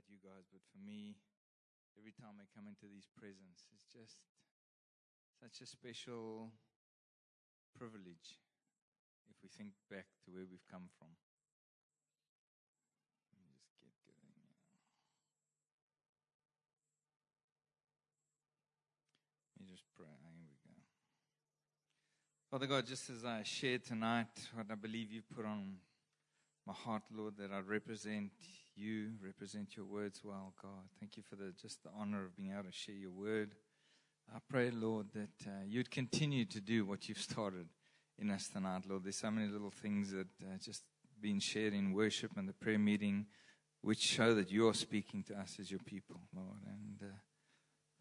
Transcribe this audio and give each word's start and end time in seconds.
about 0.00 0.08
you 0.08 0.16
guys, 0.24 0.48
but 0.48 0.64
for 0.72 0.80
me, 0.80 1.20
every 1.98 2.12
time 2.16 2.40
I 2.40 2.48
come 2.56 2.64
into 2.64 2.88
these 2.88 3.04
prisons, 3.12 3.68
it's 3.76 3.92
just 3.92 4.16
such 5.36 5.60
a 5.60 5.68
special 5.68 6.48
privilege 7.76 8.40
if 9.28 9.36
we 9.44 9.48
think 9.52 9.76
back 9.92 10.08
to 10.24 10.32
where 10.32 10.48
we've 10.48 10.64
come 10.72 10.88
from. 10.96 11.12
Let 13.28 13.44
me 13.44 13.52
just 13.60 13.76
get 13.76 13.92
going. 14.08 14.48
Let 19.52 19.60
me 19.60 19.68
just 19.68 19.84
pray. 19.92 20.08
Ah, 20.08 20.32
here 20.32 20.48
we 20.48 20.56
go. 20.64 20.80
Father 22.48 22.66
God, 22.66 22.88
just 22.88 23.10
as 23.10 23.24
I 23.28 23.44
share 23.44 23.76
tonight 23.76 24.32
what 24.56 24.72
I 24.72 24.76
believe 24.80 25.12
you've 25.12 25.28
put 25.28 25.44
on 25.44 25.76
my 26.66 26.72
heart, 26.72 27.02
Lord, 27.12 27.36
that 27.36 27.52
I 27.52 27.60
represent 27.60 28.32
you, 28.80 29.10
represent 29.22 29.76
your 29.76 29.86
words 29.86 30.22
well, 30.24 30.54
God. 30.60 30.88
Thank 30.98 31.16
you 31.16 31.22
for 31.22 31.36
the 31.36 31.52
just 31.60 31.82
the 31.82 31.90
honor 31.96 32.24
of 32.24 32.36
being 32.36 32.52
able 32.52 32.64
to 32.64 32.72
share 32.72 32.94
your 32.94 33.10
word. 33.10 33.54
I 34.34 34.38
pray, 34.48 34.70
Lord, 34.70 35.08
that 35.14 35.46
uh, 35.46 35.64
you'd 35.66 35.90
continue 35.90 36.44
to 36.46 36.60
do 36.60 36.84
what 36.84 37.08
you've 37.08 37.18
started 37.18 37.66
in 38.18 38.30
us 38.30 38.48
tonight, 38.48 38.82
Lord. 38.88 39.04
There's 39.04 39.16
so 39.16 39.30
many 39.30 39.48
little 39.48 39.70
things 39.70 40.12
that 40.12 40.28
uh, 40.42 40.56
just 40.62 40.82
been 41.20 41.40
shared 41.40 41.74
in 41.74 41.92
worship 41.92 42.32
and 42.36 42.48
the 42.48 42.52
prayer 42.52 42.78
meeting, 42.78 43.26
which 43.82 44.00
show 44.00 44.34
that 44.34 44.50
you 44.50 44.68
are 44.68 44.74
speaking 44.74 45.22
to 45.24 45.34
us 45.34 45.56
as 45.60 45.70
your 45.70 45.80
people, 45.80 46.20
Lord. 46.34 46.60
And 46.66 47.10
uh, 47.10 47.14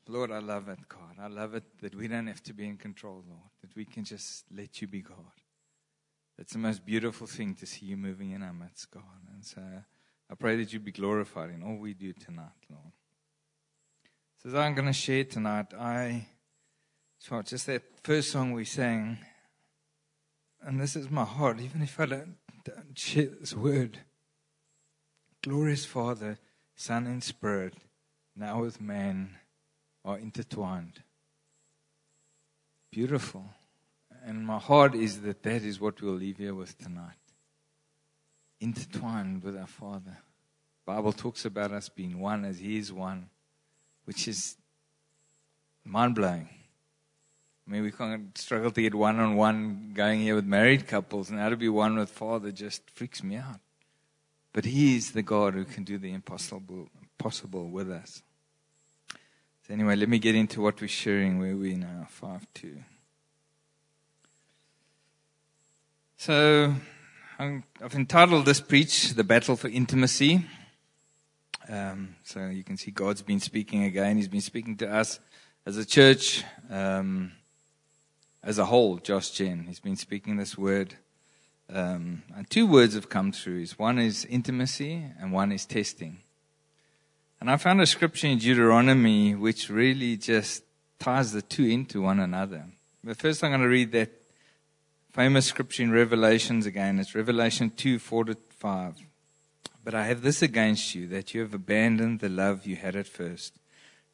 Lord, 0.08 0.32
I 0.32 0.40
love 0.40 0.70
it, 0.70 0.80
God. 0.88 1.16
I 1.20 1.28
love 1.28 1.56
it 1.56 1.64
that 1.82 1.96
we 1.96 2.08
don't 2.08 2.28
have 2.28 2.44
to 2.44 2.54
be 2.54 2.68
in 2.68 2.78
control, 2.78 3.24
Lord. 3.28 3.50
That 3.62 3.76
we 3.76 3.86
can 3.86 4.04
just 4.04 4.46
let 4.56 4.82
you 4.82 4.88
be 4.88 5.02
God. 5.02 5.34
It's 6.38 6.54
the 6.54 6.60
most 6.60 6.86
beautiful 6.86 7.28
thing 7.28 7.54
to 7.56 7.66
see 7.66 7.88
you 7.88 7.98
moving 7.98 8.32
in 8.32 8.44
our 8.44 8.54
midst, 8.54 8.92
God. 8.92 9.04
And 9.34 9.44
so 9.44 9.62
I 10.32 10.36
pray 10.36 10.58
that 10.58 10.72
you 10.72 10.80
be 10.80 10.92
glorified 10.92 11.50
in 11.50 11.64
all 11.64 11.78
we 11.78 11.94
do 11.94 12.14
tonight, 12.14 12.52
Lord. 12.70 12.92
So 14.38 14.50
as 14.50 14.56
I'm 14.56 14.76
going 14.76 14.88
to 14.88 14.94
share 14.94 15.24
tonight, 15.24 15.74
I 15.74 16.28
so 17.20 17.42
just 17.42 17.66
that 17.66 17.84
first 18.04 18.32
song 18.32 18.54
we 18.54 18.64
sang, 18.64 19.18
and 20.62 20.80
this 20.80 20.96
is 20.96 21.10
my 21.10 21.26
heart, 21.26 21.60
even 21.60 21.82
if 21.82 22.00
I 22.00 22.06
don't, 22.06 22.38
don't 22.64 22.98
share 22.98 23.28
this 23.28 23.54
word. 23.54 24.00
Glorious 25.44 25.86
Father, 25.86 26.38
Son, 26.76 27.08
and 27.08 27.22
Spirit, 27.22 27.74
now 28.36 28.62
with 28.62 28.80
man, 28.80 29.36
are 30.06 30.18
intertwined. 30.18 31.04
Beautiful. 32.92 33.46
And 34.24 34.46
my 34.46 34.60
heart 34.60 34.96
is 34.96 35.22
that 35.22 35.44
that 35.44 35.64
is 35.64 35.80
what 35.80 36.02
we'll 36.02 36.14
leave 36.14 36.38
here 36.38 36.56
with 36.56 36.78
tonight. 36.78 37.18
Intertwined 38.62 39.44
with 39.44 39.58
our 39.58 39.68
Father. 39.68 40.18
Bible 40.86 41.14
talks 41.14 41.46
about 41.46 41.72
us 41.72 41.88
being 41.88 42.20
one 42.20 42.46
as 42.46 42.60
He 42.60 42.78
is 42.78 42.92
one, 42.92 43.30
which 44.06 44.28
is 44.28 44.58
mind 45.86 46.16
blowing. 46.16 46.50
I 47.68 47.72
mean, 47.72 47.84
we 47.84 47.92
can't 47.92 48.36
struggle 48.38 48.72
to 48.72 48.82
get 48.82 48.96
one 48.96 49.20
on 49.20 49.36
one 49.36 49.92
going 49.94 50.22
here 50.22 50.36
with 50.36 50.46
married 50.46 50.88
couples, 50.88 51.30
and 51.30 51.40
how 51.40 51.50
to 51.50 51.58
be 51.58 51.70
one 51.70 51.98
with 51.98 52.10
Father 52.10 52.52
just 52.52 52.90
freaks 52.90 53.24
me 53.24 53.36
out. 53.36 53.60
But 54.52 54.66
He 54.66 54.96
is 54.98 55.12
the 55.12 55.22
God 55.22 55.54
who 55.54 55.66
can 55.66 55.84
do 55.84 55.98
the 55.98 56.12
impossible 56.12 56.90
possible 57.20 57.70
with 57.70 57.92
us. 57.92 58.24
So, 59.68 59.74
anyway, 59.74 59.96
let 59.96 60.10
me 60.10 60.18
get 60.18 60.34
into 60.34 60.62
what 60.62 60.82
we're 60.82 60.88
sharing 60.88 61.38
where 61.38 61.56
we 61.56 61.76
now, 61.76 62.08
5 62.10 62.48
2. 62.56 62.78
So, 66.18 66.74
I've 67.42 67.96
entitled 67.96 68.46
this 68.46 68.60
preach, 68.60 69.14
The 69.14 69.24
Battle 69.24 69.56
for 69.56 69.70
Intimacy. 69.70 70.46
Um, 71.70 72.18
so 72.26 72.48
you 72.48 72.66
can 72.66 72.76
see 72.76 72.92
God's 72.92 73.22
been 73.22 73.40
speaking 73.40 73.86
again. 73.86 74.18
He's 74.18 74.28
been 74.28 74.42
speaking 74.42 74.76
to 74.76 74.94
us 74.94 75.22
as 75.66 75.78
a 75.78 75.86
church, 75.86 76.44
um, 76.70 77.32
as 78.44 78.60
a 78.60 78.66
whole, 78.66 78.98
Josh 78.98 79.30
Gen. 79.30 79.64
He's 79.70 79.80
been 79.80 79.96
speaking 79.96 80.36
this 80.36 80.58
word. 80.58 80.96
Um, 81.74 82.24
and 82.36 82.50
two 82.50 82.68
words 82.68 82.96
have 82.96 83.08
come 83.08 83.32
through. 83.32 83.66
One 83.78 84.00
is 84.00 84.26
intimacy 84.26 85.06
and 85.18 85.32
one 85.32 85.54
is 85.54 85.66
testing. 85.66 86.18
And 87.40 87.50
I 87.50 87.56
found 87.56 87.80
a 87.80 87.86
scripture 87.86 88.28
in 88.28 88.40
Deuteronomy 88.40 89.34
which 89.34 89.70
really 89.70 90.18
just 90.18 90.64
ties 91.00 91.32
the 91.32 91.42
two 91.42 91.64
into 91.64 92.02
one 92.02 92.20
another. 92.20 92.66
But 93.02 93.16
first 93.16 93.46
I'm 93.46 93.52
going 93.52 93.62
to 93.62 93.68
read 93.70 93.94
that 93.94 94.19
famous 95.12 95.48
scripture 95.48 95.84
in 95.84 95.92
Revelations 95.92 96.66
again. 96.66 97.00
It's 97.00 97.16
Revelation 97.16 97.72
2, 97.72 97.98
4 98.00 98.26
to 98.26 98.38
5. 98.58 98.96
But 99.84 99.96
I 99.96 100.06
have 100.06 100.22
this 100.22 100.42
against 100.42 100.94
you, 100.94 101.08
that 101.08 101.34
you 101.34 101.42
have 101.42 101.54
abandoned 101.54 102.20
the 102.20 102.30
love 102.30 102.68
you 102.68 102.76
had 102.76 102.96
at 102.96 103.08
first. 103.08 103.54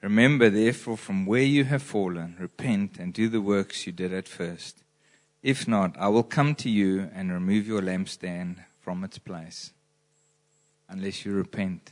Remember, 0.02 0.50
therefore, 0.50 0.98
from 0.98 1.26
where 1.26 1.42
you 1.42 1.66
have 1.66 1.84
fallen, 1.84 2.38
repent 2.40 2.98
and 2.98 3.14
do 3.14 3.28
the 3.28 3.42
works 3.42 3.86
you 3.86 3.92
did 3.92 4.14
at 4.14 4.28
first. 4.28 4.84
If 5.44 5.68
not, 5.68 5.96
I 5.98 6.08
will 6.08 6.24
come 6.24 6.56
to 6.56 6.70
you 6.70 7.10
and 7.14 7.32
remove 7.32 7.68
your 7.68 7.82
lampstand 7.82 8.58
from 8.80 9.04
its 9.04 9.18
place, 9.18 9.72
unless 10.88 11.26
you 11.26 11.34
repent. 11.34 11.92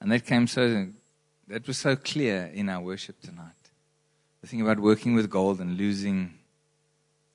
And 0.00 0.12
that 0.12 0.26
came 0.26 0.46
so, 0.46 0.88
that 1.48 1.66
was 1.66 1.78
so 1.78 1.96
clear 1.96 2.50
in 2.54 2.68
our 2.68 2.82
worship 2.82 3.20
tonight. 3.20 3.52
The 4.42 4.46
thing 4.46 4.60
about 4.60 4.80
working 4.80 5.14
with 5.14 5.30
gold 5.30 5.60
and 5.60 5.76
losing 5.76 6.34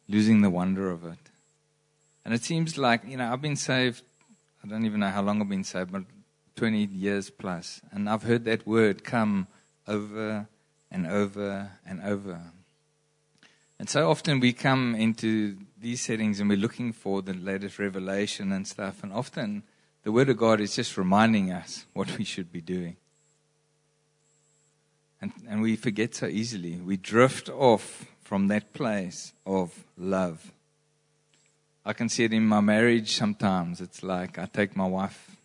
losing 0.07 0.41
the 0.41 0.50
wonder 0.50 0.90
of 0.90 1.06
it. 1.06 1.18
And 2.25 2.34
it 2.34 2.44
seems 2.44 2.78
like, 2.78 3.01
you 3.07 3.18
know, 3.18 3.31
I've 3.31 3.41
been 3.41 3.56
saved, 3.56 4.01
I 4.63 4.68
don't 4.68 4.85
even 4.85 5.00
know 5.00 5.09
how 5.09 5.22
long 5.22 5.41
I've 5.41 5.50
been 5.50 5.63
saved, 5.63 5.91
but 5.91 6.03
20 6.56 6.85
years 6.85 7.29
plus. 7.29 7.81
And 7.91 8.09
I've 8.09 8.23
heard 8.23 8.45
that 8.45 8.68
word 8.68 9.03
come 9.03 9.47
over 9.88 10.47
and 10.91 11.07
over 11.07 11.72
and 11.85 12.01
over. 12.01 12.41
And 13.79 13.90
so 13.90 14.09
often 14.09 14.40
we 14.40 14.53
come 14.53 14.95
into 14.95 15.57
these 15.79 16.01
settings 16.01 16.39
and 16.39 16.50
we're 16.50 16.57
looking 16.57 16.91
for 16.91 17.22
the 17.22 17.34
latest 17.34 17.79
revelation 17.79 18.51
and 18.51 18.68
stuff. 18.68 19.03
And 19.03 19.13
often 19.13 19.63
the 20.03 20.12
Word 20.12 20.29
of 20.29 20.38
God 20.38 20.59
is 20.59 20.75
just 20.75 20.97
reminding 20.97 21.51
us 21.51 21.85
what 21.94 22.18
we 22.18 22.24
should 22.24 22.51
be 22.51 22.62
doing. 22.62 22.95
And, 25.22 25.31
and 25.47 25.62
we 25.62 25.75
forget 25.75 26.16
so 26.16 26.28
easily. 26.28 26.75
We 26.78 26.97
drift 26.97 27.50
off 27.50 28.06
from 28.27 28.49
that 28.49 28.73
place 28.73 29.31
of 29.45 29.85
love. 29.97 30.51
I 31.85 31.93
can 31.93 32.09
see 32.09 32.25
it 32.25 32.33
in 32.33 32.45
my 32.45 32.59
marriage 32.59 33.15
sometimes. 33.15 33.79
It's 33.79 34.03
like 34.03 34.38
I 34.38 34.47
take 34.47 34.75
my 34.75 34.85
wife 34.85 35.38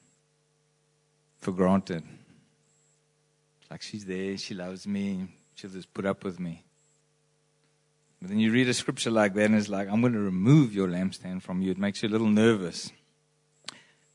for 1.38 1.53
granted. 1.53 2.03
Like 3.70 3.82
she's 3.82 4.04
there, 4.04 4.37
she 4.37 4.54
loves 4.54 4.84
me, 4.84 5.28
she'll 5.54 5.70
just 5.70 5.94
put 5.94 6.04
up 6.04 6.25
with 6.25 6.41
me. 6.41 6.65
But 8.20 8.31
then 8.31 8.41
you 8.41 8.50
read 8.50 8.69
a 8.69 8.75
scripture 8.75 9.12
like 9.12 9.34
that 9.34 9.44
and 9.44 9.54
it's 9.54 9.69
like, 9.69 9.88
I'm 9.88 10.00
going 10.00 10.14
to 10.14 10.19
remove 10.19 10.75
your 10.75 10.88
lampstand 10.88 11.43
from 11.43 11.62
you. 11.62 11.70
It 11.70 11.78
makes 11.78 12.03
you 12.03 12.09
a 12.09 12.10
little 12.10 12.26
nervous. 12.26 12.91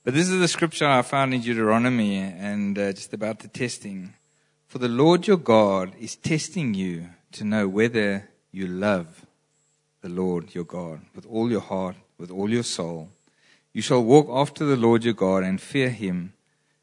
But 0.04 0.14
this 0.14 0.28
is 0.28 0.42
the 0.42 0.48
scripture 0.50 0.88
I 0.88 1.04
found 1.04 1.34
in 1.34 1.40
Deuteronomy 1.40 2.18
and 2.18 2.78
uh, 2.78 2.92
just 2.92 3.14
about 3.14 3.40
the 3.40 3.48
testing. 3.48 4.14
For 4.68 4.78
the 4.78 4.90
Lord 4.90 5.26
your 5.26 5.38
God 5.38 5.94
is 5.98 6.18
testing 6.18 6.74
you 6.74 7.12
to 7.32 7.46
know 7.46 7.70
whether 7.70 8.30
you 8.58 8.68
love 8.68 9.26
the 10.02 10.10
Lord 10.10 10.56
your 10.56 10.64
God 10.64 11.02
with 11.16 11.26
all 11.26 11.50
your 11.50 11.62
heart, 11.62 11.96
with 12.18 12.32
all 12.32 12.50
your 12.50 12.64
soul. 12.64 13.10
You 13.72 13.82
shall 13.82 14.04
walk 14.04 14.28
after 14.30 14.66
the 14.66 14.76
Lord 14.76 15.04
your 15.04 15.14
God 15.14 15.44
and 15.44 15.62
fear 15.62 15.90
him 15.90 16.34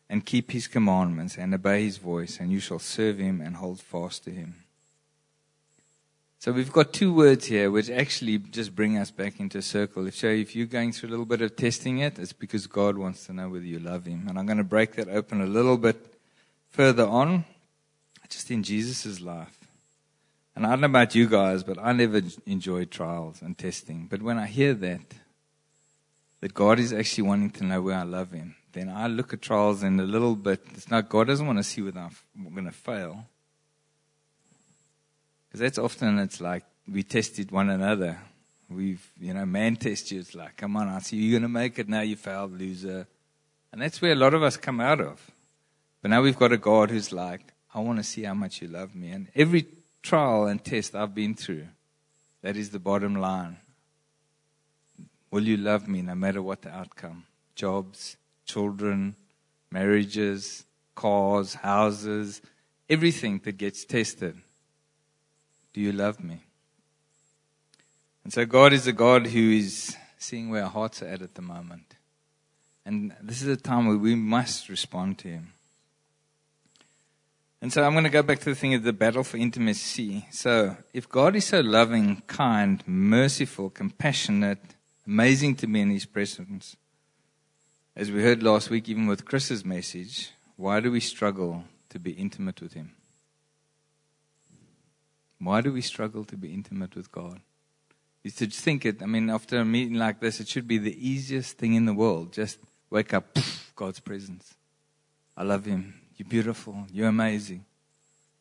and 0.08 0.24
keep 0.24 0.52
his 0.52 0.68
commandments 0.68 1.36
and 1.36 1.52
obey 1.52 1.84
his 1.84 1.96
voice, 1.96 2.38
and 2.38 2.52
you 2.52 2.60
shall 2.60 2.78
serve 2.78 3.18
him 3.18 3.40
and 3.40 3.56
hold 3.56 3.80
fast 3.80 4.24
to 4.24 4.30
him. 4.30 4.54
So 6.38 6.52
we've 6.52 6.72
got 6.72 6.92
two 6.92 7.12
words 7.12 7.46
here 7.46 7.70
which 7.70 7.88
actually 7.90 8.38
just 8.38 8.76
bring 8.76 8.98
us 8.98 9.10
back 9.10 9.40
into 9.40 9.58
a 9.58 9.62
circle. 9.62 10.06
If, 10.06 10.16
so 10.16 10.28
if 10.28 10.54
you're 10.54 10.66
going 10.66 10.92
through 10.92 11.08
a 11.08 11.12
little 11.12 11.24
bit 11.24 11.40
of 11.40 11.56
testing 11.56 11.98
it, 11.98 12.18
it's 12.18 12.34
because 12.34 12.66
God 12.66 12.98
wants 12.98 13.26
to 13.26 13.32
know 13.32 13.48
whether 13.48 13.64
you 13.64 13.78
love 13.78 14.04
him. 14.04 14.26
And 14.28 14.38
I'm 14.38 14.46
going 14.46 14.58
to 14.58 14.64
break 14.64 14.94
that 14.96 15.08
open 15.08 15.40
a 15.40 15.46
little 15.46 15.78
bit 15.78 16.14
further 16.68 17.06
on, 17.06 17.46
just 18.28 18.50
in 18.50 18.62
Jesus' 18.62 19.20
life. 19.20 19.63
And 20.56 20.64
I 20.66 20.70
don't 20.70 20.82
know 20.82 20.86
about 20.86 21.14
you 21.14 21.28
guys, 21.28 21.64
but 21.64 21.78
I 21.80 21.92
never 21.92 22.22
enjoy 22.46 22.84
trials 22.84 23.42
and 23.42 23.58
testing. 23.58 24.06
But 24.08 24.22
when 24.22 24.38
I 24.38 24.46
hear 24.46 24.72
that, 24.74 25.00
that 26.40 26.54
God 26.54 26.78
is 26.78 26.92
actually 26.92 27.26
wanting 27.26 27.50
to 27.50 27.64
know 27.64 27.82
where 27.82 27.98
I 27.98 28.04
love 28.04 28.30
Him, 28.30 28.54
then 28.72 28.88
I 28.88 29.06
look 29.08 29.32
at 29.32 29.42
trials 29.42 29.82
and 29.82 30.00
a 30.00 30.04
little 30.04 30.36
bit, 30.36 30.60
it's 30.74 30.90
not, 30.90 31.08
God 31.08 31.26
doesn't 31.26 31.46
want 31.46 31.58
to 31.58 31.64
see 31.64 31.82
whether 31.82 32.00
I'm 32.00 32.52
going 32.52 32.66
to 32.66 32.72
fail. 32.72 33.26
Because 35.48 35.60
that's 35.60 35.78
often, 35.78 36.18
it's 36.18 36.40
like 36.40 36.64
we 36.90 37.02
tested 37.02 37.50
one 37.50 37.70
another. 37.70 38.20
We've, 38.68 39.04
you 39.20 39.34
know, 39.34 39.46
man 39.46 39.76
tests 39.76 40.10
you. 40.10 40.20
It's 40.20 40.34
like, 40.34 40.56
come 40.56 40.76
on, 40.76 40.88
I 40.88 40.98
see 41.00 41.16
you're 41.16 41.38
going 41.38 41.42
to 41.42 41.48
make 41.48 41.78
it. 41.78 41.88
Now 41.88 42.00
you 42.00 42.16
failed, 42.16 42.58
loser. 42.58 43.06
And 43.72 43.82
that's 43.82 44.00
where 44.00 44.12
a 44.12 44.16
lot 44.16 44.34
of 44.34 44.42
us 44.42 44.56
come 44.56 44.80
out 44.80 45.00
of. 45.00 45.30
But 46.00 46.10
now 46.10 46.22
we've 46.22 46.38
got 46.38 46.52
a 46.52 46.56
God 46.56 46.90
who's 46.90 47.12
like, 47.12 47.40
I 47.74 47.80
want 47.80 47.98
to 47.98 48.04
see 48.04 48.22
how 48.22 48.34
much 48.34 48.62
you 48.62 48.68
love 48.68 48.94
me. 48.94 49.10
And 49.10 49.28
every 49.34 49.66
trial 50.04 50.46
and 50.46 50.62
test 50.62 50.94
I've 50.94 51.14
been 51.14 51.34
through. 51.34 51.66
That 52.42 52.56
is 52.56 52.70
the 52.70 52.78
bottom 52.78 53.16
line. 53.16 53.56
Will 55.30 55.48
you 55.48 55.56
love 55.56 55.88
me 55.88 56.02
no 56.02 56.14
matter 56.14 56.42
what 56.42 56.62
the 56.62 56.70
outcome? 56.70 57.24
Jobs, 57.56 58.16
children, 58.44 59.16
marriages, 59.70 60.64
cars, 60.94 61.54
houses, 61.54 62.42
everything 62.88 63.40
that 63.44 63.56
gets 63.56 63.84
tested. 63.84 64.36
Do 65.72 65.80
you 65.80 65.90
love 65.90 66.22
me? 66.22 66.40
And 68.22 68.32
so 68.32 68.44
God 68.44 68.72
is 68.72 68.86
a 68.86 68.92
God 68.92 69.26
who 69.26 69.50
is 69.50 69.96
seeing 70.18 70.50
where 70.50 70.64
our 70.64 70.70
hearts 70.70 71.02
are 71.02 71.06
at 71.06 71.22
at 71.22 71.34
the 71.34 71.42
moment. 71.42 71.96
And 72.84 73.14
this 73.22 73.40
is 73.40 73.48
a 73.48 73.56
time 73.56 73.86
where 73.86 73.96
we 73.96 74.14
must 74.14 74.68
respond 74.68 75.18
to 75.20 75.28
Him. 75.28 75.53
And 77.64 77.72
so 77.72 77.82
I'm 77.82 77.92
going 77.92 78.04
to 78.04 78.10
go 78.10 78.22
back 78.22 78.40
to 78.40 78.50
the 78.50 78.54
thing 78.54 78.74
of 78.74 78.82
the 78.82 78.92
battle 78.92 79.24
for 79.24 79.38
intimacy. 79.38 80.26
So 80.30 80.76
if 80.92 81.08
God 81.08 81.34
is 81.34 81.46
so 81.46 81.60
loving, 81.60 82.22
kind, 82.26 82.86
merciful, 82.86 83.70
compassionate, 83.70 84.58
amazing 85.06 85.54
to 85.56 85.66
be 85.66 85.80
in 85.80 85.88
His 85.88 86.04
presence, 86.04 86.76
as 87.96 88.10
we 88.10 88.22
heard 88.22 88.42
last 88.42 88.68
week, 88.68 88.90
even 88.90 89.06
with 89.06 89.24
Chris's 89.24 89.64
message, 89.64 90.32
why 90.56 90.80
do 90.80 90.90
we 90.92 91.00
struggle 91.00 91.64
to 91.88 91.98
be 91.98 92.10
intimate 92.10 92.60
with 92.60 92.74
Him? 92.74 92.92
Why 95.38 95.62
do 95.62 95.72
we 95.72 95.80
struggle 95.80 96.26
to 96.26 96.36
be 96.36 96.52
intimate 96.52 96.94
with 96.94 97.10
God? 97.10 97.40
You 98.22 98.30
should 98.30 98.52
think 98.52 98.84
it, 98.84 99.02
I 99.02 99.06
mean, 99.06 99.30
after 99.30 99.56
a 99.56 99.64
meeting 99.64 99.94
like 99.94 100.20
this, 100.20 100.38
it 100.38 100.48
should 100.48 100.68
be 100.68 100.76
the 100.76 100.98
easiest 101.00 101.56
thing 101.56 101.72
in 101.72 101.86
the 101.86 101.94
world. 101.94 102.34
Just 102.34 102.58
wake 102.90 103.14
up, 103.14 103.38
God's 103.74 104.00
presence. 104.00 104.52
I 105.34 105.44
love 105.44 105.64
Him. 105.64 106.02
You're 106.16 106.28
beautiful. 106.28 106.86
You're 106.92 107.08
amazing. 107.08 107.64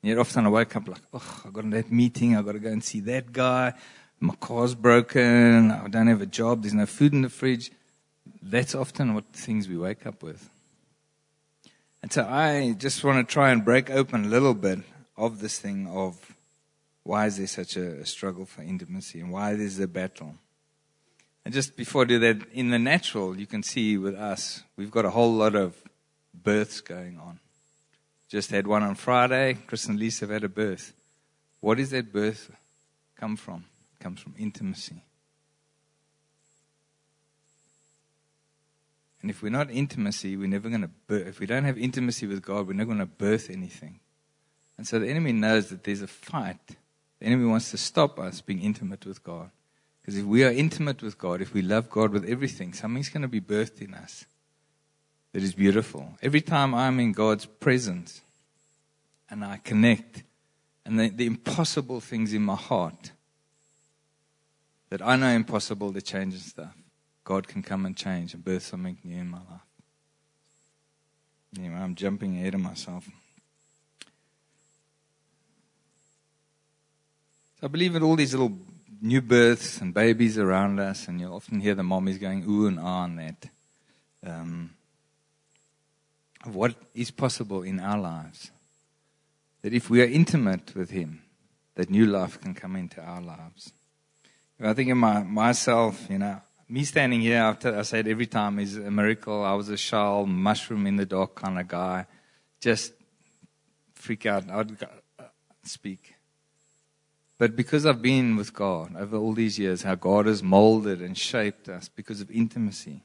And 0.01 0.09
yet 0.09 0.17
often 0.17 0.45
I 0.45 0.49
wake 0.49 0.75
up 0.75 0.87
like, 0.87 1.01
oh, 1.13 1.41
I 1.45 1.49
got 1.49 1.69
that 1.71 1.91
meeting. 1.91 2.35
I've 2.35 2.45
got 2.45 2.51
to 2.53 2.59
go 2.59 2.69
and 2.69 2.83
see 2.83 2.99
that 3.01 3.31
guy. 3.31 3.73
My 4.19 4.35
car's 4.35 4.75
broken. 4.75 5.71
I 5.71 5.87
don't 5.87 6.07
have 6.07 6.21
a 6.21 6.25
job. 6.25 6.61
There's 6.61 6.73
no 6.73 6.85
food 6.85 7.13
in 7.13 7.23
the 7.23 7.29
fridge. 7.29 7.71
That's 8.41 8.75
often 8.75 9.15
what 9.15 9.25
things 9.33 9.67
we 9.67 9.77
wake 9.77 10.05
up 10.05 10.21
with. 10.21 10.49
And 12.01 12.11
so 12.11 12.27
I 12.29 12.75
just 12.77 13.03
want 13.03 13.27
to 13.27 13.33
try 13.33 13.51
and 13.51 13.63
break 13.63 13.89
open 13.89 14.25
a 14.25 14.27
little 14.27 14.53
bit 14.53 14.79
of 15.17 15.39
this 15.39 15.57
thing 15.57 15.87
of 15.87 16.35
why 17.03 17.27
is 17.27 17.37
there 17.37 17.47
such 17.47 17.77
a, 17.77 18.01
a 18.01 18.05
struggle 18.05 18.45
for 18.45 18.61
intimacy 18.61 19.19
and 19.19 19.31
why 19.31 19.55
there's 19.55 19.79
a 19.79 19.87
battle. 19.87 20.35
And 21.45 21.53
just 21.53 21.75
before 21.75 22.03
I 22.03 22.05
do 22.05 22.19
that, 22.19 22.37
in 22.53 22.69
the 22.69 22.79
natural, 22.79 23.37
you 23.37 23.45
can 23.45 23.63
see 23.63 23.97
with 23.97 24.15
us, 24.15 24.63
we've 24.77 24.91
got 24.91 25.05
a 25.05 25.09
whole 25.09 25.33
lot 25.33 25.55
of 25.55 25.75
births 26.33 26.81
going 26.81 27.19
on. 27.19 27.39
Just 28.33 28.49
had 28.49 28.65
one 28.65 28.81
on 28.81 28.95
Friday. 28.95 29.59
Chris 29.67 29.85
and 29.85 29.99
Lisa 29.99 30.21
have 30.25 30.31
had 30.31 30.43
a 30.43 30.49
birth. 30.49 30.91
What 31.59 31.77
does 31.77 31.91
that 31.91 32.11
birth 32.11 32.49
come 33.15 33.35
from? 33.35 33.65
It 33.93 34.03
comes 34.03 34.21
from 34.21 34.33
intimacy. 34.39 35.03
And 39.21 39.29
if 39.29 39.43
we're 39.43 39.49
not 39.49 39.69
intimacy, 39.69 40.35
we're 40.35 40.47
never 40.47 40.67
going 40.67 40.81
to 40.81 40.89
birth. 41.05 41.27
If 41.27 41.39
we 41.41 41.45
don't 41.45 41.65
have 41.65 41.77
intimacy 41.77 42.25
with 42.25 42.41
God, 42.41 42.65
we're 42.65 42.73
never 42.73 42.87
going 42.87 42.97
to 42.97 43.05
birth 43.05 43.51
anything. 43.51 43.99
And 44.79 44.87
so 44.87 44.97
the 44.97 45.09
enemy 45.09 45.31
knows 45.31 45.69
that 45.69 45.83
there's 45.83 46.01
a 46.01 46.07
fight. 46.07 46.75
The 47.19 47.27
enemy 47.27 47.45
wants 47.45 47.69
to 47.69 47.77
stop 47.77 48.17
us 48.17 48.41
being 48.41 48.63
intimate 48.63 49.05
with 49.05 49.23
God. 49.23 49.51
Because 50.01 50.17
if 50.17 50.25
we 50.25 50.43
are 50.43 50.51
intimate 50.51 51.03
with 51.03 51.19
God, 51.19 51.39
if 51.39 51.53
we 51.53 51.61
love 51.61 51.87
God 51.87 52.09
with 52.09 52.27
everything, 52.27 52.73
something's 52.73 53.09
going 53.09 53.21
to 53.21 53.27
be 53.27 53.41
birthed 53.41 53.79
in 53.79 53.93
us 53.93 54.25
that 55.33 55.43
is 55.43 55.53
beautiful. 55.53 56.13
Every 56.21 56.41
time 56.41 56.73
I'm 56.73 56.99
in 56.99 57.11
God's 57.11 57.45
presence 57.45 58.21
and 59.29 59.43
I 59.43 59.57
connect, 59.57 60.23
and 60.85 60.99
the, 60.99 61.09
the 61.09 61.25
impossible 61.25 61.99
things 61.99 62.33
in 62.33 62.43
my 62.43 62.55
heart 62.55 63.11
that 64.89 65.01
I 65.01 65.15
know 65.15 65.29
impossible 65.29 65.91
to 65.91 66.01
change 66.01 66.35
and 66.35 66.43
stuff, 66.43 66.75
God 67.23 67.47
can 67.47 67.63
come 67.63 67.85
and 67.85 67.97
change 67.97 68.33
and 68.33 68.45
birth 68.45 68.63
something 68.63 68.97
new 69.03 69.17
in 69.17 69.27
my 69.27 69.37
life. 69.37 69.61
Anyway, 71.57 71.75
I'm 71.75 71.95
jumping 71.95 72.37
ahead 72.37 72.53
of 72.53 72.61
myself. 72.61 73.07
So 77.59 77.63
I 77.63 77.67
believe 77.67 77.95
in 77.95 78.03
all 78.03 78.15
these 78.15 78.33
little 78.33 78.55
new 79.01 79.21
births 79.21 79.81
and 79.81 79.93
babies 79.93 80.37
around 80.37 80.79
us, 80.79 81.07
and 81.07 81.19
you'll 81.19 81.35
often 81.35 81.59
hear 81.59 81.75
the 81.75 81.83
mommies 81.83 82.19
going 82.19 82.43
ooh 82.47 82.67
and 82.67 82.79
ah 82.79 83.03
on 83.03 83.15
that. 83.15 83.49
Um, 84.25 84.71
of 86.43 86.55
what 86.55 86.75
is 86.93 87.11
possible 87.11 87.63
in 87.63 87.79
our 87.79 87.99
lives. 87.99 88.51
That 89.61 89.73
if 89.73 89.89
we 89.89 90.01
are 90.01 90.05
intimate 90.05 90.75
with 90.75 90.91
Him, 90.91 91.21
that 91.75 91.89
new 91.89 92.05
life 92.05 92.39
can 92.39 92.53
come 92.53 92.75
into 92.75 93.01
our 93.01 93.21
lives. 93.21 93.71
I 94.61 94.73
think 94.73 94.91
of 94.91 94.97
my, 94.97 95.23
myself, 95.23 96.07
you 96.09 96.19
know, 96.19 96.41
me 96.69 96.83
standing 96.83 97.21
here, 97.21 97.37
after 97.37 97.77
I 97.77 97.81
said 97.83 98.07
every 98.07 98.25
time 98.25 98.59
is 98.59 98.77
a 98.77 98.89
miracle. 98.89 99.43
I 99.43 99.53
was 99.53 99.69
a 99.69 99.77
shell, 99.77 100.25
mushroom 100.25 100.87
in 100.87 100.95
the 100.95 101.05
dark 101.05 101.35
kind 101.35 101.59
of 101.59 101.67
guy. 101.67 102.05
Just 102.59 102.93
freak 103.93 104.25
out. 104.25 104.49
I 104.49 104.57
would 104.57 104.77
uh, 105.19 105.23
speak. 105.63 106.15
But 107.37 107.55
because 107.55 107.85
I've 107.85 108.01
been 108.01 108.35
with 108.37 108.53
God 108.53 108.95
over 108.95 109.17
all 109.17 109.33
these 109.33 109.59
years, 109.59 109.83
how 109.83 109.95
God 109.95 110.25
has 110.25 110.41
molded 110.41 111.01
and 111.01 111.17
shaped 111.17 111.67
us 111.67 111.89
because 111.89 112.21
of 112.21 112.31
intimacy, 112.31 113.03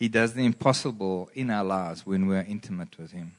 He 0.00 0.08
does 0.08 0.32
the 0.32 0.46
impossible 0.46 1.30
in 1.34 1.50
our 1.50 1.62
lives 1.62 2.06
when 2.06 2.26
we're 2.26 2.40
intimate 2.40 2.98
with 2.98 3.12
Him. 3.12 3.32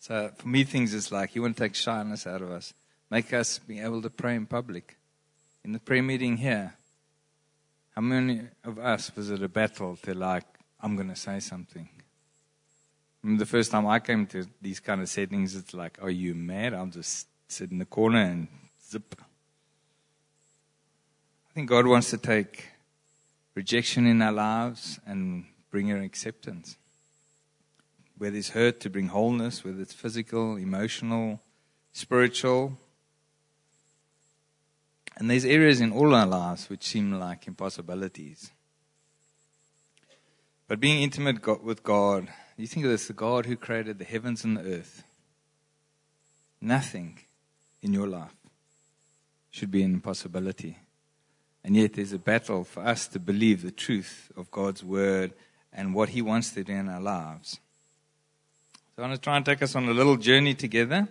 So 0.00 0.30
for 0.34 0.48
me, 0.48 0.64
things 0.64 0.94
is 0.94 1.12
like 1.12 1.32
He 1.32 1.40
want 1.40 1.58
to 1.58 1.62
take 1.62 1.74
shyness 1.74 2.26
out 2.26 2.40
of 2.40 2.50
us, 2.50 2.72
make 3.10 3.34
us 3.34 3.58
be 3.58 3.78
able 3.78 4.00
to 4.00 4.08
pray 4.08 4.34
in 4.34 4.46
public. 4.46 4.96
In 5.62 5.72
the 5.72 5.78
prayer 5.78 6.02
meeting 6.02 6.38
here, 6.38 6.72
how 7.94 8.00
many 8.00 8.48
of 8.64 8.78
us 8.78 9.14
was 9.14 9.30
it 9.30 9.42
a 9.42 9.48
battle 9.48 9.96
to 10.04 10.14
like, 10.14 10.46
I'm 10.80 10.96
going 10.96 11.10
to 11.10 11.16
say 11.16 11.38
something? 11.40 11.86
The 13.22 13.44
first 13.44 13.70
time 13.72 13.86
I 13.86 13.98
came 13.98 14.26
to 14.28 14.46
these 14.62 14.80
kind 14.80 15.02
of 15.02 15.08
settings, 15.10 15.54
it's 15.54 15.74
like, 15.74 15.98
are 16.00 16.08
you 16.08 16.34
mad? 16.34 16.72
I'll 16.72 16.86
just 16.86 17.26
sit 17.46 17.70
in 17.70 17.78
the 17.78 17.84
corner 17.84 18.22
and 18.22 18.48
zip. 18.82 19.14
I 21.50 21.52
think 21.52 21.68
God 21.68 21.86
wants 21.86 22.08
to 22.10 22.16
take 22.16 22.70
rejection 23.56 24.06
in 24.06 24.20
our 24.22 24.32
lives 24.32 25.00
and 25.06 25.46
bring 25.70 25.88
her 25.88 26.00
acceptance. 26.00 26.76
Where 28.18 28.30
there's 28.30 28.50
hurt, 28.50 28.80
to 28.80 28.90
bring 28.90 29.08
wholeness, 29.08 29.64
whether 29.64 29.80
it's 29.80 29.94
physical, 29.94 30.56
emotional, 30.56 31.40
spiritual. 31.92 32.78
And 35.16 35.30
there's 35.30 35.44
areas 35.44 35.80
in 35.80 35.90
all 35.90 36.14
our 36.14 36.26
lives 36.26 36.68
which 36.68 36.84
seem 36.84 37.18
like 37.18 37.46
impossibilities. 37.48 38.52
But 40.68 40.80
being 40.80 41.02
intimate 41.02 41.64
with 41.64 41.82
God, 41.82 42.28
you 42.56 42.66
think 42.66 42.84
of 42.84 42.92
this 42.92 43.06
the 43.06 43.12
God 43.12 43.46
who 43.46 43.56
created 43.56 43.98
the 43.98 44.04
heavens 44.04 44.44
and 44.44 44.56
the 44.56 44.78
earth. 44.78 45.02
Nothing 46.60 47.18
in 47.82 47.92
your 47.92 48.06
life 48.06 48.36
should 49.50 49.70
be 49.70 49.82
an 49.82 49.94
impossibility. 49.94 50.78
And 51.66 51.74
yet 51.74 51.94
there's 51.94 52.12
a 52.12 52.18
battle 52.18 52.62
for 52.62 52.84
us 52.84 53.08
to 53.08 53.18
believe 53.18 53.62
the 53.62 53.72
truth 53.72 54.30
of 54.36 54.52
God's 54.52 54.84
word 54.84 55.32
and 55.72 55.94
what 55.94 56.10
He 56.10 56.22
wants 56.22 56.50
to 56.50 56.62
do 56.62 56.72
in 56.72 56.88
our 56.88 57.00
lives. 57.00 57.58
So 58.94 59.02
I 59.02 59.08
want 59.08 59.14
to 59.14 59.20
try 59.20 59.36
and 59.36 59.44
take 59.44 59.60
us 59.62 59.74
on 59.74 59.88
a 59.88 59.92
little 59.92 60.16
journey 60.16 60.54
together. 60.54 61.08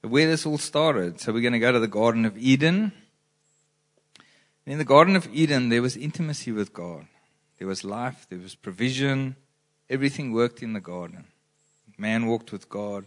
Where 0.00 0.28
this 0.28 0.46
all 0.46 0.58
started. 0.58 1.20
So 1.20 1.32
we're 1.32 1.40
going 1.40 1.54
to 1.54 1.58
go 1.58 1.72
to 1.72 1.80
the 1.80 1.88
Garden 1.88 2.24
of 2.24 2.38
Eden. 2.38 2.92
In 4.64 4.78
the 4.78 4.84
Garden 4.84 5.16
of 5.16 5.28
Eden, 5.34 5.70
there 5.70 5.82
was 5.82 5.96
intimacy 5.96 6.52
with 6.52 6.72
God. 6.72 7.06
There 7.58 7.66
was 7.66 7.82
life, 7.82 8.28
there 8.30 8.38
was 8.38 8.54
provision, 8.54 9.34
everything 9.90 10.32
worked 10.32 10.62
in 10.62 10.72
the 10.72 10.80
garden. 10.80 11.24
Man 11.98 12.26
walked 12.26 12.52
with 12.52 12.68
God. 12.68 13.06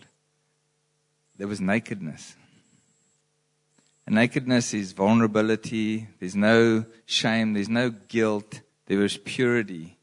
There 1.38 1.48
was 1.48 1.62
nakedness. 1.62 2.36
Nakedness 4.10 4.74
is 4.74 4.94
vulnerability. 4.94 6.08
There's 6.20 6.36
no 6.36 6.86
shame. 7.06 7.54
There's 7.54 7.70
no 7.70 7.90
guilt. 7.90 8.62
There 8.86 9.04
is 9.04 9.18
purity. 9.18 9.98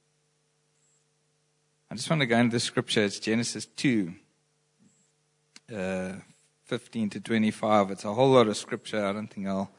I 1.90 1.94
just 1.94 2.10
want 2.10 2.20
to 2.20 2.26
go 2.26 2.36
into 2.36 2.56
the 2.56 2.60
scripture. 2.60 3.04
It's 3.04 3.18
Genesis 3.18 3.66
2, 3.66 4.12
uh, 5.74 6.12
15 6.64 7.10
to 7.10 7.20
25. 7.20 7.92
It's 7.92 8.04
a 8.04 8.12
whole 8.12 8.30
lot 8.30 8.46
of 8.46 8.56
scripture. 8.56 9.06
I 9.06 9.12
don't 9.12 9.28
think 9.28 9.46
I'll 9.46 9.70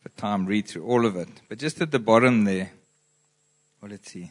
for 0.00 0.08
time 0.10 0.46
read 0.46 0.66
through 0.66 0.84
all 0.84 1.06
of 1.06 1.16
it. 1.16 1.28
But 1.48 1.58
just 1.58 1.80
at 1.80 1.90
the 1.90 1.98
bottom 1.98 2.44
there, 2.44 2.72
well, 3.80 3.90
let's 3.90 4.10
see. 4.10 4.30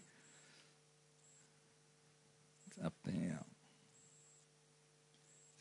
It's 2.68 2.86
up 2.86 2.94
there. 3.06 3.40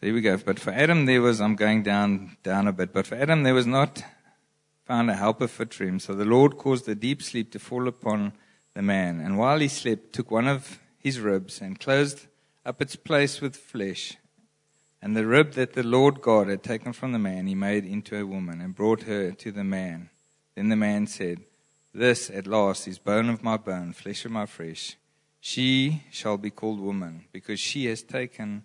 So 0.01 0.07
here 0.07 0.15
we 0.15 0.21
go. 0.21 0.37
But 0.37 0.59
for 0.59 0.71
Adam 0.71 1.07
there 1.07 1.23
was, 1.23 1.41
I'm 1.41 1.57
going 1.57 1.83
down, 1.83 2.37
down 2.43 2.67
a 2.69 2.73
bit, 2.73 2.93
but 2.93 3.07
for 3.07 3.17
Adam 3.17 3.43
there 3.43 3.55
was 3.55 3.67
not 3.67 4.03
found 4.85 5.11
a 5.11 5.17
helper 5.17 5.49
fit 5.49 5.75
for 5.75 5.85
him. 5.85 5.99
So 6.01 6.15
the 6.15 6.25
Lord 6.25 6.57
caused 6.57 6.89
a 6.89 6.95
deep 6.95 7.23
sleep 7.23 7.53
to 7.53 7.59
fall 7.59 7.89
upon 7.89 8.33
the 8.75 8.83
man. 8.83 9.21
And 9.21 9.37
while 9.37 9.59
he 9.59 9.69
slept, 9.69 10.13
took 10.13 10.31
one 10.31 10.49
of 10.49 10.81
his 10.99 11.21
ribs 11.21 11.61
and 11.61 11.79
closed 11.79 12.27
up 12.65 12.81
its 12.81 12.97
place 12.97 13.41
with 13.41 13.57
flesh 13.57 14.17
and 15.01 15.17
the 15.17 15.27
rib 15.27 15.53
that 15.53 15.75
the 15.75 15.83
Lord 15.83 16.21
God 16.21 16.49
had 16.49 16.63
taken 16.63 16.93
from 16.93 17.13
the 17.13 17.19
man, 17.19 17.47
he 17.47 17.55
made 17.55 17.85
into 17.85 18.19
a 18.19 18.27
woman 18.27 18.61
and 18.61 18.75
brought 18.75 19.03
her 19.03 19.31
to 19.31 19.53
the 19.53 19.65
man. 19.65 20.11
Then 20.57 20.71
the 20.71 20.77
man 20.77 21.07
said, 21.07 21.41
This 21.95 22.31
at 22.31 22.49
last 22.49 22.89
is 22.89 22.99
bone 22.99 23.29
of 23.29 23.45
my 23.45 23.57
bone, 23.57 23.93
flesh 23.93 24.25
of 24.25 24.33
my 24.33 24.47
flesh. 24.47 24.97
She 25.41 26.03
shall 26.11 26.37
be 26.37 26.51
called 26.51 26.81
woman, 26.81 27.27
because 27.33 27.61
she 27.61 27.87
has 27.87 28.03
taken, 28.03 28.65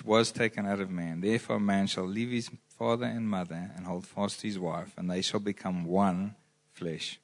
was 0.00 0.32
taken 0.32 0.64
out 0.64 0.80
of 0.80 0.90
man. 0.90 1.20
Therefore, 1.20 1.60
man 1.60 1.86
shall 1.86 2.06
leave 2.06 2.30
his 2.30 2.50
father 2.78 3.04
and 3.04 3.28
mother 3.28 3.70
and 3.76 3.84
hold 3.84 4.06
fast 4.06 4.40
to 4.40 4.46
his 4.46 4.58
wife, 4.58 4.94
and 4.96 5.10
they 5.10 5.20
shall 5.20 5.40
become 5.40 5.84
one 5.84 6.34
flesh. 6.72 7.18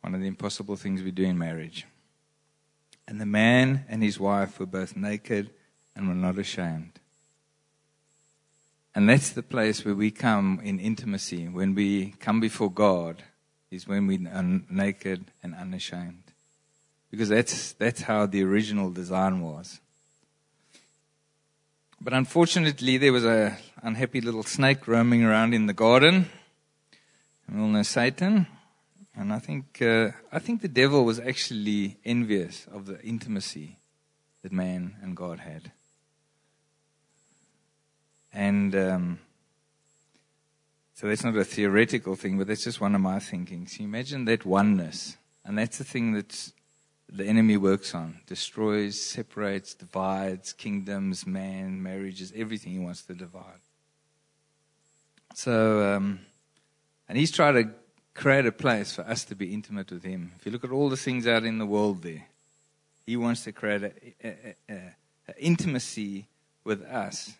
One 0.00 0.14
of 0.14 0.20
the 0.20 0.26
impossible 0.26 0.76
things 0.76 1.02
we 1.02 1.10
do 1.10 1.24
in 1.24 1.38
marriage. 1.38 1.86
And 3.06 3.20
the 3.20 3.26
man 3.26 3.84
and 3.88 4.02
his 4.02 4.18
wife 4.18 4.58
were 4.58 4.66
both 4.66 4.96
naked 4.96 5.50
and 5.94 6.08
were 6.08 6.14
not 6.14 6.38
ashamed. 6.38 7.00
And 8.94 9.08
that's 9.08 9.30
the 9.30 9.42
place 9.42 9.84
where 9.84 9.94
we 9.94 10.10
come 10.10 10.60
in 10.62 10.80
intimacy. 10.80 11.48
When 11.48 11.74
we 11.74 12.14
come 12.20 12.40
before 12.40 12.70
God, 12.70 13.22
is 13.72 13.88
when 13.88 14.06
we 14.06 14.26
are 14.26 14.60
naked 14.70 15.24
and 15.42 15.54
unashamed. 15.54 16.22
Because 17.10 17.30
that's, 17.30 17.72
that's 17.72 18.02
how 18.02 18.26
the 18.26 18.42
original 18.42 18.90
design 18.90 19.40
was. 19.40 19.80
But 22.04 22.14
unfortunately, 22.14 22.98
there 22.98 23.12
was 23.12 23.24
a 23.24 23.56
unhappy 23.80 24.20
little 24.20 24.42
snake 24.42 24.88
roaming 24.88 25.22
around 25.22 25.54
in 25.54 25.66
the 25.66 25.72
garden. 25.72 26.28
And 27.46 27.56
we 27.56 27.62
all 27.62 27.68
know 27.68 27.84
Satan. 27.84 28.48
And 29.14 29.32
I 29.32 29.38
think, 29.38 29.80
uh, 29.80 30.10
I 30.32 30.40
think 30.40 30.62
the 30.62 30.68
devil 30.68 31.04
was 31.04 31.20
actually 31.20 31.98
envious 32.04 32.66
of 32.72 32.86
the 32.86 33.00
intimacy 33.02 33.76
that 34.42 34.50
man 34.50 34.96
and 35.00 35.16
God 35.16 35.38
had. 35.38 35.70
And 38.32 38.74
um, 38.74 39.20
so 40.94 41.06
that's 41.06 41.22
not 41.22 41.36
a 41.36 41.44
theoretical 41.44 42.16
thing, 42.16 42.36
but 42.36 42.48
that's 42.48 42.64
just 42.64 42.80
one 42.80 42.96
of 42.96 43.00
my 43.00 43.20
thinkings. 43.20 43.78
You 43.78 43.84
imagine 43.84 44.24
that 44.24 44.44
oneness. 44.44 45.18
And 45.44 45.56
that's 45.56 45.78
the 45.78 45.84
thing 45.84 46.14
that 46.14 46.50
the 47.14 47.24
enemy 47.26 47.56
works 47.56 47.94
on 47.94 48.20
destroys, 48.26 49.00
separates, 49.00 49.74
divides 49.74 50.52
kingdoms, 50.52 51.26
man, 51.26 51.82
marriages, 51.82 52.32
everything 52.34 52.72
he 52.72 52.78
wants 52.78 53.02
to 53.02 53.14
divide. 53.14 53.60
So, 55.34 55.94
um, 55.94 56.20
and 57.08 57.18
he's 57.18 57.30
trying 57.30 57.54
to 57.54 57.70
create 58.14 58.46
a 58.46 58.52
place 58.52 58.94
for 58.94 59.02
us 59.02 59.24
to 59.24 59.34
be 59.34 59.52
intimate 59.52 59.90
with 59.90 60.04
him. 60.04 60.32
If 60.38 60.46
you 60.46 60.52
look 60.52 60.64
at 60.64 60.70
all 60.70 60.88
the 60.88 60.96
things 60.96 61.26
out 61.26 61.44
in 61.44 61.58
the 61.58 61.66
world 61.66 62.02
there, 62.02 62.26
he 63.06 63.16
wants 63.16 63.44
to 63.44 63.52
create 63.52 63.92
intimacy 65.38 66.26
with 66.64 66.82
us 66.82 67.34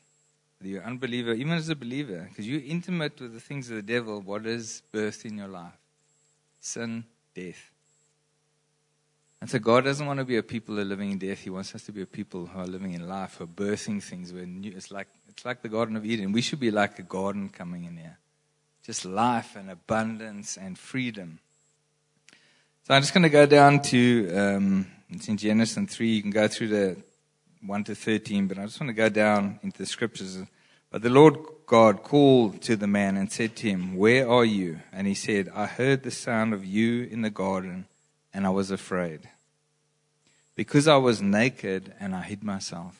you're 0.64 0.84
unbeliever, 0.84 1.32
even 1.32 1.52
as 1.52 1.68
a 1.68 1.76
believer, 1.76 2.26
because 2.28 2.46
you're 2.46 2.60
intimate 2.60 3.20
with 3.20 3.34
the 3.34 3.40
things 3.40 3.70
of 3.70 3.76
the 3.76 3.82
devil, 3.82 4.20
what 4.20 4.46
is 4.46 4.82
birthed 4.92 5.24
in 5.24 5.38
your 5.38 5.48
life? 5.48 5.72
Sin, 6.60 7.04
death. 7.34 7.71
And 9.42 9.50
so 9.50 9.58
God 9.58 9.82
doesn't 9.82 10.06
want 10.06 10.20
to 10.20 10.24
be 10.24 10.36
a 10.36 10.42
people 10.44 10.76
who 10.76 10.82
are 10.82 10.84
living 10.84 11.10
in 11.10 11.18
death. 11.18 11.40
He 11.40 11.50
wants 11.50 11.74
us 11.74 11.82
to 11.86 11.92
be 11.92 12.02
a 12.02 12.06
people 12.06 12.46
who 12.46 12.60
are 12.60 12.64
living 12.64 12.94
in 12.94 13.08
life, 13.08 13.38
who 13.38 13.44
are 13.44 13.48
birthing 13.48 14.00
things. 14.00 14.32
Where 14.32 14.46
new, 14.46 14.70
it's 14.70 14.92
like 14.92 15.08
it's 15.28 15.44
like 15.44 15.62
the 15.62 15.68
Garden 15.68 15.96
of 15.96 16.06
Eden. 16.06 16.30
We 16.30 16.42
should 16.42 16.60
be 16.60 16.70
like 16.70 16.96
a 17.00 17.02
garden 17.02 17.48
coming 17.48 17.82
in 17.82 17.96
here, 17.96 18.18
just 18.86 19.04
life 19.04 19.56
and 19.56 19.68
abundance 19.68 20.56
and 20.56 20.78
freedom. 20.78 21.40
So 22.84 22.94
I'm 22.94 23.02
just 23.02 23.12
going 23.12 23.24
to 23.24 23.28
go 23.28 23.44
down 23.44 23.82
to 23.82 24.32
um, 24.32 24.86
it's 25.10 25.26
in 25.26 25.36
Genesis 25.36 25.92
three. 25.92 26.12
You 26.12 26.22
can 26.22 26.30
go 26.30 26.46
through 26.46 26.68
the 26.68 26.96
1 27.66 27.82
to 27.82 27.96
13, 27.96 28.46
but 28.46 28.60
I 28.60 28.62
just 28.66 28.78
want 28.78 28.90
to 28.90 28.94
go 28.94 29.08
down 29.08 29.58
into 29.64 29.78
the 29.78 29.86
scriptures. 29.86 30.38
But 30.88 31.02
the 31.02 31.10
Lord 31.10 31.36
God 31.66 32.04
called 32.04 32.62
to 32.62 32.76
the 32.76 32.86
man 32.86 33.16
and 33.16 33.32
said 33.32 33.56
to 33.56 33.68
him, 33.68 33.96
Where 33.96 34.30
are 34.30 34.44
you? 34.44 34.78
And 34.92 35.08
he 35.08 35.14
said, 35.14 35.50
I 35.52 35.66
heard 35.66 36.04
the 36.04 36.12
sound 36.12 36.54
of 36.54 36.64
you 36.64 37.08
in 37.10 37.22
the 37.22 37.30
garden, 37.30 37.86
and 38.32 38.46
I 38.46 38.50
was 38.50 38.70
afraid, 38.70 39.28
because 40.54 40.88
I 40.88 40.96
was 40.96 41.20
naked 41.20 41.94
and 42.00 42.14
I 42.14 42.22
hid 42.22 42.42
myself. 42.42 42.96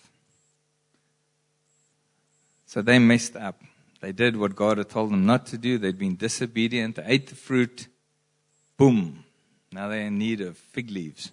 So 2.66 2.80
they 2.80 2.98
messed 2.98 3.36
up. 3.36 3.60
They 4.00 4.12
did 4.12 4.36
what 4.36 4.56
God 4.56 4.78
had 4.78 4.88
told 4.88 5.10
them 5.12 5.26
not 5.26 5.46
to 5.46 5.58
do. 5.58 5.78
They'd 5.78 5.98
been 5.98 6.16
disobedient. 6.16 6.96
They 6.96 7.04
ate 7.04 7.26
the 7.28 7.34
fruit. 7.34 7.86
Boom. 8.76 9.24
Now 9.70 9.88
they're 9.88 10.06
in 10.06 10.18
need 10.18 10.40
of 10.40 10.56
fig 10.56 10.90
leaves. 10.90 11.32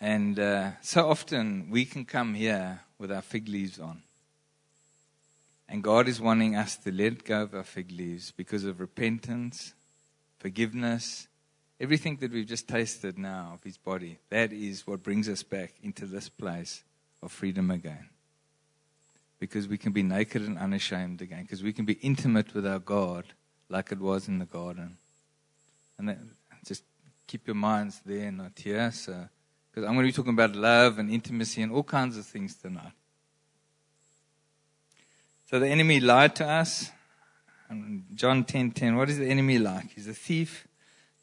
And 0.00 0.38
uh, 0.38 0.72
so 0.82 1.08
often 1.08 1.68
we 1.70 1.86
can 1.86 2.04
come 2.04 2.34
here 2.34 2.80
with 2.98 3.10
our 3.10 3.22
fig 3.22 3.48
leaves 3.48 3.78
on. 3.78 4.02
And 5.68 5.82
God 5.82 6.06
is 6.06 6.20
wanting 6.20 6.54
us 6.54 6.76
to 6.76 6.92
let 6.92 7.24
go 7.24 7.42
of 7.42 7.54
our 7.54 7.64
fig 7.64 7.90
leaves 7.90 8.30
because 8.30 8.64
of 8.64 8.80
repentance, 8.80 9.72
forgiveness, 10.38 11.26
everything 11.84 12.16
that 12.16 12.32
we've 12.32 12.46
just 12.46 12.66
tasted 12.66 13.18
now 13.18 13.52
of 13.54 13.62
His 13.62 13.76
body. 13.76 14.18
That 14.30 14.54
is 14.54 14.86
what 14.86 15.02
brings 15.02 15.28
us 15.28 15.42
back 15.42 15.74
into 15.82 16.06
this 16.06 16.30
place 16.30 16.82
of 17.22 17.30
freedom 17.30 17.70
again. 17.70 18.08
Because 19.38 19.68
we 19.68 19.76
can 19.76 19.92
be 19.92 20.02
naked 20.02 20.40
and 20.40 20.58
unashamed 20.58 21.20
again. 21.20 21.42
Because 21.42 21.62
we 21.62 21.74
can 21.74 21.84
be 21.84 21.98
intimate 22.00 22.54
with 22.54 22.66
our 22.66 22.78
God 22.78 23.26
like 23.68 23.92
it 23.92 24.00
was 24.00 24.28
in 24.28 24.38
the 24.38 24.46
garden. 24.46 24.96
And 25.98 26.08
that, 26.08 26.18
just 26.66 26.84
keep 27.26 27.46
your 27.46 27.54
minds 27.54 28.00
there, 28.06 28.32
not 28.32 28.52
here. 28.56 28.90
So 28.90 29.28
because 29.70 29.86
I'm 29.86 29.94
going 29.94 30.06
to 30.06 30.12
be 30.12 30.16
talking 30.16 30.32
about 30.32 30.56
love 30.56 30.98
and 30.98 31.10
intimacy 31.10 31.60
and 31.60 31.70
all 31.70 31.82
kinds 31.82 32.16
of 32.16 32.24
things 32.24 32.54
tonight. 32.54 32.92
So 35.50 35.58
the 35.58 35.68
enemy 35.68 36.00
lied 36.00 36.34
to 36.36 36.48
us. 36.48 36.90
John 38.14 38.44
10:10, 38.44 38.74
10, 38.74 38.96
what 38.96 39.10
is 39.10 39.18
the 39.18 39.26
enemy 39.26 39.58
like? 39.58 39.90
He's 39.90 40.08
a 40.08 40.14
thief. 40.14 40.66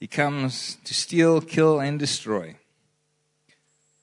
He 0.02 0.08
comes 0.08 0.78
to 0.84 0.96
steal, 0.96 1.42
kill, 1.42 1.80
and 1.80 2.00
destroy. 2.00 2.56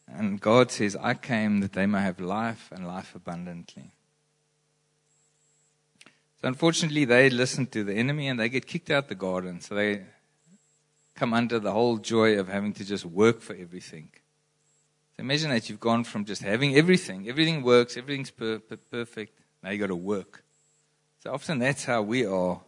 And 0.07 0.41
God 0.41 0.71
says, 0.71 0.95
I 0.95 1.15
came 1.15 1.59
that 1.59 1.73
they 1.73 1.87
may 1.87 2.01
have 2.03 2.21
life 2.21 2.71
and 2.71 2.87
life 2.87 3.17
abundantly. 3.17 3.91
So 6.41 6.47
unfortunately, 6.47 7.05
they 7.05 7.29
listen 7.31 7.67
to 7.67 7.83
the 7.83 7.95
enemy 7.95 8.29
and 8.29 8.39
they 8.39 8.49
get 8.49 8.69
kicked 8.69 8.93
out 8.93 9.09
the 9.09 9.17
garden. 9.17 9.61
So 9.61 9.75
they 9.75 10.05
come 11.17 11.35
under 11.35 11.59
the 11.59 11.73
whole 11.73 11.97
joy 11.97 12.39
of 12.39 12.47
having 12.47 12.75
to 12.75 12.85
just 12.85 13.05
work 13.05 13.41
for 13.41 13.57
everything. 13.57 14.11
So 15.17 15.23
imagine 15.25 15.51
that 15.51 15.69
you've 15.69 15.81
gone 15.81 16.05
from 16.05 16.25
just 16.25 16.43
having 16.43 16.77
everything, 16.77 17.29
everything 17.29 17.65
works, 17.65 17.97
everything's 17.97 18.31
per- 18.31 18.61
per- 18.61 18.77
perfect. 18.77 19.37
Now 19.65 19.71
you 19.71 19.79
got 19.79 19.89
to 19.89 19.97
work. 19.97 20.45
So 21.25 21.33
often 21.33 21.59
that's 21.59 21.85
how 21.85 22.03
we 22.03 22.25
are 22.25 22.61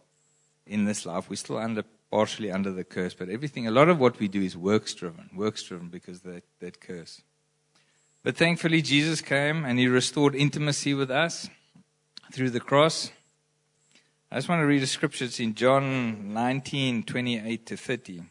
in 0.67 0.83
this 0.83 1.05
life. 1.05 1.29
We're 1.29 1.37
still 1.37 1.59
under 1.59 1.85
partially 2.11 2.51
under 2.51 2.71
the 2.71 2.83
curse, 2.83 3.13
but 3.13 3.29
everything, 3.29 3.65
a 3.65 3.71
lot 3.71 3.87
of 3.87 3.97
what 3.97 4.19
we 4.19 4.27
do 4.27 4.41
is 4.41 4.57
works 4.57 4.93
driven, 4.93 5.29
works 5.33 5.63
driven 5.63 5.87
because 5.87 6.21
that 6.21 6.43
that 6.59 6.81
curse. 6.81 7.21
But 8.23 8.37
thankfully, 8.37 8.81
Jesus 8.81 9.21
came 9.21 9.65
and 9.65 9.79
He 9.79 9.87
restored 9.87 10.35
intimacy 10.35 10.93
with 10.93 11.09
us 11.09 11.49
through 12.31 12.51
the 12.51 12.59
cross. 12.59 13.11
I 14.31 14.35
just 14.35 14.47
want 14.47 14.61
to 14.61 14.65
read 14.65 14.83
a 14.83 14.87
scripture. 14.87 15.25
It's 15.25 15.39
in 15.39 15.55
John 15.55 16.33
19, 16.33 17.03
28 17.03 17.65
to 17.65 17.77
30. 17.77 18.21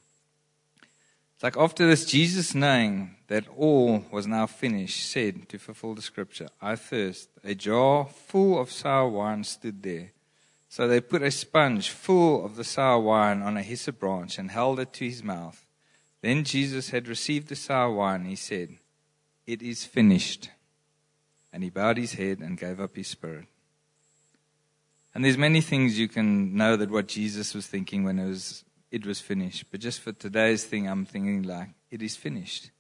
It's 1.35 1.43
like 1.43 1.57
after 1.57 1.87
this, 1.87 2.05
Jesus, 2.05 2.55
knowing 2.55 3.17
that 3.29 3.45
all 3.57 4.05
was 4.13 4.27
now 4.27 4.47
finished, 4.47 5.11
said 5.11 5.49
to 5.49 5.59
fulfill 5.59 5.95
the 5.95 6.03
scripture, 6.03 6.49
I 6.61 6.77
thirst. 6.77 7.31
A 7.43 7.55
jar 7.55 8.07
full 8.07 8.61
of 8.61 8.71
sour 8.71 9.09
wine 9.09 9.45
stood 9.45 9.83
there. 9.83 10.13
So 10.71 10.87
they 10.87 11.01
put 11.01 11.23
a 11.23 11.33
sponge 11.33 11.91
full 11.91 12.45
of 12.45 12.55
the 12.55 12.63
sour 12.63 13.01
wine 13.01 13.43
on 13.43 13.57
a 13.57 13.63
hyssop 13.63 13.99
branch 13.99 14.39
and 14.39 14.53
held 14.53 14.79
it 14.79 14.93
to 14.95 15.05
his 15.05 15.25
mouth. 15.25 15.67
Then 16.23 16.45
Jesus 16.45 16.91
had 16.91 17.09
received 17.09 17.49
the 17.49 17.57
sour 17.57 17.93
wine. 17.93 18.25
He 18.25 18.37
said, 18.37 18.79
It 19.49 19.63
is 19.63 19.85
finished. 19.85 20.49
And 21.53 21.65
he 21.65 21.71
bowed 21.71 21.97
his 21.97 22.13
head 22.15 22.39
and 22.39 22.57
gave 22.57 22.79
up 22.79 22.95
his 22.95 23.09
spirit. 23.09 23.47
And 25.13 25.25
there's 25.25 25.37
many 25.37 25.61
things 25.61 25.99
you 25.99 26.07
can 26.07 26.57
know 26.57 26.77
that 26.77 26.93
what 26.93 27.09
Jesus 27.09 27.53
was 27.53 27.67
thinking 27.67 28.05
when 28.05 28.21
it 28.21 28.29
was 28.29 28.65
it 28.93 29.05
was 29.05 29.21
finished. 29.21 29.65
But 29.73 29.81
just 29.81 30.01
for 30.01 30.13
today's 30.13 30.65
thing, 30.65 30.89
I'm 30.89 31.05
thinking 31.05 31.43
like, 31.43 31.71
it 31.91 32.01
is 32.01 32.15
finished. 32.15 32.71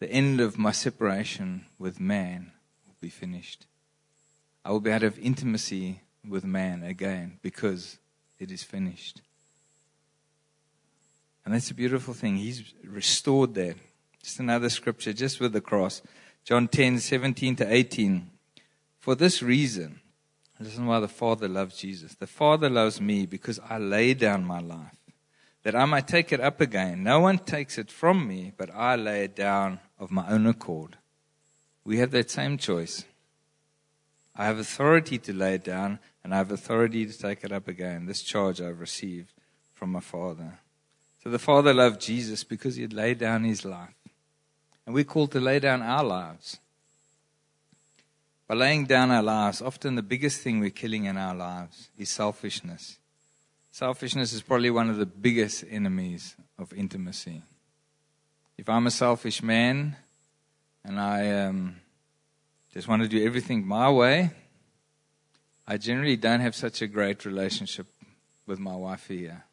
The 0.00 0.10
end 0.10 0.38
of 0.40 0.58
my 0.58 0.72
separation 0.72 1.64
with 1.78 1.98
man 1.98 2.52
will 2.86 2.96
be 3.00 3.08
finished. 3.08 3.64
I 4.66 4.70
will 4.70 4.80
be 4.80 4.92
out 4.92 5.02
of 5.02 5.18
intimacy 5.18 6.00
with 6.28 6.44
man 6.44 6.82
again 6.82 7.38
because 7.42 7.98
it 8.38 8.50
is 8.50 8.62
finished. 8.62 9.20
And 11.44 11.54
that's 11.54 11.70
a 11.70 11.74
beautiful 11.74 12.14
thing. 12.14 12.36
He's 12.36 12.74
restored 12.84 13.54
that. 13.54 13.76
Just 14.22 14.40
another 14.40 14.68
scripture, 14.68 15.12
just 15.12 15.38
with 15.38 15.52
the 15.52 15.60
cross. 15.60 16.02
John 16.44 16.66
10, 16.66 16.98
17 16.98 17.56
to 17.56 17.72
18. 17.72 18.30
For 18.98 19.14
this 19.14 19.42
reason, 19.42 20.00
listen 20.58 20.86
why 20.86 20.98
the 20.98 21.08
Father 21.08 21.46
loves 21.46 21.76
Jesus. 21.76 22.14
The 22.14 22.26
Father 22.26 22.68
loves 22.68 23.00
me 23.00 23.26
because 23.26 23.60
I 23.68 23.78
lay 23.78 24.14
down 24.14 24.44
my 24.44 24.60
life 24.60 24.96
that 25.66 25.74
I 25.74 25.84
might 25.84 26.06
take 26.06 26.32
it 26.32 26.40
up 26.40 26.60
again. 26.60 27.02
No 27.02 27.18
one 27.18 27.38
takes 27.38 27.76
it 27.76 27.90
from 27.90 28.28
me, 28.28 28.52
but 28.56 28.70
I 28.72 28.94
lay 28.94 29.24
it 29.24 29.34
down 29.34 29.80
of 29.98 30.12
my 30.12 30.24
own 30.28 30.46
accord. 30.46 30.96
We 31.84 31.98
have 31.98 32.12
that 32.12 32.30
same 32.30 32.56
choice. 32.56 33.04
I 34.36 34.44
have 34.44 34.60
authority 34.60 35.18
to 35.18 35.32
lay 35.32 35.54
it 35.54 35.64
down, 35.64 35.98
and 36.26 36.34
I 36.34 36.38
have 36.38 36.50
authority 36.50 37.06
to 37.06 37.16
take 37.16 37.44
it 37.44 37.52
up 37.52 37.68
again. 37.68 38.06
This 38.06 38.20
charge 38.20 38.60
I've 38.60 38.80
received 38.80 39.32
from 39.72 39.92
my 39.92 40.00
Father. 40.00 40.58
So 41.22 41.30
the 41.30 41.38
Father 41.38 41.72
loved 41.72 42.00
Jesus 42.00 42.42
because 42.42 42.74
he 42.74 42.82
had 42.82 42.92
laid 42.92 43.18
down 43.18 43.44
his 43.44 43.64
life. 43.64 43.94
And 44.84 44.92
we're 44.92 45.04
called 45.04 45.30
to 45.32 45.40
lay 45.40 45.60
down 45.60 45.82
our 45.82 46.02
lives. 46.02 46.58
by 48.48 48.56
laying 48.56 48.86
down 48.86 49.12
our 49.12 49.22
lives, 49.22 49.62
often 49.62 49.94
the 49.94 50.02
biggest 50.02 50.40
thing 50.40 50.58
we're 50.58 50.70
killing 50.70 51.04
in 51.04 51.16
our 51.16 51.32
lives 51.32 51.90
is 51.96 52.08
selfishness. 52.08 52.98
Selfishness 53.70 54.32
is 54.32 54.42
probably 54.42 54.70
one 54.70 54.90
of 54.90 54.96
the 54.96 55.06
biggest 55.06 55.64
enemies 55.70 56.34
of 56.58 56.72
intimacy. 56.72 57.42
If 58.58 58.68
I'm 58.68 58.88
a 58.88 58.90
selfish 58.90 59.44
man 59.44 59.94
and 60.84 60.98
I 60.98 61.44
um, 61.44 61.76
just 62.74 62.88
want 62.88 63.02
to 63.02 63.08
do 63.08 63.24
everything 63.24 63.64
my 63.64 63.88
way, 63.88 64.32
I 65.66 65.78
generally 65.78 66.16
don't 66.16 66.40
have 66.40 66.54
such 66.54 66.80
a 66.82 66.86
great 66.86 67.24
relationship 67.24 67.86
with 68.46 68.58
my 68.58 68.76
wife 68.76 69.08
here. 69.08 69.44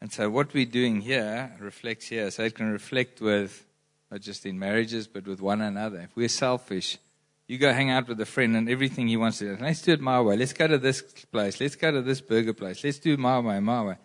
And 0.00 0.12
so 0.12 0.28
what 0.30 0.52
we're 0.52 0.66
doing 0.66 1.00
here 1.00 1.56
reflects 1.60 2.08
here. 2.08 2.30
So 2.30 2.44
it 2.44 2.54
can 2.54 2.70
reflect 2.70 3.20
with 3.20 3.64
not 4.10 4.20
just 4.20 4.46
in 4.46 4.58
marriages, 4.58 5.06
but 5.06 5.26
with 5.26 5.40
one 5.40 5.60
another. 5.60 6.00
If 6.00 6.16
we're 6.16 6.28
selfish, 6.28 6.98
you 7.46 7.58
go 7.58 7.72
hang 7.72 7.90
out 7.90 8.08
with 8.08 8.20
a 8.20 8.26
friend 8.26 8.56
and 8.56 8.68
everything 8.68 9.08
he 9.08 9.16
wants 9.16 9.38
to 9.38 9.56
do. 9.56 9.62
Let's 9.62 9.82
do 9.82 9.92
it 9.92 10.00
my 10.00 10.20
way. 10.20 10.36
Let's 10.36 10.52
go 10.52 10.66
to 10.66 10.78
this 10.78 11.02
place. 11.02 11.60
Let's 11.60 11.76
go 11.76 11.90
to 11.90 12.02
this 12.02 12.20
burger 12.20 12.54
place. 12.54 12.82
Let's 12.82 12.98
do 12.98 13.16
my 13.16 13.38
way, 13.38 13.60
my 13.60 13.82
way. 13.82 13.96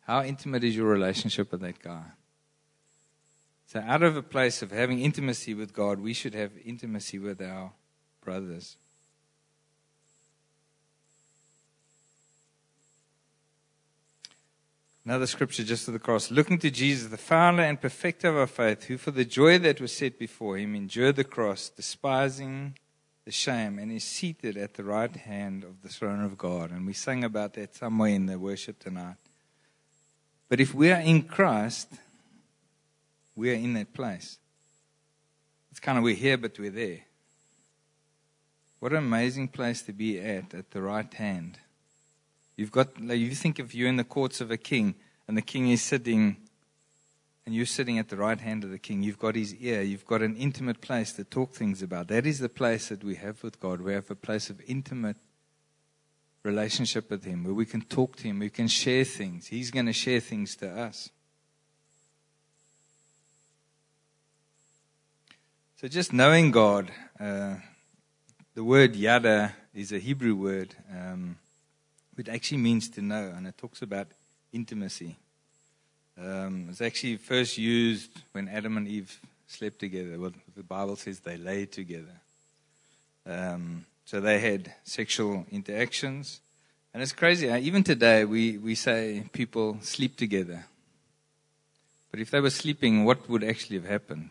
How 0.00 0.22
intimate 0.22 0.62
is 0.62 0.76
your 0.76 0.86
relationship 0.86 1.50
with 1.50 1.60
that 1.62 1.82
guy? 1.82 2.04
So, 3.66 3.80
out 3.80 4.04
of 4.04 4.16
a 4.16 4.22
place 4.22 4.62
of 4.62 4.70
having 4.70 5.00
intimacy 5.00 5.54
with 5.54 5.72
God, 5.72 5.98
we 5.98 6.12
should 6.12 6.34
have 6.34 6.52
intimacy 6.64 7.18
with 7.18 7.42
our 7.42 7.72
brothers. 8.26 8.76
Another 15.04 15.28
scripture 15.28 15.62
just 15.62 15.84
to 15.84 15.92
the 15.92 16.00
cross. 16.00 16.32
Looking 16.32 16.58
to 16.58 16.70
Jesus, 16.70 17.08
the 17.08 17.16
founder 17.16 17.62
and 17.62 17.80
perfecter 17.80 18.28
of 18.28 18.36
our 18.36 18.48
faith, 18.48 18.84
who 18.84 18.98
for 18.98 19.12
the 19.12 19.24
joy 19.24 19.56
that 19.60 19.80
was 19.80 19.92
set 19.92 20.18
before 20.18 20.58
him 20.58 20.74
endured 20.74 21.14
the 21.14 21.22
cross, 21.22 21.68
despising 21.68 22.76
the 23.24 23.30
shame, 23.30 23.78
and 23.78 23.92
is 23.92 24.02
seated 24.02 24.56
at 24.56 24.74
the 24.74 24.82
right 24.82 25.14
hand 25.14 25.62
of 25.62 25.82
the 25.82 25.88
throne 25.88 26.24
of 26.24 26.36
God. 26.36 26.72
And 26.72 26.84
we 26.84 26.92
sang 26.92 27.22
about 27.22 27.54
that 27.54 27.76
somewhere 27.76 28.10
in 28.10 28.26
the 28.26 28.36
worship 28.36 28.80
tonight. 28.80 29.14
But 30.48 30.60
if 30.60 30.74
we 30.74 30.90
are 30.90 31.00
in 31.00 31.22
Christ, 31.22 31.88
we 33.36 33.50
are 33.50 33.54
in 33.54 33.74
that 33.74 33.94
place. 33.94 34.38
It's 35.70 35.78
kind 35.78 35.98
of 35.98 36.02
we're 36.02 36.16
here, 36.16 36.36
but 36.36 36.58
we're 36.58 36.70
there. 36.70 37.02
What 38.86 38.92
an 38.92 38.98
amazing 38.98 39.48
place 39.48 39.82
to 39.82 39.92
be 39.92 40.20
at, 40.20 40.54
at 40.54 40.70
the 40.70 40.80
right 40.80 41.12
hand. 41.12 41.58
You've 42.56 42.70
got, 42.70 43.00
you 43.00 43.34
think 43.34 43.58
if 43.58 43.74
you're 43.74 43.88
in 43.88 43.96
the 43.96 44.04
courts 44.04 44.40
of 44.40 44.52
a 44.52 44.56
king 44.56 44.94
and 45.26 45.36
the 45.36 45.42
king 45.42 45.68
is 45.70 45.82
sitting 45.82 46.36
and 47.44 47.52
you're 47.52 47.66
sitting 47.66 47.98
at 47.98 48.10
the 48.10 48.16
right 48.16 48.40
hand 48.40 48.62
of 48.62 48.70
the 48.70 48.78
king, 48.78 49.02
you've 49.02 49.18
got 49.18 49.34
his 49.34 49.56
ear, 49.56 49.82
you've 49.82 50.06
got 50.06 50.22
an 50.22 50.36
intimate 50.36 50.80
place 50.80 51.12
to 51.14 51.24
talk 51.24 51.52
things 51.52 51.82
about. 51.82 52.06
That 52.06 52.26
is 52.26 52.38
the 52.38 52.48
place 52.48 52.90
that 52.90 53.02
we 53.02 53.16
have 53.16 53.42
with 53.42 53.58
God. 53.58 53.80
We 53.80 53.92
have 53.92 54.08
a 54.08 54.14
place 54.14 54.50
of 54.50 54.60
intimate 54.68 55.16
relationship 56.44 57.10
with 57.10 57.24
him 57.24 57.42
where 57.42 57.54
we 57.54 57.66
can 57.66 57.80
talk 57.80 58.14
to 58.18 58.22
him, 58.28 58.38
we 58.38 58.50
can 58.50 58.68
share 58.68 59.02
things. 59.02 59.48
He's 59.48 59.72
going 59.72 59.86
to 59.86 59.92
share 59.92 60.20
things 60.20 60.54
to 60.58 60.70
us. 60.70 61.10
So 65.80 65.88
just 65.88 66.12
knowing 66.12 66.52
God, 66.52 66.92
uh, 67.18 67.56
the 68.56 68.64
word 68.64 68.96
yada 68.96 69.52
is 69.74 69.92
a 69.92 69.98
Hebrew 69.98 70.34
word. 70.34 70.74
Um, 70.90 71.36
it 72.16 72.26
actually 72.26 72.56
means 72.56 72.88
to 72.88 73.02
know, 73.02 73.34
and 73.36 73.46
it 73.46 73.58
talks 73.58 73.82
about 73.82 74.06
intimacy. 74.50 75.14
Um, 76.18 76.68
it's 76.70 76.80
actually 76.80 77.18
first 77.18 77.58
used 77.58 78.10
when 78.32 78.48
Adam 78.48 78.78
and 78.78 78.88
Eve 78.88 79.20
slept 79.46 79.78
together. 79.78 80.18
Well, 80.18 80.32
the 80.56 80.62
Bible 80.62 80.96
says 80.96 81.20
they 81.20 81.36
lay 81.36 81.66
together. 81.66 82.18
Um, 83.26 83.84
so 84.06 84.22
they 84.22 84.38
had 84.38 84.72
sexual 84.84 85.44
interactions. 85.52 86.40
And 86.94 87.02
it's 87.02 87.12
crazy. 87.12 87.48
Even 87.48 87.84
today, 87.84 88.24
we, 88.24 88.56
we 88.56 88.74
say 88.74 89.24
people 89.34 89.76
sleep 89.82 90.16
together. 90.16 90.64
But 92.10 92.20
if 92.20 92.30
they 92.30 92.40
were 92.40 92.48
sleeping, 92.48 93.04
what 93.04 93.28
would 93.28 93.44
actually 93.44 93.76
have 93.76 93.88
happened? 93.90 94.30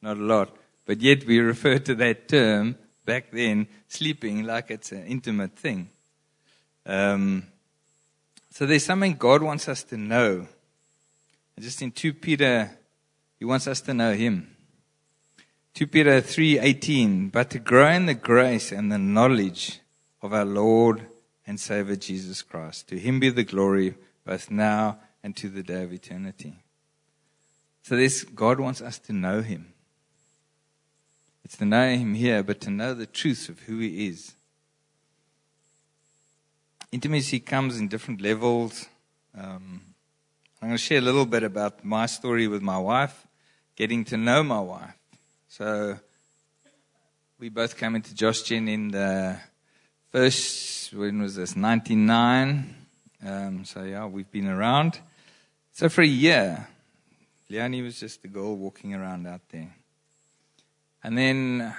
Not 0.00 0.18
a 0.18 0.20
lot. 0.20 0.56
But 0.86 1.00
yet 1.00 1.24
we 1.26 1.38
refer 1.38 1.78
to 1.78 1.94
that 1.96 2.28
term 2.28 2.76
back 3.04 3.30
then 3.30 3.68
sleeping 3.88 4.44
like 4.44 4.70
it's 4.70 4.92
an 4.92 5.04
intimate 5.06 5.56
thing. 5.56 5.88
Um, 6.86 7.46
so 8.50 8.66
there's 8.66 8.84
something 8.84 9.14
God 9.14 9.42
wants 9.42 9.68
us 9.68 9.82
to 9.84 9.96
know. 9.96 10.46
And 11.56 11.64
just 11.64 11.82
in 11.82 11.92
2 11.92 12.14
Peter, 12.14 12.70
he 13.38 13.44
wants 13.44 13.66
us 13.66 13.80
to 13.82 13.94
know 13.94 14.14
him. 14.14 14.56
2 15.74 15.86
Peter 15.86 16.20
3:18 16.20 17.30
but 17.32 17.48
to 17.50 17.58
grow 17.58 17.88
in 17.88 18.06
the 18.06 18.14
grace 18.14 18.72
and 18.72 18.92
the 18.92 18.98
knowledge 18.98 19.80
of 20.20 20.34
our 20.34 20.44
Lord 20.44 21.06
and 21.46 21.58
Savior 21.58 21.96
Jesus 21.96 22.42
Christ 22.42 22.88
to 22.88 22.98
him 22.98 23.20
be 23.20 23.30
the 23.30 23.42
glory 23.42 23.94
both 24.26 24.50
now 24.50 25.00
and 25.22 25.34
to 25.36 25.48
the 25.48 25.62
day 25.62 25.82
of 25.82 25.92
eternity 25.92 26.58
so 27.80 27.96
this 27.96 28.22
God 28.22 28.60
wants 28.60 28.82
us 28.82 28.98
to 28.98 29.14
know 29.14 29.40
him 29.40 29.71
it's 31.44 31.56
to 31.58 31.64
know 31.64 31.88
Him 31.88 32.14
here, 32.14 32.42
but 32.42 32.60
to 32.62 32.70
know 32.70 32.94
the 32.94 33.06
truth 33.06 33.48
of 33.48 33.60
who 33.60 33.78
He 33.78 34.08
is. 34.08 34.34
Intimacy 36.90 37.40
comes 37.40 37.78
in 37.78 37.88
different 37.88 38.20
levels. 38.20 38.86
Um, 39.36 39.80
I'm 40.60 40.68
going 40.68 40.72
to 40.72 40.78
share 40.78 40.98
a 40.98 41.02
little 41.02 41.26
bit 41.26 41.42
about 41.42 41.84
my 41.84 42.06
story 42.06 42.46
with 42.46 42.62
my 42.62 42.78
wife, 42.78 43.26
getting 43.74 44.04
to 44.06 44.16
know 44.16 44.42
my 44.42 44.60
wife. 44.60 44.94
So, 45.48 45.98
we 47.38 47.48
both 47.48 47.76
came 47.76 47.96
into 47.96 48.14
Josh 48.14 48.50
in 48.52 48.92
the 48.92 49.40
first, 50.10 50.94
when 50.94 51.20
was 51.22 51.34
this, 51.34 51.56
99. 51.56 52.76
Um, 53.26 53.64
so, 53.64 53.82
yeah, 53.82 54.06
we've 54.06 54.30
been 54.30 54.48
around. 54.48 55.00
So, 55.72 55.88
for 55.88 56.02
a 56.02 56.06
year, 56.06 56.68
Leonie 57.48 57.82
was 57.82 57.98
just 57.98 58.24
a 58.24 58.28
girl 58.28 58.54
walking 58.56 58.94
around 58.94 59.26
out 59.26 59.40
there. 59.50 59.74
And 61.02 61.18
then 61.18 61.74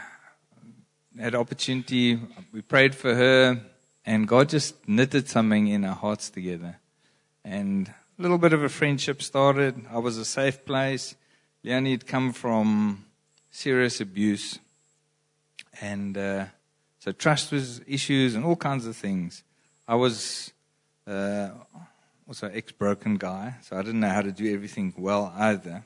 had 1.18 1.36
opportunity, 1.36 2.20
we 2.52 2.62
prayed 2.62 2.96
for 2.96 3.14
her, 3.16 3.62
and 4.06 4.28
God 4.28 4.50
just 4.50 4.88
knitted 4.88 5.30
something 5.30 5.68
in 5.68 5.86
our 5.86 5.96
hearts 5.96 6.30
together. 6.30 6.80
And 7.46 7.94
a 8.20 8.22
little 8.22 8.38
bit 8.38 8.54
of 8.54 8.64
a 8.64 8.70
friendship 8.70 9.22
started. 9.22 9.86
I 9.90 10.00
was 10.00 10.18
a 10.18 10.26
safe 10.26 10.66
place. 10.66 11.16
Leonie 11.64 11.92
had 11.92 12.06
come 12.06 12.34
from 12.34 13.06
serious 13.52 14.02
abuse. 14.02 14.60
And 15.82 16.18
uh, 16.18 16.46
so 17.00 17.12
trust 17.12 17.52
was 17.52 17.82
issues 17.88 18.36
and 18.36 18.44
all 18.44 18.56
kinds 18.56 18.86
of 18.86 18.96
things. 18.96 19.44
I 19.88 19.96
was 19.96 20.52
uh, 21.08 21.50
also 22.28 22.50
ex 22.50 22.72
broken 22.72 23.18
guy, 23.18 23.56
so 23.62 23.78
I 23.78 23.82
didn't 23.82 24.00
know 24.00 24.10
how 24.10 24.22
to 24.22 24.32
do 24.32 24.54
everything 24.54 24.94
well 24.98 25.34
either. 25.38 25.84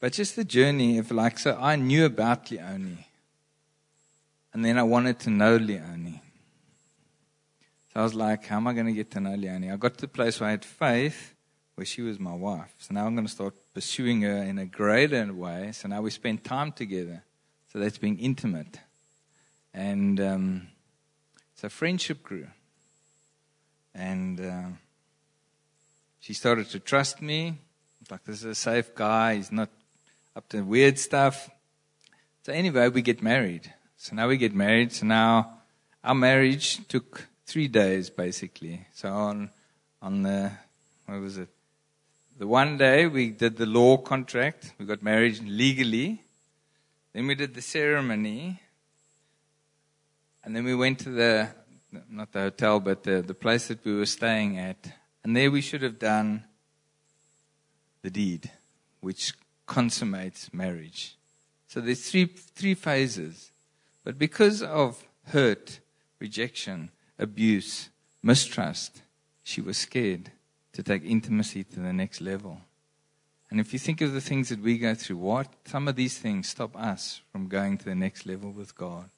But 0.00 0.12
just 0.12 0.36
the 0.36 0.44
journey 0.44 0.98
of 0.98 1.10
like, 1.10 1.38
so 1.38 1.56
I 1.60 1.76
knew 1.76 2.04
about 2.04 2.50
Leonie. 2.50 3.08
And 4.52 4.64
then 4.64 4.78
I 4.78 4.82
wanted 4.82 5.18
to 5.20 5.30
know 5.30 5.56
Leonie. 5.56 6.22
So 7.92 8.00
I 8.00 8.02
was 8.02 8.14
like, 8.14 8.46
how 8.46 8.56
am 8.56 8.66
I 8.66 8.72
going 8.72 8.86
to 8.86 8.92
get 8.92 9.10
to 9.12 9.20
know 9.20 9.34
Leonie? 9.34 9.70
I 9.70 9.76
got 9.76 9.94
to 9.94 10.00
the 10.02 10.08
place 10.08 10.40
where 10.40 10.48
I 10.48 10.52
had 10.52 10.64
faith, 10.64 11.34
where 11.74 11.84
she 11.84 12.02
was 12.02 12.18
my 12.18 12.34
wife. 12.34 12.74
So 12.78 12.94
now 12.94 13.06
I'm 13.06 13.14
going 13.14 13.26
to 13.26 13.32
start 13.32 13.54
pursuing 13.74 14.22
her 14.22 14.36
in 14.36 14.58
a 14.58 14.66
greater 14.66 15.32
way. 15.32 15.72
So 15.72 15.88
now 15.88 16.02
we 16.02 16.10
spend 16.10 16.44
time 16.44 16.72
together. 16.72 17.22
So 17.72 17.78
that's 17.78 17.98
being 17.98 18.18
intimate. 18.18 18.80
And 19.72 20.20
um, 20.20 20.68
so 21.54 21.68
friendship 21.68 22.22
grew. 22.22 22.46
And 23.94 24.40
uh, 24.40 24.68
she 26.20 26.34
started 26.34 26.68
to 26.70 26.80
trust 26.80 27.22
me. 27.22 27.58
Like, 28.10 28.24
this 28.24 28.36
is 28.36 28.44
a 28.44 28.54
safe 28.54 28.94
guy. 28.94 29.36
He's 29.36 29.50
not 29.50 29.68
up 30.36 30.46
to 30.50 30.60
weird 30.60 30.98
stuff. 30.98 31.48
So 32.42 32.52
anyway, 32.52 32.88
we 32.90 33.00
get 33.00 33.22
married. 33.22 33.72
So 33.96 34.14
now 34.14 34.28
we 34.28 34.36
get 34.36 34.54
married. 34.54 34.92
So 34.92 35.06
now 35.06 35.60
our 36.04 36.14
marriage 36.14 36.86
took 36.88 37.26
three 37.46 37.68
days 37.68 38.10
basically. 38.10 38.86
So 38.92 39.08
on 39.08 39.50
on 40.02 40.22
the 40.22 40.52
what 41.06 41.20
was 41.20 41.38
it? 41.38 41.48
The 42.38 42.46
one 42.46 42.76
day 42.76 43.06
we 43.06 43.30
did 43.30 43.56
the 43.56 43.64
law 43.64 43.96
contract. 43.96 44.74
We 44.78 44.84
got 44.84 45.02
married 45.02 45.42
legally. 45.42 46.22
Then 47.14 47.26
we 47.26 47.34
did 47.34 47.54
the 47.54 47.62
ceremony. 47.62 48.60
And 50.44 50.54
then 50.54 50.64
we 50.64 50.74
went 50.74 50.98
to 51.00 51.08
the 51.08 51.48
not 52.10 52.32
the 52.32 52.40
hotel, 52.40 52.78
but 52.78 53.04
the, 53.04 53.22
the 53.22 53.34
place 53.34 53.68
that 53.68 53.82
we 53.86 53.96
were 53.96 54.06
staying 54.06 54.58
at. 54.58 54.92
And 55.24 55.34
there 55.34 55.50
we 55.50 55.62
should 55.62 55.80
have 55.80 55.98
done 55.98 56.44
the 58.02 58.10
deed, 58.10 58.50
which 59.00 59.32
consummates 59.66 60.52
marriage. 60.52 61.16
So 61.68 61.80
there's 61.80 62.08
three, 62.08 62.26
three 62.26 62.74
phases. 62.74 63.50
But 64.04 64.18
because 64.18 64.62
of 64.62 65.04
hurt, 65.26 65.80
rejection, 66.20 66.90
abuse, 67.18 67.88
mistrust, 68.22 69.02
she 69.42 69.60
was 69.60 69.76
scared 69.76 70.30
to 70.72 70.82
take 70.82 71.04
intimacy 71.04 71.64
to 71.64 71.80
the 71.80 71.92
next 71.92 72.20
level. 72.20 72.60
And 73.50 73.60
if 73.60 73.72
you 73.72 73.78
think 73.78 74.00
of 74.00 74.12
the 74.12 74.20
things 74.20 74.48
that 74.48 74.60
we 74.60 74.78
go 74.78 74.94
through, 74.94 75.18
what 75.18 75.48
some 75.66 75.88
of 75.88 75.96
these 75.96 76.18
things 76.18 76.48
stop 76.48 76.76
us 76.76 77.20
from 77.30 77.48
going 77.48 77.78
to 77.78 77.84
the 77.84 77.94
next 77.94 78.26
level 78.26 78.50
with 78.50 78.76
God. 78.76 79.08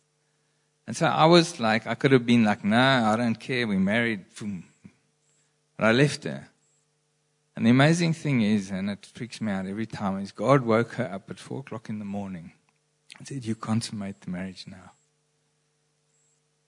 And 0.86 0.96
so 0.96 1.06
I 1.06 1.26
was 1.26 1.60
like, 1.60 1.86
I 1.86 1.94
could 1.94 2.12
have 2.12 2.26
been 2.26 2.44
like, 2.44 2.64
no, 2.64 2.78
I 2.78 3.16
don't 3.16 3.38
care. 3.38 3.66
We 3.66 3.76
married. 3.76 4.24
But 5.76 5.86
I 5.86 5.92
left 5.92 6.24
her. 6.24 6.48
And 7.58 7.66
the 7.66 7.70
amazing 7.70 8.12
thing 8.12 8.40
is, 8.40 8.70
and 8.70 8.88
it 8.88 9.04
freaks 9.04 9.40
me 9.40 9.50
out 9.50 9.66
every 9.66 9.84
time, 9.84 10.20
is 10.20 10.30
God 10.30 10.60
woke 10.60 10.92
her 10.92 11.12
up 11.12 11.28
at 11.28 11.40
four 11.40 11.58
o'clock 11.58 11.88
in 11.88 11.98
the 11.98 12.04
morning 12.04 12.52
and 13.18 13.26
said, 13.26 13.44
You 13.44 13.56
consummate 13.56 14.20
the 14.20 14.30
marriage 14.30 14.66
now. 14.68 14.92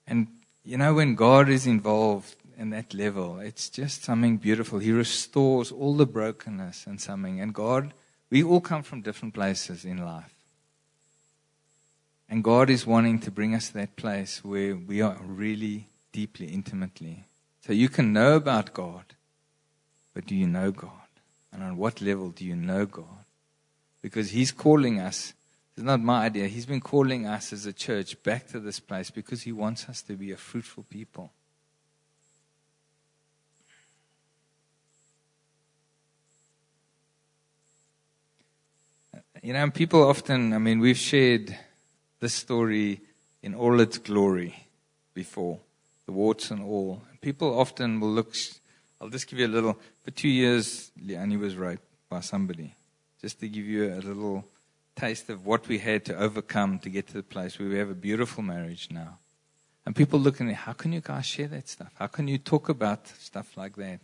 And 0.05 0.27
you 0.65 0.75
know, 0.75 0.93
when 0.95 1.15
God 1.15 1.47
is 1.47 1.65
involved 1.65 2.35
in 2.57 2.71
that 2.71 2.93
level, 2.93 3.39
it's 3.39 3.69
just 3.69 4.03
something 4.03 4.35
beautiful. 4.35 4.79
He 4.79 4.91
restores 4.91 5.71
all 5.71 5.95
the 5.95 6.05
brokenness 6.05 6.85
and 6.85 6.99
something. 6.99 7.39
And 7.39 7.53
God, 7.53 7.93
we 8.29 8.43
all 8.43 8.59
come 8.59 8.83
from 8.83 8.99
different 8.99 9.33
places 9.33 9.85
in 9.85 10.03
life. 10.03 10.35
And 12.29 12.43
God 12.43 12.69
is 12.69 12.85
wanting 12.85 13.19
to 13.19 13.31
bring 13.31 13.55
us 13.55 13.67
to 13.67 13.75
that 13.75 13.95
place 13.95 14.43
where 14.43 14.75
we 14.75 15.01
are 15.01 15.17
really 15.23 15.87
deeply, 16.11 16.47
intimately. 16.47 17.23
So 17.65 17.71
you 17.71 17.87
can 17.87 18.11
know 18.11 18.35
about 18.35 18.73
God 18.73 19.05
but 20.13 20.25
do 20.25 20.35
you 20.35 20.47
know 20.47 20.71
God? 20.71 20.91
And 21.53 21.63
on 21.63 21.77
what 21.77 22.01
level 22.01 22.29
do 22.29 22.45
you 22.45 22.55
know 22.55 22.85
God? 22.85 23.25
Because 24.01 24.31
He's 24.31 24.51
calling 24.51 24.99
us. 24.99 25.33
It's 25.75 25.85
not 25.85 26.01
my 26.01 26.25
idea. 26.25 26.47
He's 26.47 26.65
been 26.65 26.81
calling 26.81 27.25
us 27.25 27.53
as 27.53 27.65
a 27.65 27.73
church 27.73 28.21
back 28.23 28.47
to 28.49 28.59
this 28.59 28.79
place 28.79 29.09
because 29.09 29.43
He 29.43 29.51
wants 29.51 29.87
us 29.87 30.01
to 30.03 30.13
be 30.13 30.31
a 30.31 30.37
fruitful 30.37 30.85
people. 30.89 31.31
You 39.43 39.53
know, 39.53 39.71
people 39.71 40.03
often, 40.03 40.53
I 40.53 40.59
mean, 40.59 40.79
we've 40.79 40.97
shared 40.97 41.55
this 42.19 42.33
story 42.33 43.01
in 43.41 43.55
all 43.55 43.79
its 43.79 43.97
glory 43.97 44.67
before, 45.15 45.59
the 46.05 46.11
warts 46.11 46.51
and 46.51 46.61
all. 46.61 47.01
People 47.21 47.59
often 47.59 47.99
will 47.99 48.11
look 48.11 48.35
I'll 49.01 49.09
just 49.09 49.27
give 49.27 49.39
you 49.39 49.47
a 49.47 49.49
little. 49.49 49.79
For 50.03 50.11
two 50.11 50.29
years, 50.29 50.91
Leanne 50.99 51.39
was 51.39 51.55
raped 51.55 51.83
by 52.09 52.21
somebody. 52.21 52.75
Just 53.21 53.39
to 53.39 53.47
give 53.47 53.65
you 53.65 53.93
a 53.93 54.01
little 54.01 54.45
taste 54.95 55.29
of 55.29 55.45
what 55.45 55.67
we 55.67 55.77
had 55.77 56.05
to 56.05 56.17
overcome 56.17 56.79
to 56.79 56.89
get 56.89 57.07
to 57.07 57.13
the 57.13 57.23
place 57.23 57.59
where 57.59 57.69
we 57.69 57.77
have 57.77 57.89
a 57.89 57.95
beautiful 57.95 58.43
marriage 58.43 58.89
now. 58.91 59.19
And 59.85 59.95
people 59.95 60.19
looking 60.19 60.47
at 60.47 60.49
me, 60.49 60.55
how 60.55 60.73
can 60.73 60.93
you 60.93 61.01
guys 61.01 61.25
share 61.25 61.47
that 61.47 61.67
stuff? 61.67 61.91
How 61.95 62.07
can 62.07 62.27
you 62.27 62.37
talk 62.37 62.69
about 62.69 63.07
stuff 63.07 63.57
like 63.57 63.75
that? 63.77 63.99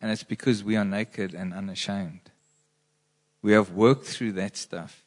And 0.00 0.10
it's 0.10 0.22
because 0.22 0.64
we 0.64 0.76
are 0.76 0.84
naked 0.84 1.34
and 1.34 1.52
unashamed. 1.54 2.30
We 3.42 3.52
have 3.52 3.70
worked 3.72 4.06
through 4.06 4.32
that 4.32 4.56
stuff. 4.56 5.02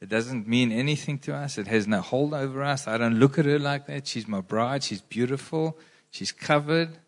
It 0.00 0.10
doesn't 0.10 0.46
mean 0.46 0.72
anything 0.72 1.18
to 1.20 1.34
us. 1.34 1.56
It 1.56 1.66
has 1.68 1.86
no 1.86 2.02
hold 2.02 2.34
over 2.34 2.62
us. 2.62 2.86
I 2.86 2.98
don't 2.98 3.18
look 3.18 3.38
at 3.38 3.46
her 3.46 3.58
like 3.58 3.86
that. 3.86 4.06
She's 4.06 4.28
my 4.28 4.42
bride. 4.42 4.82
She's 4.82 5.00
beautiful. 5.00 5.78
She's 6.10 6.32
covered. 6.32 6.98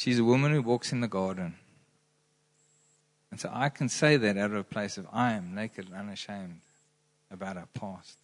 She's 0.00 0.18
a 0.18 0.24
woman 0.24 0.50
who 0.52 0.62
walks 0.62 0.92
in 0.92 1.02
the 1.02 1.08
garden. 1.08 1.56
And 3.30 3.38
so 3.38 3.50
I 3.52 3.68
can 3.68 3.90
say 3.90 4.16
that 4.16 4.38
out 4.38 4.50
of 4.50 4.56
a 4.56 4.64
place 4.64 4.96
of 4.96 5.06
I 5.12 5.34
am 5.34 5.54
naked 5.54 5.88
and 5.88 5.94
unashamed 5.94 6.62
about 7.30 7.58
our 7.58 7.68
past. 7.74 8.16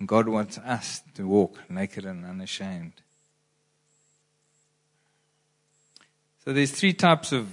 And 0.00 0.08
God 0.08 0.26
wants 0.26 0.58
us 0.58 1.02
to 1.14 1.28
walk 1.28 1.70
naked 1.70 2.04
and 2.04 2.26
unashamed. 2.26 2.94
So 6.44 6.52
there's 6.52 6.72
three 6.72 6.94
types 6.94 7.30
of 7.30 7.46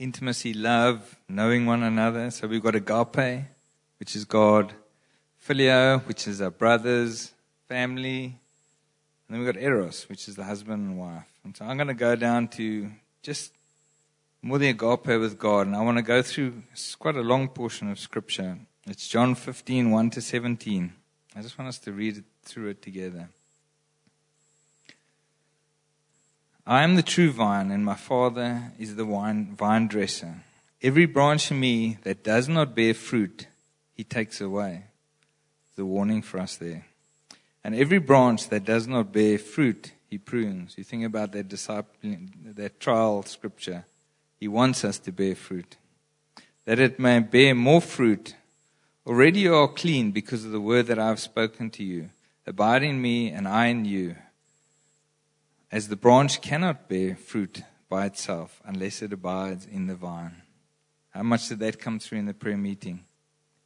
intimacy 0.00 0.52
love, 0.52 1.14
knowing 1.28 1.66
one 1.66 1.84
another. 1.84 2.32
So 2.32 2.48
we've 2.48 2.60
got 2.60 2.74
agape, 2.74 3.44
which 4.00 4.16
is 4.16 4.24
God, 4.24 4.72
phileo, 5.48 6.04
which 6.08 6.26
is 6.26 6.42
our 6.42 6.50
brothers, 6.50 7.30
family, 7.68 8.24
and 8.24 9.36
then 9.36 9.38
we've 9.44 9.54
got 9.54 9.62
eros, 9.62 10.08
which 10.08 10.26
is 10.26 10.34
the 10.34 10.42
husband 10.42 10.88
and 10.88 10.98
wife. 10.98 11.35
And 11.46 11.56
so 11.56 11.64
I'm 11.64 11.76
going 11.76 11.86
to 11.86 11.94
go 11.94 12.16
down 12.16 12.48
to 12.48 12.90
just 13.22 13.52
more 14.42 14.58
the 14.58 14.70
agape 14.70 15.06
with 15.06 15.38
God. 15.38 15.68
And 15.68 15.76
I 15.76 15.80
want 15.80 15.96
to 15.96 16.02
go 16.02 16.20
through 16.20 16.64
It's 16.72 16.96
quite 16.96 17.14
a 17.14 17.20
long 17.20 17.46
portion 17.46 17.88
of 17.88 18.00
Scripture. 18.00 18.58
It's 18.84 19.06
John 19.06 19.36
15, 19.36 19.92
1 19.92 20.10
to 20.10 20.20
17. 20.20 20.92
I 21.36 21.42
just 21.42 21.56
want 21.56 21.68
us 21.68 21.78
to 21.78 21.92
read 21.92 22.24
through 22.42 22.70
it 22.70 22.82
together. 22.82 23.28
I 26.66 26.82
am 26.82 26.96
the 26.96 27.02
true 27.04 27.30
vine, 27.30 27.70
and 27.70 27.84
my 27.84 27.94
Father 27.94 28.72
is 28.76 28.96
the 28.96 29.06
wine, 29.06 29.54
vine 29.54 29.86
dresser. 29.86 30.42
Every 30.82 31.06
branch 31.06 31.52
in 31.52 31.60
me 31.60 31.98
that 32.02 32.24
does 32.24 32.48
not 32.48 32.74
bear 32.74 32.92
fruit, 32.92 33.46
he 33.94 34.02
takes 34.02 34.40
away. 34.40 34.86
The 35.76 35.86
warning 35.86 36.22
for 36.22 36.40
us 36.40 36.56
there. 36.56 36.86
And 37.62 37.76
every 37.76 37.98
branch 37.98 38.48
that 38.48 38.64
does 38.64 38.88
not 38.88 39.12
bear 39.12 39.38
fruit, 39.38 39.92
he 40.08 40.18
prunes. 40.18 40.74
You 40.78 40.84
think 40.84 41.04
about 41.04 41.32
that 41.32 41.48
discipline, 41.48 42.32
that 42.56 42.80
trial 42.80 43.22
scripture. 43.24 43.84
He 44.38 44.48
wants 44.48 44.84
us 44.84 44.98
to 45.00 45.12
bear 45.12 45.34
fruit. 45.34 45.76
That 46.64 46.78
it 46.78 46.98
may 46.98 47.20
bear 47.20 47.54
more 47.54 47.80
fruit. 47.80 48.34
Already 49.06 49.40
you 49.40 49.54
are 49.54 49.68
clean 49.68 50.10
because 50.10 50.44
of 50.44 50.50
the 50.50 50.60
word 50.60 50.86
that 50.86 50.98
I 50.98 51.08
have 51.08 51.20
spoken 51.20 51.70
to 51.70 51.84
you. 51.84 52.10
Abide 52.46 52.82
in 52.82 53.00
me 53.00 53.30
and 53.30 53.48
I 53.48 53.66
in 53.66 53.84
you. 53.84 54.16
As 55.70 55.88
the 55.88 55.96
branch 55.96 56.40
cannot 56.40 56.88
bear 56.88 57.16
fruit 57.16 57.62
by 57.88 58.06
itself 58.06 58.60
unless 58.64 59.02
it 59.02 59.12
abides 59.12 59.66
in 59.66 59.86
the 59.86 59.94
vine. 59.94 60.42
How 61.10 61.22
much 61.22 61.48
did 61.48 61.60
that 61.60 61.78
come 61.80 61.98
through 61.98 62.18
in 62.18 62.26
the 62.26 62.34
prayer 62.34 62.56
meeting? 62.56 63.00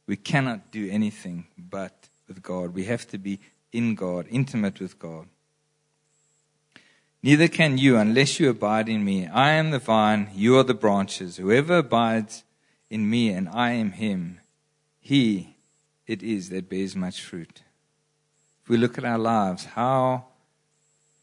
We 0.07 0.15
cannot 0.15 0.71
do 0.71 0.89
anything 0.89 1.47
but 1.57 2.09
with 2.27 2.41
God. 2.41 2.73
We 2.73 2.85
have 2.85 3.07
to 3.09 3.17
be 3.17 3.39
in 3.71 3.95
God, 3.95 4.27
intimate 4.29 4.79
with 4.79 4.97
God. 4.97 5.27
Neither 7.23 7.47
can 7.47 7.77
you 7.77 7.97
unless 7.97 8.39
you 8.39 8.49
abide 8.49 8.89
in 8.89 9.05
me. 9.05 9.27
I 9.27 9.51
am 9.51 9.69
the 9.69 9.79
vine, 9.79 10.29
you 10.33 10.57
are 10.57 10.63
the 10.63 10.73
branches. 10.73 11.37
Whoever 11.37 11.77
abides 11.77 12.43
in 12.89 13.09
me 13.09 13.29
and 13.29 13.47
I 13.49 13.71
am 13.71 13.91
him, 13.91 14.39
he 14.99 15.55
it 16.07 16.23
is 16.23 16.49
that 16.49 16.69
bears 16.69 16.95
much 16.95 17.21
fruit. 17.21 17.61
If 18.63 18.69
we 18.69 18.77
look 18.77 18.97
at 18.97 19.05
our 19.05 19.19
lives, 19.19 19.65
how 19.65 20.25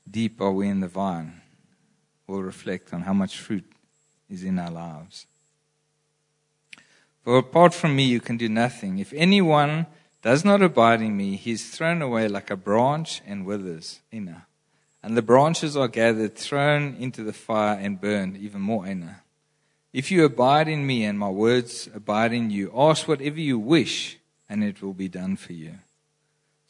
deep 0.08 0.40
are 0.40 0.52
we 0.52 0.68
in 0.68 0.80
the 0.80 0.88
vine? 0.88 1.42
We'll 2.26 2.42
reflect 2.42 2.94
on 2.94 3.02
how 3.02 3.12
much 3.12 3.36
fruit 3.36 3.64
is 4.30 4.44
in 4.44 4.58
our 4.58 4.70
lives. 4.70 5.26
For 7.24 7.38
apart 7.38 7.74
from 7.74 7.96
me, 7.96 8.04
you 8.04 8.20
can 8.20 8.36
do 8.36 8.48
nothing. 8.48 8.98
If 8.98 9.12
anyone 9.12 9.86
does 10.22 10.44
not 10.44 10.62
abide 10.62 11.02
in 11.02 11.16
me, 11.16 11.36
he 11.36 11.52
is 11.52 11.68
thrown 11.68 12.02
away 12.02 12.28
like 12.28 12.50
a 12.50 12.56
branch 12.56 13.20
and 13.26 13.44
withers. 13.44 14.00
Inna 14.12 14.46
and 15.02 15.16
the 15.16 15.22
branches 15.22 15.76
are 15.76 15.88
gathered, 15.88 16.36
thrown 16.36 16.96
into 16.98 17.22
the 17.22 17.32
fire, 17.32 17.78
and 17.78 18.00
burned, 18.00 18.36
even 18.36 18.60
more 18.60 18.86
inner. 18.86 19.22
If 19.92 20.10
you 20.10 20.24
abide 20.24 20.68
in 20.68 20.86
me 20.86 21.04
and 21.04 21.18
my 21.18 21.30
words 21.30 21.88
abide 21.94 22.32
in 22.32 22.50
you, 22.50 22.72
ask 22.76 23.08
whatever 23.08 23.40
you 23.40 23.58
wish, 23.58 24.18
and 24.48 24.62
it 24.62 24.82
will 24.82 24.94
be 24.94 25.08
done 25.08 25.36
for 25.36 25.52
you. 25.52 25.74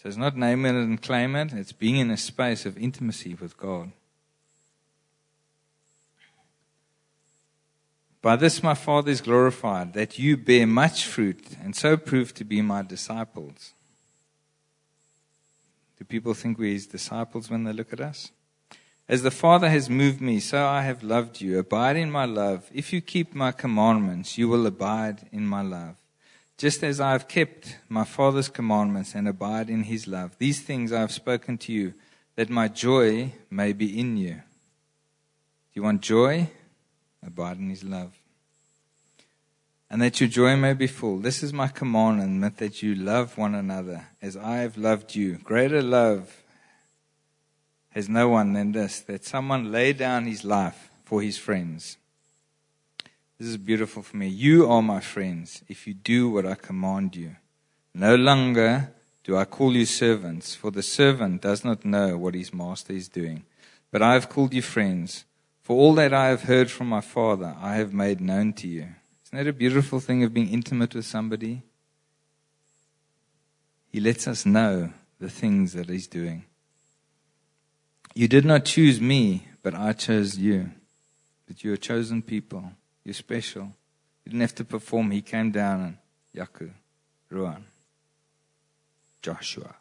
So 0.00 0.08
it's 0.08 0.16
not 0.16 0.36
name 0.36 0.64
it 0.64 0.74
and 0.74 1.02
claim 1.02 1.34
it, 1.34 1.52
it's 1.52 1.72
being 1.72 1.96
in 1.96 2.10
a 2.10 2.16
space 2.16 2.64
of 2.64 2.78
intimacy 2.78 3.34
with 3.34 3.56
God. 3.56 3.90
By 8.20 8.36
this 8.36 8.62
my 8.62 8.74
Father 8.74 9.10
is 9.10 9.20
glorified, 9.20 9.94
that 9.94 10.18
you 10.18 10.36
bear 10.36 10.66
much 10.66 11.04
fruit, 11.04 11.56
and 11.62 11.74
so 11.74 11.96
prove 11.96 12.34
to 12.34 12.44
be 12.44 12.62
my 12.62 12.82
disciples. 12.82 13.72
Do 15.98 16.04
people 16.04 16.34
think 16.34 16.58
we're 16.58 16.72
his 16.72 16.86
disciples 16.86 17.50
when 17.50 17.64
they 17.64 17.72
look 17.72 17.92
at 17.92 18.00
us? 18.00 18.30
As 19.08 19.22
the 19.22 19.30
Father 19.30 19.68
has 19.70 19.90
moved 19.90 20.20
me, 20.20 20.38
so 20.38 20.66
I 20.66 20.82
have 20.82 21.02
loved 21.02 21.40
you. 21.40 21.58
Abide 21.58 21.96
in 21.96 22.10
my 22.10 22.24
love. 22.24 22.70
If 22.72 22.92
you 22.92 23.00
keep 23.00 23.34
my 23.34 23.52
commandments, 23.52 24.38
you 24.38 24.48
will 24.48 24.66
abide 24.66 25.28
in 25.32 25.46
my 25.46 25.62
love. 25.62 25.96
Just 26.58 26.82
as 26.82 27.00
I 27.00 27.12
have 27.12 27.26
kept 27.26 27.78
my 27.88 28.04
Father's 28.04 28.48
commandments 28.48 29.14
and 29.14 29.26
abide 29.26 29.70
in 29.70 29.84
his 29.84 30.06
love. 30.06 30.36
These 30.38 30.60
things 30.60 30.92
I 30.92 31.00
have 31.00 31.12
spoken 31.12 31.56
to 31.58 31.72
you, 31.72 31.94
that 32.36 32.50
my 32.50 32.68
joy 32.68 33.32
may 33.50 33.72
be 33.72 33.98
in 33.98 34.16
you. 34.16 34.34
Do 34.34 35.74
you 35.74 35.82
want 35.82 36.02
joy? 36.02 36.50
Abide 37.24 37.58
in 37.58 37.70
his 37.70 37.82
love 37.82 38.12
and 39.90 40.02
that 40.02 40.20
your 40.20 40.28
joy 40.28 40.56
may 40.56 40.74
be 40.74 40.86
full. 40.86 41.18
This 41.18 41.42
is 41.42 41.52
my 41.52 41.68
commandment 41.68 42.58
that 42.58 42.82
you 42.82 42.94
love 42.94 43.38
one 43.38 43.54
another 43.54 44.08
as 44.20 44.36
I 44.36 44.58
have 44.58 44.76
loved 44.76 45.14
you. 45.14 45.38
Greater 45.42 45.82
love 45.82 46.42
has 47.90 48.08
no 48.08 48.28
one 48.28 48.52
than 48.52 48.72
this, 48.72 49.00
that 49.00 49.24
someone 49.24 49.72
lay 49.72 49.92
down 49.92 50.26
his 50.26 50.44
life 50.44 50.90
for 51.04 51.22
his 51.22 51.38
friends. 51.38 51.96
This 53.38 53.48
is 53.48 53.56
beautiful 53.56 54.02
for 54.02 54.16
me. 54.16 54.28
You 54.28 54.70
are 54.70 54.82
my 54.82 55.00
friends 55.00 55.62
if 55.68 55.86
you 55.86 55.94
do 55.94 56.28
what 56.28 56.44
I 56.44 56.54
command 56.54 57.16
you. 57.16 57.36
No 57.94 58.14
longer 58.14 58.92
do 59.24 59.36
I 59.36 59.44
call 59.44 59.74
you 59.74 59.86
servants, 59.86 60.54
for 60.54 60.70
the 60.70 60.82
servant 60.82 61.42
does 61.42 61.64
not 61.64 61.84
know 61.84 62.16
what 62.18 62.34
his 62.34 62.52
master 62.52 62.92
is 62.92 63.08
doing. 63.08 63.44
But 63.90 64.02
I 64.02 64.14
have 64.14 64.28
called 64.28 64.52
you 64.52 64.62
friends, 64.62 65.24
for 65.62 65.76
all 65.76 65.94
that 65.94 66.12
I 66.12 66.26
have 66.28 66.42
heard 66.42 66.70
from 66.70 66.88
my 66.88 67.00
Father 67.00 67.56
I 67.60 67.76
have 67.76 67.92
made 67.92 68.20
known 68.20 68.52
to 68.54 68.68
you. 68.68 68.88
Isn't 69.28 69.44
that 69.44 69.50
a 69.50 69.52
beautiful 69.52 70.00
thing 70.00 70.24
of 70.24 70.32
being 70.32 70.48
intimate 70.48 70.94
with 70.94 71.04
somebody? 71.04 71.60
He 73.90 74.00
lets 74.00 74.26
us 74.26 74.46
know 74.46 74.94
the 75.20 75.28
things 75.28 75.74
that 75.74 75.90
He's 75.90 76.06
doing. 76.06 76.46
You 78.14 78.26
did 78.26 78.46
not 78.46 78.64
choose 78.64 79.02
me, 79.02 79.46
but 79.62 79.74
I 79.74 79.92
chose 79.92 80.38
you. 80.38 80.70
That 81.46 81.62
you're 81.62 81.74
a 81.74 81.78
chosen 81.78 82.22
people. 82.22 82.72
You're 83.04 83.12
special. 83.12 83.64
You 84.24 84.32
didn't 84.32 84.40
have 84.40 84.54
to 84.54 84.64
perform. 84.64 85.10
He 85.10 85.20
came 85.20 85.50
down 85.50 85.82
and 85.82 85.96
Yaku, 86.34 86.70
Ruan, 87.30 87.64
Joshua. 89.20 89.74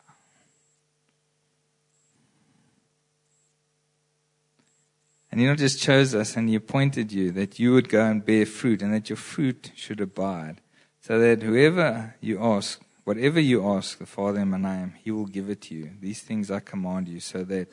And 5.32 5.42
he 5.42 5.46
not 5.46 5.58
just 5.58 5.80
chose 5.82 6.16
us 6.16 6.38
and 6.38 6.48
he 6.48 6.56
appointed 6.56 7.12
you 7.12 7.32
that 7.32 7.60
you 7.60 7.74
would 7.74 7.90
go 7.90 8.06
and 8.06 8.26
bear 8.26 8.46
fruit 8.46 8.82
and 8.82 8.94
that 8.94 9.10
your 9.10 9.18
fruit 9.18 9.72
should 9.76 10.00
abide. 10.00 10.62
So 11.02 11.20
that 11.20 11.44
whoever 11.44 12.16
you 12.22 12.44
ask, 12.44 12.82
whatever 13.04 13.40
you 13.40 13.66
ask 13.68 13.98
the 13.98 14.06
Father 14.06 14.42
in 14.42 14.50
my 14.50 14.58
name, 14.58 14.94
he 15.04 15.12
will 15.12 15.26
give 15.26 15.50
it 15.50 15.62
to 15.64 15.76
you. 15.76 15.92
These 16.00 16.22
things 16.22 16.52
I 16.52 16.60
command 16.60 17.08
you 17.08 17.20
so 17.20 17.44
that 17.46 17.68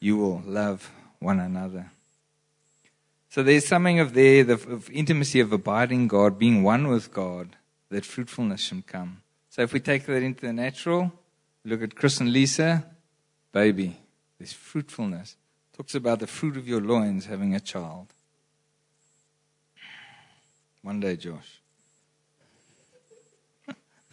you 0.00 0.16
will 0.16 0.42
love 0.44 0.90
one 1.18 1.40
another. 1.40 1.90
So 3.28 3.42
there's 3.42 3.66
something 3.66 3.98
of 3.98 4.14
there, 4.14 4.44
the 4.44 4.54
of 4.54 4.88
intimacy 4.90 5.40
of 5.40 5.52
abiding 5.52 6.06
God, 6.06 6.38
being 6.38 6.62
one 6.62 6.86
with 6.86 7.12
God, 7.12 7.56
that 7.90 8.04
fruitfulness 8.04 8.60
should 8.60 8.86
come. 8.86 9.22
So 9.50 9.62
if 9.62 9.72
we 9.72 9.80
take 9.80 10.06
that 10.06 10.22
into 10.22 10.46
the 10.46 10.52
natural, 10.52 11.12
look 11.64 11.82
at 11.82 11.96
Chris 11.96 12.20
and 12.20 12.32
Lisa, 12.32 12.84
baby, 13.52 13.96
there's 14.38 14.52
fruitfulness. 14.52 15.36
Talks 15.76 15.94
about 15.96 16.20
the 16.20 16.26
fruit 16.28 16.56
of 16.56 16.68
your 16.68 16.80
loins 16.80 17.26
having 17.26 17.54
a 17.54 17.60
child. 17.60 18.06
One 20.82 21.00
day, 21.00 21.16
Josh. 21.16 21.60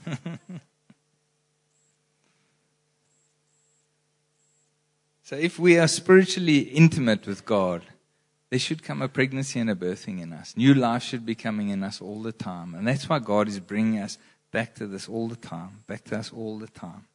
so, 5.23 5.35
if 5.35 5.59
we 5.59 5.77
are 5.77 5.87
spiritually 5.87 6.59
intimate 6.59 7.27
with 7.27 7.45
God, 7.45 7.83
there 8.49 8.57
should 8.57 8.81
come 8.81 9.03
a 9.03 9.07
pregnancy 9.07 9.59
and 9.59 9.69
a 9.69 9.75
birthing 9.75 10.19
in 10.19 10.33
us. 10.33 10.57
New 10.57 10.73
life 10.73 11.03
should 11.03 11.27
be 11.27 11.35
coming 11.35 11.69
in 11.69 11.83
us 11.83 12.01
all 12.01 12.23
the 12.23 12.31
time. 12.31 12.73
And 12.73 12.87
that's 12.87 13.07
why 13.07 13.19
God 13.19 13.47
is 13.47 13.59
bringing 13.59 13.99
us 13.99 14.17
back 14.51 14.73
to 14.75 14.87
this 14.87 15.07
all 15.07 15.27
the 15.27 15.35
time, 15.35 15.83
back 15.85 16.05
to 16.05 16.17
us 16.17 16.33
all 16.33 16.57
the 16.57 16.67
time 16.67 17.05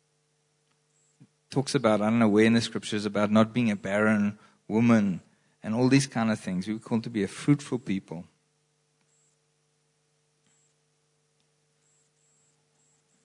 talks 1.51 1.75
about, 1.75 2.01
I 2.01 2.11
don't 2.11 2.19
know 2.19 2.29
where 2.29 2.45
in 2.45 2.55
the 2.55 2.61
scriptures, 2.61 3.05
about 3.05 3.31
not 3.31 3.53
being 3.53 3.71
a 3.71 3.77
barren 3.77 4.39
woman 4.69 5.21
and 5.63 5.75
all 5.75 5.89
these 5.89 6.07
kind 6.07 6.31
of 6.31 6.39
things. 6.39 6.67
We 6.67 6.75
are 6.75 6.79
called 6.79 7.05
to 7.05 7.11
be 7.11 7.23
a 7.23 7.29
fruitful 7.29 7.79
people. 7.79 8.25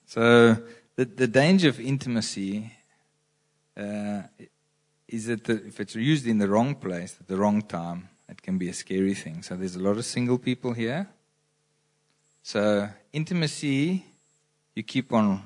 So 0.05 0.57
the, 0.95 1.05
the 1.05 1.27
danger 1.27 1.69
of 1.69 1.79
intimacy 1.79 2.71
uh, 3.77 4.23
is 5.07 5.27
that 5.27 5.45
the, 5.45 5.65
if 5.65 5.79
it's 5.79 5.95
used 5.95 6.27
in 6.27 6.37
the 6.37 6.47
wrong 6.47 6.75
place 6.75 7.15
at 7.19 7.27
the 7.27 7.37
wrong 7.37 7.61
time, 7.61 8.09
it 8.27 8.41
can 8.41 8.57
be 8.57 8.69
a 8.69 8.73
scary 8.73 9.13
thing. 9.13 9.43
So 9.43 9.55
there's 9.55 9.75
a 9.75 9.79
lot 9.79 9.97
of 9.97 10.05
single 10.05 10.37
people 10.37 10.73
here. 10.73 11.07
So 12.43 12.89
intimacy, 13.13 14.05
you 14.75 14.83
keep 14.83 15.13
on 15.13 15.43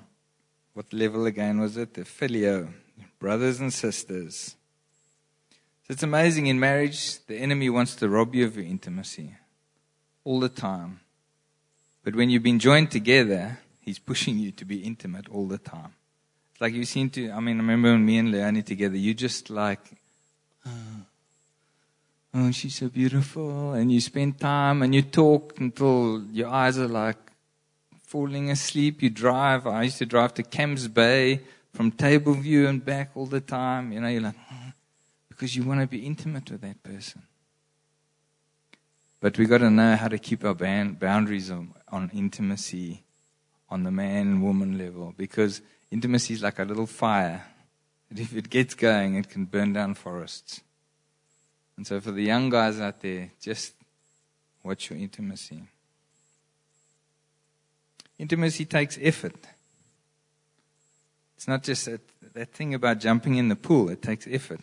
what 0.75 0.91
level 0.91 1.25
again 1.25 1.59
was 1.59 1.77
it? 1.77 1.93
The 1.93 2.01
phileo, 2.01 2.71
brothers 3.17 3.61
and 3.61 3.73
sisters. 3.73 4.55
So 5.87 5.93
it's 5.93 6.03
amazing 6.03 6.47
in 6.47 6.59
marriage, 6.59 7.25
the 7.27 7.37
enemy 7.37 7.69
wants 7.69 7.95
to 7.95 8.09
rob 8.09 8.35
you 8.35 8.45
of 8.45 8.57
your 8.57 8.65
intimacy 8.65 9.35
all 10.25 10.41
the 10.41 10.49
time. 10.49 10.99
But 12.03 12.15
when 12.15 12.29
you've 12.29 12.43
been 12.43 12.59
joined 12.59 12.91
together, 12.91 13.59
he's 13.79 13.99
pushing 13.99 14.37
you 14.37 14.51
to 14.51 14.65
be 14.65 14.79
intimate 14.79 15.29
all 15.29 15.47
the 15.47 15.57
time. 15.57 15.93
It's 16.51 16.59
like 16.59 16.73
you 16.73 16.83
seem 16.83 17.09
to, 17.11 17.31
I 17.31 17.39
mean, 17.39 17.55
I 17.55 17.61
remember 17.61 17.91
when 17.93 18.05
me 18.05 18.17
and 18.17 18.31
Leonie 18.31 18.61
together, 18.61 18.97
you 18.97 19.13
just 19.13 19.49
like, 19.49 19.79
oh, 20.65 21.05
oh, 22.33 22.51
she's 22.51 22.75
so 22.75 22.89
beautiful. 22.89 23.71
And 23.71 23.93
you 23.93 24.01
spend 24.01 24.41
time 24.41 24.81
and 24.81 24.93
you 24.93 25.03
talk 25.03 25.57
until 25.57 26.25
your 26.33 26.49
eyes 26.49 26.77
are 26.77 26.89
like 26.89 27.24
falling 28.15 28.49
asleep. 28.49 29.01
You 29.01 29.09
drive. 29.09 29.67
I 29.67 29.83
used 29.83 29.97
to 29.97 30.05
drive 30.05 30.33
to 30.35 30.43
Camps 30.43 30.87
Bay 30.87 31.41
from 31.73 31.91
Tableview 31.91 32.65
and 32.65 32.79
back 32.83 33.11
all 33.13 33.25
the 33.25 33.41
time. 33.41 33.91
You 33.91 33.99
know, 33.99 34.07
you're 34.07 34.21
like, 34.21 34.37
hmm, 34.37 34.69
because 35.27 35.53
you 35.53 35.63
want 35.63 35.81
to 35.81 35.87
be 35.87 36.05
intimate 36.05 36.49
with 36.49 36.61
that 36.61 36.81
person. 36.81 37.23
But 39.19 39.37
we 39.37 39.45
got 39.45 39.57
to 39.57 39.69
know 39.69 39.97
how 39.97 40.07
to 40.07 40.17
keep 40.17 40.45
our 40.45 40.55
boundaries 40.55 41.51
on, 41.51 41.73
on 41.91 42.09
intimacy 42.13 43.03
on 43.69 43.83
the 43.83 43.91
man 43.91 44.41
woman 44.41 44.77
level 44.77 45.13
because 45.17 45.61
intimacy 45.91 46.35
is 46.35 46.41
like 46.41 46.59
a 46.59 46.63
little 46.63 46.87
fire. 46.87 47.45
And 48.09 48.17
if 48.17 48.33
it 48.33 48.49
gets 48.49 48.75
going, 48.75 49.15
it 49.15 49.29
can 49.29 49.43
burn 49.43 49.73
down 49.73 49.95
forests. 49.95 50.61
And 51.75 51.85
so 51.85 51.99
for 51.99 52.11
the 52.11 52.23
young 52.23 52.49
guys 52.49 52.79
out 52.79 53.01
there, 53.01 53.31
just 53.41 53.73
watch 54.63 54.89
your 54.89 54.99
intimacy. 54.99 55.63
Intimacy 58.17 58.65
takes 58.65 58.97
effort. 59.01 59.35
It's 61.35 61.47
not 61.47 61.63
just 61.63 61.85
that, 61.85 62.01
that 62.33 62.53
thing 62.53 62.73
about 62.73 62.99
jumping 62.99 63.35
in 63.35 63.49
the 63.49 63.55
pool, 63.55 63.89
it 63.89 64.01
takes 64.01 64.27
effort. 64.29 64.61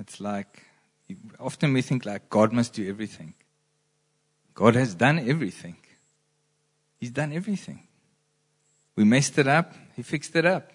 It's 0.00 0.20
like, 0.20 0.64
often 1.38 1.72
we 1.72 1.82
think 1.82 2.04
like 2.04 2.28
God 2.28 2.52
must 2.52 2.72
do 2.72 2.88
everything. 2.88 3.34
God 4.54 4.74
has 4.74 4.94
done 4.94 5.18
everything. 5.18 5.76
He's 6.98 7.10
done 7.10 7.32
everything. 7.32 7.84
We 8.96 9.04
messed 9.04 9.38
it 9.38 9.46
up, 9.46 9.74
He 9.94 10.02
fixed 10.02 10.34
it 10.34 10.44
up. 10.44 10.72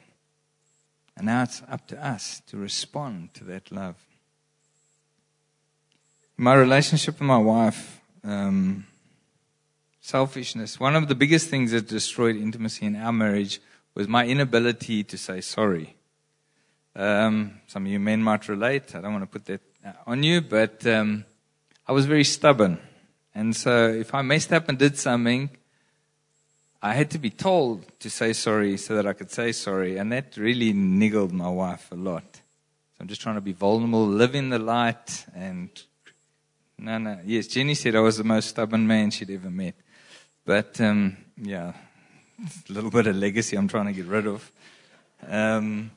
And 1.15 1.27
now 1.27 1.43
it's 1.43 1.61
up 1.69 1.87
to 1.87 2.05
us 2.05 2.41
to 2.47 2.57
respond 2.57 3.33
to 3.35 3.43
that 3.45 3.71
love. 3.71 3.95
My 6.37 6.55
relationship 6.55 7.15
with 7.15 7.27
my 7.27 7.37
wife, 7.37 8.01
um, 8.23 8.87
selfishness. 10.03 10.81
One 10.81 10.95
of 10.97 11.07
the 11.07 11.15
biggest 11.15 11.49
things 11.49 11.71
that 11.71 11.87
destroyed 11.87 12.35
intimacy 12.35 12.85
in 12.85 12.97
our 12.97 13.13
marriage 13.13 13.61
was 13.95 14.07
my 14.07 14.27
inability 14.27 15.03
to 15.05 15.17
say 15.17 15.39
sorry. 15.39 15.95
Um, 16.95 17.61
some 17.67 17.85
of 17.85 17.91
you 17.91 17.99
men 17.99 18.21
might 18.21 18.47
relate. 18.49 18.93
I 18.95 19.01
don't 19.01 19.13
want 19.13 19.23
to 19.23 19.39
put 19.39 19.45
that 19.45 19.61
on 20.05 20.21
you, 20.21 20.41
but 20.41 20.85
um, 20.85 21.23
I 21.87 21.93
was 21.93 22.05
very 22.05 22.25
stubborn. 22.25 22.79
And 23.33 23.55
so 23.55 23.87
if 23.87 24.13
I 24.13 24.21
messed 24.21 24.51
up 24.51 24.67
and 24.67 24.77
did 24.77 24.97
something, 24.97 25.49
I 26.81 26.93
had 26.93 27.09
to 27.11 27.17
be 27.17 27.29
told 27.29 27.85
to 27.99 28.09
say 28.09 28.33
sorry 28.33 28.75
so 28.77 28.95
that 28.95 29.07
I 29.07 29.13
could 29.13 29.31
say 29.31 29.53
sorry. 29.53 29.97
And 29.97 30.11
that 30.11 30.35
really 30.35 30.73
niggled 30.73 31.31
my 31.31 31.49
wife 31.49 31.89
a 31.93 31.95
lot. 31.95 32.25
So 32.33 32.99
I'm 32.99 33.07
just 33.07 33.21
trying 33.21 33.35
to 33.35 33.41
be 33.41 33.53
vulnerable, 33.53 34.05
live 34.05 34.35
in 34.35 34.49
the 34.49 34.59
light. 34.59 35.25
And 35.33 35.69
no, 36.77 36.97
no. 36.97 37.19
Yes, 37.25 37.47
Jenny 37.47 37.73
said 37.73 37.95
I 37.95 38.01
was 38.01 38.17
the 38.17 38.25
most 38.25 38.49
stubborn 38.49 38.85
man 38.85 39.09
she'd 39.09 39.31
ever 39.31 39.49
met. 39.49 39.75
But 40.45 40.79
um, 40.81 41.17
yeah, 41.37 41.73
a 42.69 42.73
little 42.73 42.89
bit 42.89 43.07
of 43.07 43.15
legacy 43.15 43.55
I'm 43.55 43.67
trying 43.67 43.87
to 43.87 43.93
get 43.93 44.05
rid 44.05 44.27
of. 44.27 44.51
Um, 45.27 45.91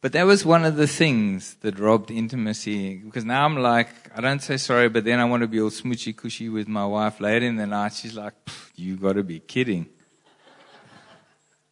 but 0.00 0.12
that 0.12 0.24
was 0.24 0.46
one 0.46 0.64
of 0.64 0.76
the 0.76 0.86
things 0.86 1.54
that 1.62 1.78
robbed 1.78 2.10
intimacy 2.10 2.96
because 2.96 3.24
now 3.24 3.44
I'm 3.44 3.56
like, 3.56 3.88
I 4.16 4.20
don't 4.20 4.40
say 4.40 4.56
sorry, 4.56 4.88
but 4.88 5.04
then 5.04 5.18
I 5.18 5.24
want 5.24 5.42
to 5.42 5.48
be 5.48 5.60
all 5.60 5.70
smoochy 5.70 6.14
cushy 6.16 6.48
with 6.48 6.68
my 6.68 6.86
wife 6.86 7.20
later 7.20 7.46
in 7.46 7.56
the 7.56 7.66
night. 7.66 7.92
She's 7.92 8.14
like, 8.14 8.34
you 8.76 8.96
got 8.96 9.14
to 9.14 9.22
be 9.22 9.40
kidding. 9.40 9.86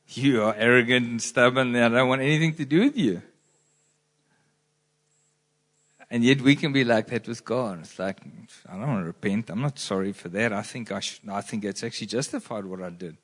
You 0.08 0.42
are 0.42 0.54
arrogant 0.56 1.06
and 1.06 1.22
stubborn. 1.22 1.74
And 1.74 1.94
I 1.94 1.98
don't 1.98 2.08
want 2.08 2.22
anything 2.22 2.54
to 2.56 2.64
do 2.64 2.80
with 2.80 2.96
you. 2.96 3.22
And 6.14 6.22
yet 6.22 6.42
we 6.42 6.54
can 6.54 6.72
be 6.72 6.84
like 6.84 7.08
that 7.08 7.26
with 7.26 7.44
God. 7.44 7.80
It's 7.80 7.98
like, 7.98 8.20
I 8.68 8.74
don't 8.74 8.86
want 8.86 9.00
to 9.02 9.06
repent. 9.06 9.50
I'm 9.50 9.60
not 9.60 9.80
sorry 9.80 10.12
for 10.12 10.28
that. 10.28 10.52
I 10.52 10.62
think 10.62 10.92
I 10.92 11.00
should, 11.00 11.28
I 11.28 11.40
think 11.40 11.64
it's 11.64 11.82
actually 11.82 12.06
justified 12.06 12.64
what 12.66 12.80
I 12.80 12.90
did. 12.90 13.16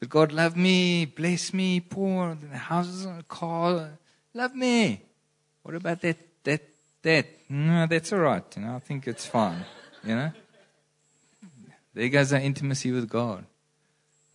But 0.00 0.08
God 0.08 0.32
loved 0.32 0.56
me, 0.56 1.04
bless 1.04 1.54
me, 1.54 1.78
poor, 1.78 2.34
the 2.34 2.58
houses 2.58 3.06
a 3.06 3.22
car. 3.28 3.90
Love 4.34 4.52
me. 4.52 5.00
What 5.62 5.76
about 5.76 6.00
that, 6.00 6.18
that, 6.42 6.62
that? 7.02 7.26
No, 7.48 7.86
that's 7.86 8.12
all 8.12 8.18
right. 8.18 8.56
You 8.56 8.62
know, 8.62 8.74
I 8.74 8.80
think 8.80 9.06
it's 9.06 9.26
fine. 9.26 9.64
You 10.02 10.16
know? 10.16 10.32
There 11.94 12.08
goes 12.08 12.32
our 12.32 12.40
intimacy 12.40 12.90
with 12.90 13.08
God. 13.08 13.46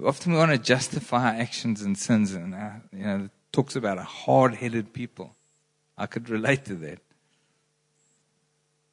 Often 0.02 0.32
we 0.32 0.38
want 0.38 0.52
to 0.52 0.58
justify 0.58 1.34
our 1.34 1.42
actions 1.42 1.82
and 1.82 1.98
sins, 1.98 2.32
and 2.34 2.56
uh, 2.56 2.70
you 2.94 3.04
know, 3.04 3.26
it 3.26 3.32
talks 3.52 3.76
about 3.76 3.98
a 3.98 4.04
hard-headed 4.04 4.94
people. 4.94 5.36
I 5.98 6.06
could 6.06 6.30
relate 6.30 6.64
to 6.66 6.76
that. 6.76 7.00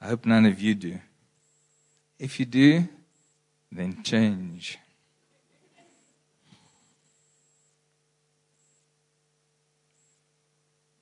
I 0.04 0.08
hope 0.08 0.26
none 0.26 0.44
of 0.44 0.60
you 0.60 0.74
do. 0.74 0.98
If 2.18 2.38
you 2.38 2.44
do, 2.44 2.86
then 3.72 4.02
change. 4.02 4.78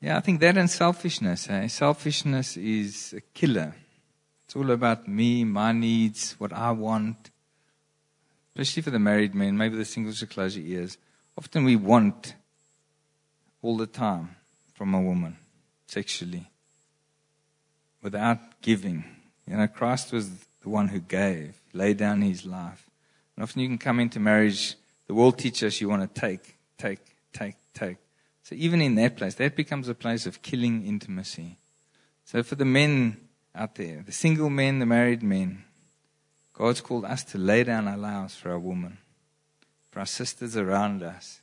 Yeah, 0.00 0.16
I 0.16 0.20
think 0.20 0.38
that 0.38 0.56
and 0.56 0.70
selfishness. 0.70 1.50
Eh? 1.50 1.66
Selfishness 1.66 2.56
is 2.56 3.12
a 3.16 3.20
killer. 3.20 3.74
It's 4.44 4.54
all 4.54 4.70
about 4.70 5.08
me, 5.08 5.42
my 5.42 5.72
needs, 5.72 6.36
what 6.38 6.52
I 6.52 6.70
want. 6.70 7.32
Especially 8.50 8.82
for 8.82 8.90
the 8.90 9.00
married 9.00 9.34
men, 9.34 9.58
maybe 9.58 9.76
the 9.76 9.84
singles 9.84 10.18
should 10.18 10.30
close 10.30 10.56
your 10.56 10.78
ears. 10.78 10.96
Often 11.36 11.64
we 11.64 11.74
want 11.74 12.36
all 13.62 13.76
the 13.76 13.88
time 13.88 14.36
from 14.74 14.94
a 14.94 15.00
woman 15.00 15.38
sexually 15.88 16.46
without 18.00 18.38
giving. 18.62 19.04
You 19.46 19.56
know, 19.56 19.66
Christ 19.66 20.12
was 20.12 20.30
the 20.62 20.68
one 20.68 20.88
who 20.88 21.00
gave, 21.00 21.60
laid 21.72 21.98
down 21.98 22.22
his 22.22 22.46
life. 22.46 22.88
And 23.36 23.42
often 23.42 23.60
you 23.60 23.68
can 23.68 23.78
come 23.78 24.00
into 24.00 24.20
marriage, 24.20 24.76
the 25.06 25.14
world 25.14 25.38
teaches 25.38 25.80
you 25.80 25.88
want 25.88 26.14
to 26.14 26.20
take, 26.20 26.56
take, 26.78 27.00
take, 27.32 27.56
take. 27.74 27.96
So 28.44 28.54
even 28.54 28.80
in 28.80 28.94
that 28.96 29.16
place, 29.16 29.34
that 29.36 29.56
becomes 29.56 29.88
a 29.88 29.94
place 29.94 30.26
of 30.26 30.42
killing 30.42 30.86
intimacy. 30.86 31.56
So 32.24 32.42
for 32.42 32.54
the 32.54 32.64
men 32.64 33.16
out 33.54 33.74
there, 33.74 34.02
the 34.04 34.12
single 34.12 34.50
men, 34.50 34.78
the 34.78 34.86
married 34.86 35.22
men, 35.22 35.64
God's 36.54 36.80
called 36.80 37.04
us 37.04 37.24
to 37.24 37.38
lay 37.38 37.64
down 37.64 37.88
our 37.88 37.96
lives 37.96 38.34
for 38.34 38.50
our 38.50 38.58
woman, 38.58 38.98
for 39.90 40.00
our 40.00 40.06
sisters 40.06 40.56
around 40.56 41.02
us. 41.02 41.40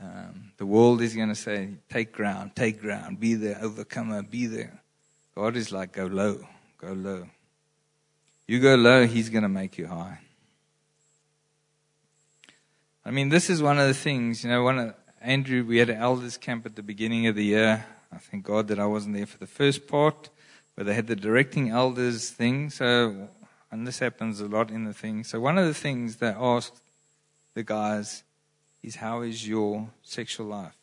Um, 0.00 0.52
the 0.58 0.66
world 0.66 1.00
is 1.00 1.14
going 1.14 1.28
to 1.28 1.34
say, 1.34 1.70
take 1.90 2.12
ground, 2.12 2.52
take 2.54 2.80
ground, 2.80 3.20
be 3.20 3.34
the 3.34 3.60
overcomer, 3.60 4.22
be 4.22 4.46
there. 4.46 4.80
God 5.34 5.56
is 5.56 5.72
like, 5.72 5.92
go 5.92 6.06
low, 6.06 6.46
go 6.78 6.92
low. 6.92 7.26
You 8.46 8.60
go 8.60 8.74
low, 8.74 9.06
He's 9.06 9.30
going 9.30 9.42
to 9.42 9.48
make 9.48 9.78
you 9.78 9.86
high. 9.86 10.20
I 13.04 13.10
mean, 13.10 13.28
this 13.28 13.50
is 13.50 13.62
one 13.62 13.78
of 13.78 13.88
the 13.88 13.94
things, 13.94 14.44
you 14.44 14.50
know, 14.50 14.62
one 14.62 14.78
of, 14.78 14.94
Andrew, 15.20 15.64
we 15.64 15.78
had 15.78 15.90
an 15.90 15.98
elders 15.98 16.36
camp 16.36 16.66
at 16.66 16.76
the 16.76 16.82
beginning 16.82 17.26
of 17.26 17.34
the 17.34 17.44
year. 17.44 17.84
I 18.12 18.18
thank 18.18 18.44
God 18.44 18.68
that 18.68 18.78
I 18.78 18.86
wasn't 18.86 19.16
there 19.16 19.26
for 19.26 19.38
the 19.38 19.46
first 19.46 19.86
part, 19.88 20.30
where 20.74 20.84
they 20.84 20.94
had 20.94 21.06
the 21.06 21.16
directing 21.16 21.70
elders 21.70 22.30
thing. 22.30 22.70
So, 22.70 23.28
and 23.70 23.86
this 23.86 23.98
happens 23.98 24.40
a 24.40 24.46
lot 24.46 24.70
in 24.70 24.84
the 24.84 24.94
thing. 24.94 25.24
So, 25.24 25.40
one 25.40 25.58
of 25.58 25.66
the 25.66 25.74
things 25.74 26.16
they 26.16 26.28
asked 26.28 26.80
the 27.54 27.62
guys 27.62 28.22
is, 28.82 28.96
How 28.96 29.22
is 29.22 29.48
your 29.48 29.88
sexual 30.02 30.46
life? 30.46 30.76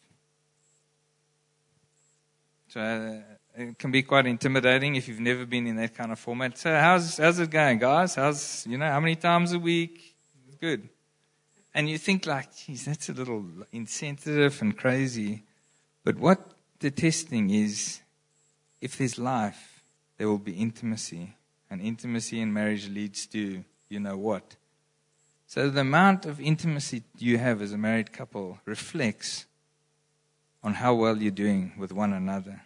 So, 2.67 3.23
it 3.55 3.77
can 3.77 3.91
be 3.91 4.03
quite 4.03 4.25
intimidating 4.25 4.95
if 4.95 5.07
you've 5.07 5.19
never 5.19 5.45
been 5.45 5.67
in 5.67 5.75
that 5.77 5.95
kind 5.95 6.11
of 6.11 6.19
format. 6.19 6.57
So, 6.57 6.73
how's, 6.73 7.17
how's 7.17 7.39
it 7.39 7.49
going, 7.49 7.79
guys? 7.79 8.15
How's, 8.15 8.65
you 8.67 8.77
know, 8.77 8.89
how 8.89 8.99
many 8.99 9.15
times 9.15 9.53
a 9.53 9.59
week? 9.59 10.15
Good. 10.59 10.89
And 11.73 11.89
you 11.89 11.97
think, 11.97 12.25
like, 12.25 12.55
geez, 12.55 12.85
that's 12.85 13.09
a 13.09 13.13
little 13.13 13.45
insensitive 13.71 14.61
and 14.61 14.77
crazy. 14.77 15.43
But 16.03 16.17
what 16.17 16.39
the 16.79 16.91
testing 16.91 17.49
is 17.49 18.01
if 18.81 18.97
there's 18.97 19.17
life, 19.17 19.83
there 20.17 20.27
will 20.27 20.37
be 20.39 20.53
intimacy. 20.53 21.35
And 21.69 21.81
intimacy 21.81 22.41
in 22.41 22.51
marriage 22.51 22.89
leads 22.89 23.25
to 23.27 23.63
you 23.89 23.99
know 23.99 24.17
what. 24.17 24.55
So 25.47 25.69
the 25.69 25.81
amount 25.81 26.25
of 26.25 26.39
intimacy 26.39 27.03
you 27.17 27.37
have 27.37 27.61
as 27.61 27.73
a 27.73 27.77
married 27.77 28.13
couple 28.13 28.59
reflects 28.65 29.45
on 30.63 30.75
how 30.75 30.93
well 30.93 31.17
you're 31.17 31.31
doing 31.31 31.73
with 31.77 31.91
one 31.91 32.13
another. 32.13 32.61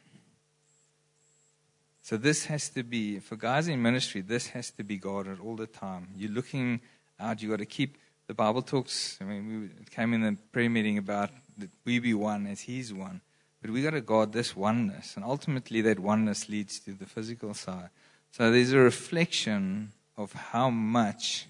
So 2.06 2.18
this 2.18 2.46
has 2.46 2.70
to 2.70 2.84
be, 2.84 3.18
for 3.18 3.36
guys 3.36 3.68
in 3.68 3.82
ministry, 3.82 4.22
this 4.22 4.46
has 4.50 4.70
to 4.78 4.84
be 4.84 4.98
guarded 4.98 5.40
all 5.40 5.56
the 5.56 5.66
time. 5.66 6.10
You're 6.16 6.30
looking 6.30 6.80
out, 7.20 7.42
you've 7.42 7.50
got 7.50 7.58
to 7.58 7.66
keep, 7.66 7.98
the 8.28 8.36
Bible 8.36 8.62
talks, 8.62 9.18
I 9.20 9.24
mean, 9.24 9.72
we 9.80 9.86
came 9.86 10.14
in 10.14 10.22
the 10.22 10.38
prayer 10.52 10.70
meeting 10.70 11.00
about 11.00 11.32
that 11.58 11.72
we 11.84 11.98
be 11.98 12.14
one 12.14 12.46
as 12.46 12.62
He's 12.62 12.94
one. 12.94 13.22
But 13.60 13.72
we 13.72 13.82
got 13.82 13.90
to 13.90 14.02
guard 14.02 14.34
this 14.34 14.56
oneness. 14.56 15.16
And 15.16 15.26
ultimately, 15.26 15.82
that 15.82 15.98
oneness 15.98 16.48
leads 16.48 16.80
to 16.82 16.92
the 16.92 17.08
physical 17.08 17.56
side. 17.56 17.90
So 18.34 18.52
there's 18.52 18.74
a 18.74 18.78
reflection 18.78 19.92
of 20.16 20.32
how 20.32 20.70
much, 20.70 21.48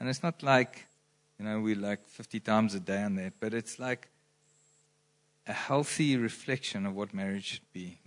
and 0.00 0.08
it's 0.08 0.22
not 0.22 0.42
like, 0.42 0.86
you 1.38 1.44
know, 1.44 1.60
we 1.60 1.74
like 1.74 2.08
50 2.08 2.40
times 2.40 2.74
a 2.74 2.80
day 2.80 3.02
on 3.02 3.16
that, 3.16 3.34
but 3.38 3.52
it's 3.52 3.78
like 3.78 4.08
a 5.46 5.52
healthy 5.52 6.16
reflection 6.16 6.86
of 6.86 6.96
what 6.96 7.12
marriage 7.12 7.44
should 7.44 7.72
be. 7.74 7.98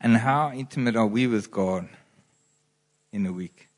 And 0.00 0.18
how 0.18 0.52
intimate 0.52 0.96
are 0.96 1.06
we 1.06 1.26
with 1.26 1.50
God 1.50 1.88
in 3.12 3.26
a 3.26 3.32
week? 3.32 3.68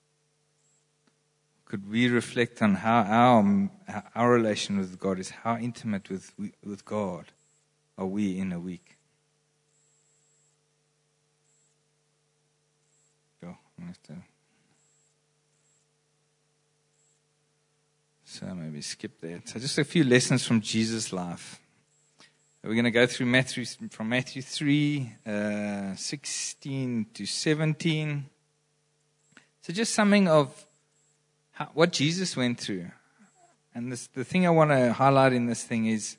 Could 1.65 1.91
we 1.91 2.09
reflect 2.09 2.63
on 2.63 2.77
how 2.77 3.03
our, 3.03 3.71
our 4.15 4.33
relation 4.33 4.79
with 4.79 4.99
God 4.99 5.19
is? 5.19 5.31
How 5.31 5.57
intimate 5.59 6.09
with, 6.09 6.33
with 6.65 6.85
God 6.85 7.27
are 7.97 8.07
we 8.07 8.39
in 8.39 8.53
a 8.53 8.59
week? 8.59 8.97
Go. 13.43 13.57
So 18.25 18.47
maybe 18.55 18.81
skip 18.81 19.21
that. 19.21 19.49
So 19.49 19.59
just 19.59 19.79
a 19.79 19.85
few 19.85 20.05
lessons 20.05 20.47
from 20.47 20.61
Jesus' 20.63 21.13
life. 21.13 21.61
We're 22.69 22.75
going 22.75 22.85
to 22.85 22.91
go 22.91 23.07
through 23.07 23.25
Matthew 23.25 23.65
from 23.65 24.11
Matthew 24.11 24.43
3, 24.43 25.13
uh, 25.27 25.95
16 25.95 27.07
to 27.15 27.25
17. 27.25 28.27
So 29.63 29.73
just 29.73 29.95
something 29.95 30.29
of 30.29 30.67
how, 31.53 31.71
what 31.73 31.93
Jesus 31.93 32.37
went 32.37 32.61
through. 32.61 32.91
And 33.75 33.91
this, 33.91 34.09
the 34.09 34.23
thing 34.23 34.47
I 34.47 34.51
want 34.51 34.73
to 34.73 34.93
highlight 34.93 35.33
in 35.33 35.47
this 35.47 35.65
thing 35.65 35.87
is 35.87 36.19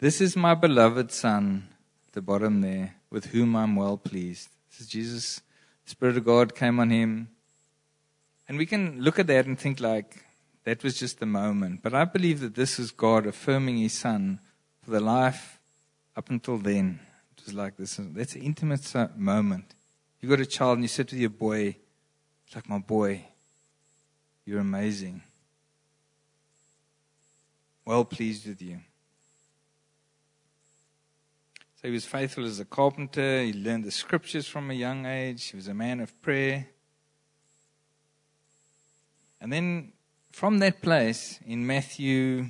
this 0.00 0.20
is 0.20 0.34
my 0.34 0.54
beloved 0.54 1.12
Son, 1.12 1.68
the 2.10 2.20
bottom 2.20 2.60
there, 2.60 2.96
with 3.08 3.26
whom 3.26 3.54
I'm 3.54 3.76
well 3.76 3.96
pleased. 3.96 4.48
This 4.70 4.80
is 4.80 4.86
Jesus. 4.88 5.42
The 5.84 5.90
Spirit 5.90 6.16
of 6.16 6.24
God 6.24 6.56
came 6.56 6.80
on 6.80 6.90
him. 6.90 7.28
And 8.48 8.58
we 8.58 8.66
can 8.66 9.00
look 9.00 9.20
at 9.20 9.28
that 9.28 9.46
and 9.46 9.56
think 9.56 9.78
like 9.78 10.24
that 10.64 10.82
was 10.82 10.98
just 10.98 11.22
a 11.22 11.26
moment. 11.26 11.84
But 11.84 11.94
I 11.94 12.04
believe 12.04 12.40
that 12.40 12.56
this 12.56 12.80
is 12.80 12.90
God 12.90 13.26
affirming 13.26 13.76
his 13.76 13.92
Son 13.92 14.40
for 14.82 14.90
the 14.90 14.98
life 14.98 15.53
up 16.16 16.30
until 16.30 16.58
then, 16.58 17.00
it 17.36 17.44
was 17.44 17.54
like 17.54 17.76
this. 17.76 17.98
That's 18.00 18.34
an 18.34 18.42
intimate 18.42 18.94
moment. 19.16 19.74
You 20.20 20.28
got 20.28 20.40
a 20.40 20.46
child 20.46 20.78
and 20.78 20.84
you 20.84 20.88
sit 20.88 21.10
with 21.10 21.20
your 21.20 21.30
boy. 21.30 21.76
It's 22.46 22.54
like 22.54 22.68
my 22.68 22.78
boy. 22.78 23.24
You're 24.44 24.60
amazing. 24.60 25.22
Well 27.84 28.04
pleased 28.04 28.46
with 28.46 28.62
you. 28.62 28.80
So 31.76 31.88
he 31.88 31.90
was 31.90 32.06
faithful 32.06 32.46
as 32.46 32.60
a 32.60 32.64
carpenter. 32.64 33.42
He 33.42 33.52
learned 33.52 33.84
the 33.84 33.90
scriptures 33.90 34.46
from 34.46 34.70
a 34.70 34.74
young 34.74 35.04
age. 35.04 35.50
He 35.50 35.56
was 35.56 35.68
a 35.68 35.74
man 35.74 36.00
of 36.00 36.22
prayer. 36.22 36.68
And 39.40 39.52
then 39.52 39.92
from 40.32 40.58
that 40.60 40.80
place 40.80 41.38
in 41.46 41.66
Matthew 41.66 42.46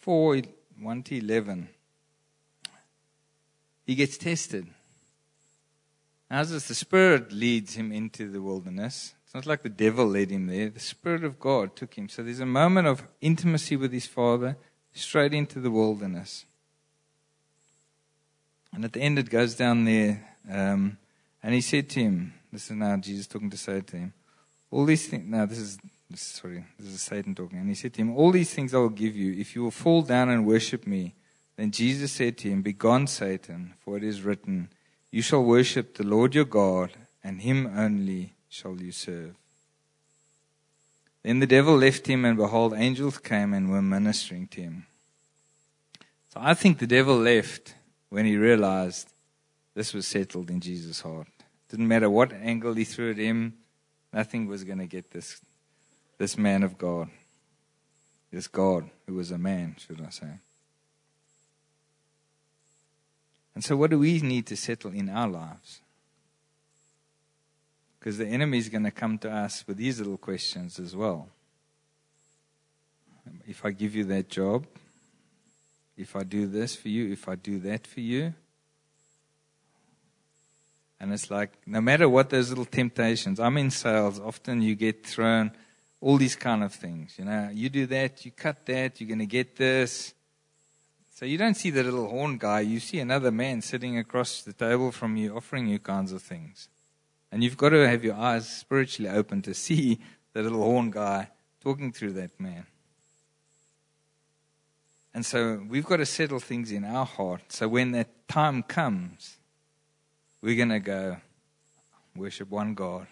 4 0.00 0.42
1 0.80 1.02
to 1.04 1.18
11, 1.18 1.68
he 3.84 3.94
gets 3.94 4.16
tested. 4.16 4.68
As 6.30 6.50
the 6.50 6.74
Spirit 6.74 7.32
leads 7.32 7.74
him 7.74 7.90
into 7.90 8.30
the 8.30 8.42
wilderness, 8.42 9.14
it's 9.24 9.34
not 9.34 9.46
like 9.46 9.62
the 9.62 9.68
devil 9.68 10.06
led 10.06 10.30
him 10.30 10.46
there. 10.46 10.68
The 10.68 10.80
Spirit 10.80 11.24
of 11.24 11.40
God 11.40 11.74
took 11.74 11.94
him. 11.94 12.08
So 12.08 12.22
there's 12.22 12.40
a 12.40 12.46
moment 12.46 12.86
of 12.86 13.02
intimacy 13.20 13.76
with 13.76 13.92
his 13.92 14.06
Father, 14.06 14.56
straight 14.94 15.34
into 15.34 15.60
the 15.60 15.70
wilderness. 15.70 16.44
And 18.72 18.84
at 18.84 18.92
the 18.92 19.00
end, 19.00 19.18
it 19.18 19.30
goes 19.30 19.54
down 19.54 19.84
there. 19.84 20.36
Um, 20.50 20.98
and 21.42 21.54
he 21.54 21.60
said 21.60 21.88
to 21.90 22.00
him, 22.00 22.34
This 22.52 22.70
is 22.70 22.76
now 22.76 22.96
Jesus 22.96 23.26
talking 23.26 23.50
to 23.50 23.56
say 23.56 23.80
to 23.80 23.96
him, 23.96 24.12
All 24.70 24.84
these 24.84 25.06
things, 25.06 25.26
now 25.26 25.46
this 25.46 25.58
is 25.58 25.78
sorry, 26.14 26.64
this 26.78 26.94
is 26.94 27.02
Satan 27.02 27.34
talking. 27.34 27.58
And 27.58 27.68
he 27.68 27.74
said 27.74 27.94
to 27.94 28.00
him, 28.00 28.16
All 28.16 28.30
these 28.30 28.52
things 28.52 28.74
I 28.74 28.78
will 28.78 28.88
give 28.88 29.14
you 29.14 29.38
if 29.38 29.54
you 29.54 29.62
will 29.62 29.70
fall 29.70 30.02
down 30.02 30.28
and 30.28 30.46
worship 30.46 30.86
me. 30.86 31.14
Then 31.56 31.70
Jesus 31.70 32.12
said 32.12 32.38
to 32.38 32.48
him, 32.48 32.62
Begone, 32.62 33.06
Satan, 33.06 33.74
for 33.80 33.96
it 33.96 34.04
is 34.04 34.22
written, 34.22 34.70
You 35.10 35.22
shall 35.22 35.42
worship 35.42 35.96
the 35.96 36.06
Lord 36.06 36.34
your 36.34 36.44
God, 36.44 36.92
and 37.22 37.42
him 37.42 37.70
only 37.76 38.32
shall 38.48 38.80
you 38.80 38.92
serve. 38.92 39.34
Then 41.22 41.40
the 41.40 41.46
devil 41.46 41.76
left 41.76 42.06
him, 42.06 42.24
and 42.24 42.36
behold, 42.36 42.74
angels 42.74 43.18
came 43.18 43.52
and 43.52 43.70
were 43.70 43.82
ministering 43.82 44.46
to 44.48 44.62
him. 44.62 44.86
So 46.32 46.40
I 46.40 46.54
think 46.54 46.78
the 46.78 46.86
devil 46.86 47.16
left 47.16 47.74
when 48.08 48.24
he 48.24 48.36
realized 48.36 49.10
this 49.74 49.92
was 49.92 50.06
settled 50.06 50.48
in 50.48 50.60
Jesus' 50.60 51.00
heart. 51.00 51.26
Didn't 51.68 51.88
matter 51.88 52.08
what 52.08 52.32
angle 52.32 52.74
he 52.74 52.84
threw 52.84 53.10
at 53.10 53.18
him, 53.18 53.54
nothing 54.12 54.46
was 54.46 54.64
going 54.64 54.78
to 54.78 54.86
get 54.86 55.10
this 55.10 55.40
this 56.18 56.36
man 56.36 56.62
of 56.62 56.76
God, 56.76 57.08
this 58.30 58.48
God 58.48 58.90
who 59.06 59.14
was 59.14 59.30
a 59.30 59.38
man, 59.38 59.76
should 59.78 60.00
I 60.00 60.10
say. 60.10 60.40
And 63.54 63.64
so, 63.64 63.76
what 63.76 63.90
do 63.90 63.98
we 63.98 64.20
need 64.20 64.46
to 64.46 64.56
settle 64.56 64.92
in 64.92 65.08
our 65.08 65.28
lives? 65.28 65.80
Because 67.98 68.18
the 68.18 68.26
enemy 68.26 68.58
is 68.58 68.68
going 68.68 68.84
to 68.84 68.90
come 68.90 69.18
to 69.18 69.30
us 69.30 69.64
with 69.66 69.76
these 69.76 69.98
little 69.98 70.18
questions 70.18 70.78
as 70.78 70.94
well. 70.94 71.28
If 73.46 73.64
I 73.64 73.72
give 73.72 73.94
you 73.94 74.04
that 74.04 74.28
job, 74.28 74.66
if 75.96 76.14
I 76.14 76.22
do 76.22 76.46
this 76.46 76.76
for 76.76 76.88
you, 76.88 77.10
if 77.12 77.28
I 77.28 77.34
do 77.34 77.58
that 77.60 77.86
for 77.86 78.00
you, 78.00 78.34
And 81.00 81.12
it's 81.12 81.30
like, 81.30 81.52
no 81.66 81.80
matter 81.80 82.08
what 82.08 82.30
those 82.30 82.48
little 82.48 82.64
temptations, 82.64 83.38
I'm 83.38 83.56
in 83.56 83.70
sales, 83.70 84.18
often 84.18 84.62
you 84.62 84.74
get 84.74 85.06
thrown 85.06 85.52
all 86.00 86.16
these 86.16 86.36
kind 86.36 86.62
of 86.62 86.72
things. 86.72 87.18
You 87.18 87.24
know, 87.24 87.50
you 87.52 87.68
do 87.68 87.86
that, 87.86 88.24
you 88.24 88.30
cut 88.30 88.66
that, 88.66 89.00
you're 89.00 89.08
going 89.08 89.18
to 89.18 89.26
get 89.26 89.56
this. 89.56 90.14
So 91.14 91.26
you 91.26 91.36
don't 91.36 91.54
see 91.54 91.70
the 91.70 91.82
little 91.82 92.08
horn 92.08 92.38
guy, 92.38 92.60
you 92.60 92.78
see 92.78 93.00
another 93.00 93.32
man 93.32 93.60
sitting 93.60 93.98
across 93.98 94.42
the 94.42 94.52
table 94.52 94.92
from 94.92 95.16
you 95.16 95.36
offering 95.36 95.66
you 95.66 95.80
kinds 95.80 96.12
of 96.12 96.22
things. 96.22 96.68
And 97.32 97.42
you've 97.42 97.56
got 97.56 97.70
to 97.70 97.88
have 97.88 98.04
your 98.04 98.14
eyes 98.14 98.48
spiritually 98.48 99.10
open 99.10 99.42
to 99.42 99.52
see 99.54 99.98
the 100.32 100.42
little 100.42 100.62
horn 100.62 100.90
guy 100.90 101.30
talking 101.60 101.92
through 101.92 102.12
that 102.12 102.38
man. 102.38 102.66
And 105.12 105.26
so 105.26 105.60
we've 105.68 105.84
got 105.84 105.96
to 105.96 106.06
settle 106.06 106.38
things 106.38 106.70
in 106.70 106.84
our 106.84 107.04
heart. 107.04 107.52
So 107.52 107.66
when 107.66 107.90
that 107.92 108.28
time 108.28 108.62
comes, 108.62 109.38
we're 110.40 110.56
going 110.56 110.68
to 110.68 110.78
go 110.78 111.16
worship 112.14 112.50
one 112.50 112.74
God. 112.74 113.08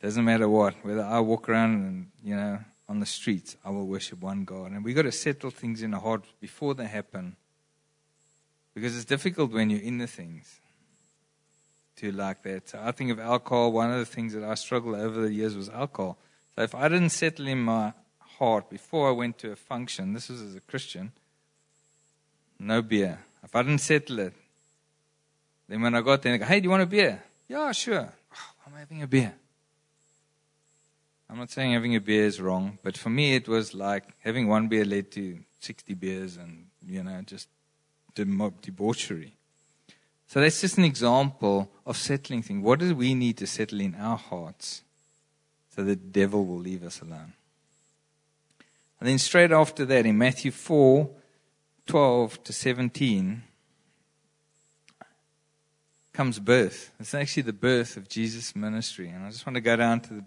Doesn't 0.00 0.24
matter 0.24 0.48
what, 0.48 0.74
whether 0.84 1.02
I 1.02 1.20
walk 1.20 1.48
around 1.48 1.74
and, 1.74 2.06
you 2.22 2.36
know, 2.36 2.60
on 2.88 3.00
the 3.00 3.06
streets, 3.06 3.56
I 3.64 3.70
will 3.70 3.86
worship 3.86 4.20
one 4.20 4.44
God. 4.44 4.70
And 4.70 4.84
we've 4.84 4.94
got 4.94 5.02
to 5.02 5.12
settle 5.12 5.50
things 5.50 5.82
in 5.82 5.90
the 5.90 5.98
heart 5.98 6.24
before 6.40 6.74
they 6.74 6.86
happen. 6.86 7.36
Because 8.74 8.96
it's 8.96 9.04
difficult 9.04 9.50
when 9.50 9.70
you're 9.70 9.80
in 9.80 9.98
the 9.98 10.06
things 10.06 10.60
to 11.96 12.12
like 12.12 12.42
that. 12.44 12.68
So 12.68 12.80
I 12.82 12.92
think 12.92 13.10
of 13.10 13.18
alcohol, 13.18 13.72
one 13.72 13.90
of 13.90 13.98
the 13.98 14.06
things 14.06 14.32
that 14.34 14.44
I 14.44 14.54
struggled 14.54 14.94
over 14.94 15.20
the 15.20 15.32
years 15.32 15.56
was 15.56 15.68
alcohol. 15.68 16.16
So 16.54 16.62
if 16.62 16.74
I 16.74 16.88
didn't 16.88 17.10
settle 17.10 17.48
in 17.48 17.58
my 17.58 17.92
heart 18.38 18.70
before 18.70 19.08
I 19.08 19.12
went 19.12 19.38
to 19.38 19.50
a 19.50 19.56
function, 19.56 20.12
this 20.12 20.28
was 20.28 20.40
as 20.40 20.54
a 20.54 20.60
Christian, 20.60 21.10
no 22.58 22.82
beer. 22.82 23.18
If 23.42 23.54
I 23.56 23.62
didn't 23.62 23.80
settle 23.80 24.20
it, 24.20 24.32
then 25.68 25.82
when 25.82 25.94
I 25.94 26.00
got 26.00 26.22
there, 26.22 26.34
I 26.34 26.36
go, 26.36 26.44
hey, 26.44 26.60
do 26.60 26.64
you 26.64 26.70
want 26.70 26.84
a 26.84 26.86
beer? 26.86 27.22
Yeah, 27.48 27.72
sure. 27.72 28.12
Oh, 28.32 28.50
I'm 28.66 28.74
having 28.78 29.02
a 29.02 29.06
beer. 29.06 29.34
I'm 31.30 31.38
not 31.38 31.50
saying 31.50 31.72
having 31.72 31.94
a 31.94 32.00
beer 32.00 32.24
is 32.24 32.40
wrong, 32.40 32.78
but 32.82 32.96
for 32.96 33.10
me, 33.10 33.34
it 33.34 33.48
was 33.48 33.74
like 33.74 34.04
having 34.20 34.48
one 34.48 34.68
beer 34.68 34.84
led 34.84 35.10
to 35.12 35.38
60 35.60 35.94
beers 35.94 36.36
and, 36.36 36.66
you 36.86 37.02
know, 37.02 37.20
just 37.22 37.48
debauchery. 38.14 39.34
So 40.26 40.40
that's 40.40 40.60
just 40.60 40.78
an 40.78 40.84
example 40.84 41.70
of 41.86 41.96
settling 41.96 42.42
things. 42.42 42.62
What 42.62 42.80
do 42.80 42.94
we 42.94 43.14
need 43.14 43.36
to 43.38 43.46
settle 43.46 43.80
in 43.80 43.94
our 43.94 44.16
hearts 44.16 44.82
so 45.74 45.84
the 45.84 45.96
devil 45.96 46.44
will 46.44 46.58
leave 46.58 46.82
us 46.82 47.00
alone? 47.00 47.34
And 49.00 49.08
then 49.08 49.18
straight 49.18 49.52
after 49.52 49.84
that, 49.84 50.06
in 50.06 50.18
Matthew 50.18 50.50
4 50.50 51.10
12 51.86 52.44
to 52.44 52.52
17, 52.52 53.42
comes 56.12 56.38
birth. 56.38 56.90
It's 57.00 57.14
actually 57.14 57.44
the 57.44 57.54
birth 57.54 57.96
of 57.96 58.10
Jesus' 58.10 58.54
ministry. 58.54 59.08
And 59.08 59.24
I 59.24 59.30
just 59.30 59.46
want 59.46 59.54
to 59.54 59.62
go 59.62 59.74
down 59.76 60.00
to 60.00 60.14
the 60.14 60.24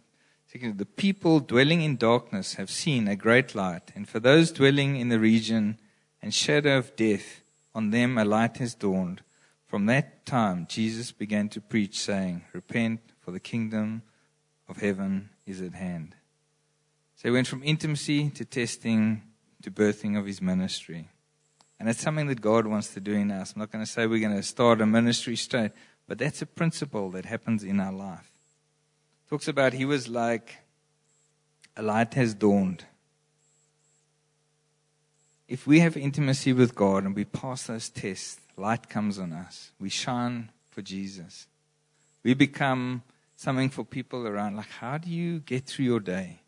the 0.59 0.85
people 0.85 1.39
dwelling 1.39 1.81
in 1.81 1.95
darkness 1.95 2.55
have 2.55 2.69
seen 2.69 3.07
a 3.07 3.15
great 3.15 3.55
light, 3.55 3.91
and 3.95 4.07
for 4.07 4.19
those 4.19 4.51
dwelling 4.51 4.97
in 4.97 5.07
the 5.07 5.19
region 5.19 5.77
and 6.21 6.33
shadow 6.33 6.77
of 6.77 6.95
death, 6.97 7.41
on 7.73 7.91
them 7.91 8.17
a 8.17 8.25
light 8.25 8.57
has 8.57 8.75
dawned. 8.75 9.21
From 9.65 9.85
that 9.85 10.25
time, 10.25 10.67
Jesus 10.67 11.13
began 11.13 11.47
to 11.49 11.61
preach, 11.61 11.97
saying, 11.97 12.43
Repent, 12.51 12.99
for 13.21 13.31
the 13.31 13.39
kingdom 13.39 14.01
of 14.67 14.77
heaven 14.77 15.29
is 15.45 15.61
at 15.61 15.73
hand. 15.73 16.15
So 17.15 17.29
he 17.29 17.31
went 17.31 17.47
from 17.47 17.63
intimacy 17.63 18.29
to 18.31 18.43
testing 18.43 19.23
to 19.63 19.71
birthing 19.71 20.17
of 20.17 20.25
his 20.25 20.41
ministry. 20.41 21.07
And 21.79 21.87
it's 21.87 22.01
something 22.01 22.27
that 22.27 22.41
God 22.41 22.67
wants 22.67 22.93
to 22.93 22.99
do 22.99 23.13
in 23.13 23.31
us. 23.31 23.53
I'm 23.53 23.59
not 23.59 23.71
going 23.71 23.85
to 23.85 23.89
say 23.89 24.05
we're 24.05 24.19
going 24.19 24.35
to 24.35 24.43
start 24.43 24.81
a 24.81 24.85
ministry 24.85 25.37
straight, 25.37 25.71
but 26.07 26.17
that's 26.17 26.41
a 26.41 26.45
principle 26.45 27.09
that 27.11 27.25
happens 27.25 27.63
in 27.63 27.79
our 27.79 27.93
life 27.93 28.30
talks 29.31 29.47
about 29.47 29.71
he 29.71 29.85
was 29.85 30.09
like 30.09 30.57
a 31.77 31.81
light 31.81 32.15
has 32.15 32.33
dawned. 32.33 32.83
If 35.47 35.65
we 35.65 35.79
have 35.79 35.95
intimacy 35.95 36.51
with 36.51 36.75
God 36.75 37.05
and 37.05 37.15
we 37.15 37.23
pass 37.23 37.67
those 37.67 37.87
tests, 37.87 38.41
light 38.57 38.89
comes 38.89 39.17
on 39.17 39.31
us. 39.31 39.71
We 39.79 39.87
shine 39.87 40.51
for 40.69 40.81
Jesus. 40.81 41.47
We 42.23 42.33
become 42.33 43.03
something 43.37 43.69
for 43.69 43.85
people 43.85 44.27
around. 44.27 44.57
Like, 44.57 44.69
how 44.69 44.97
do 44.97 45.09
you 45.09 45.39
get 45.39 45.65
through 45.65 45.85
your 45.85 46.01
day? 46.01 46.41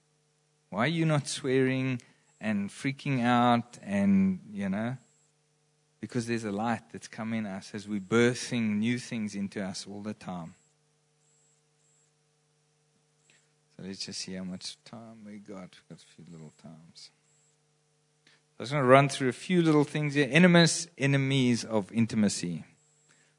Why 0.69 0.79
are 0.79 0.87
you 0.87 1.05
not 1.05 1.29
swearing 1.29 2.01
and 2.41 2.69
freaking 2.69 3.23
out 3.23 3.77
and, 3.81 4.41
you 4.51 4.67
know? 4.67 4.97
Because 6.01 6.27
there's 6.27 6.43
a 6.43 6.51
light 6.51 6.81
that's 6.91 7.07
coming 7.07 7.45
us 7.45 7.71
as 7.73 7.87
we're 7.87 8.01
birthing 8.01 8.79
new 8.79 8.99
things 8.99 9.35
into 9.35 9.63
us 9.63 9.87
all 9.89 10.01
the 10.01 10.13
time. 10.13 10.55
Let's 13.85 14.05
just 14.05 14.21
see 14.21 14.33
how 14.33 14.45
much 14.45 14.77
time 14.85 15.25
we 15.25 15.39
got. 15.39 15.59
We've 15.59 15.89
got 15.89 15.99
a 15.99 16.15
few 16.15 16.23
little 16.31 16.53
times. 16.61 17.09
I 18.57 18.63
was 18.63 18.71
going 18.71 18.81
to 18.81 18.87
run 18.87 19.09
through 19.09 19.27
a 19.27 19.33
few 19.33 19.61
little 19.61 19.83
things 19.83 20.13
here. 20.13 20.29
Enemies, 20.31 20.87
enemies 20.97 21.65
of 21.65 21.91
intimacy. 21.91 22.63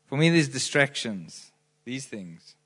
For 0.07 0.19
me, 0.19 0.29
there's 0.29 0.49
distractions. 0.49 1.51
These 1.87 2.07
things. 2.07 2.57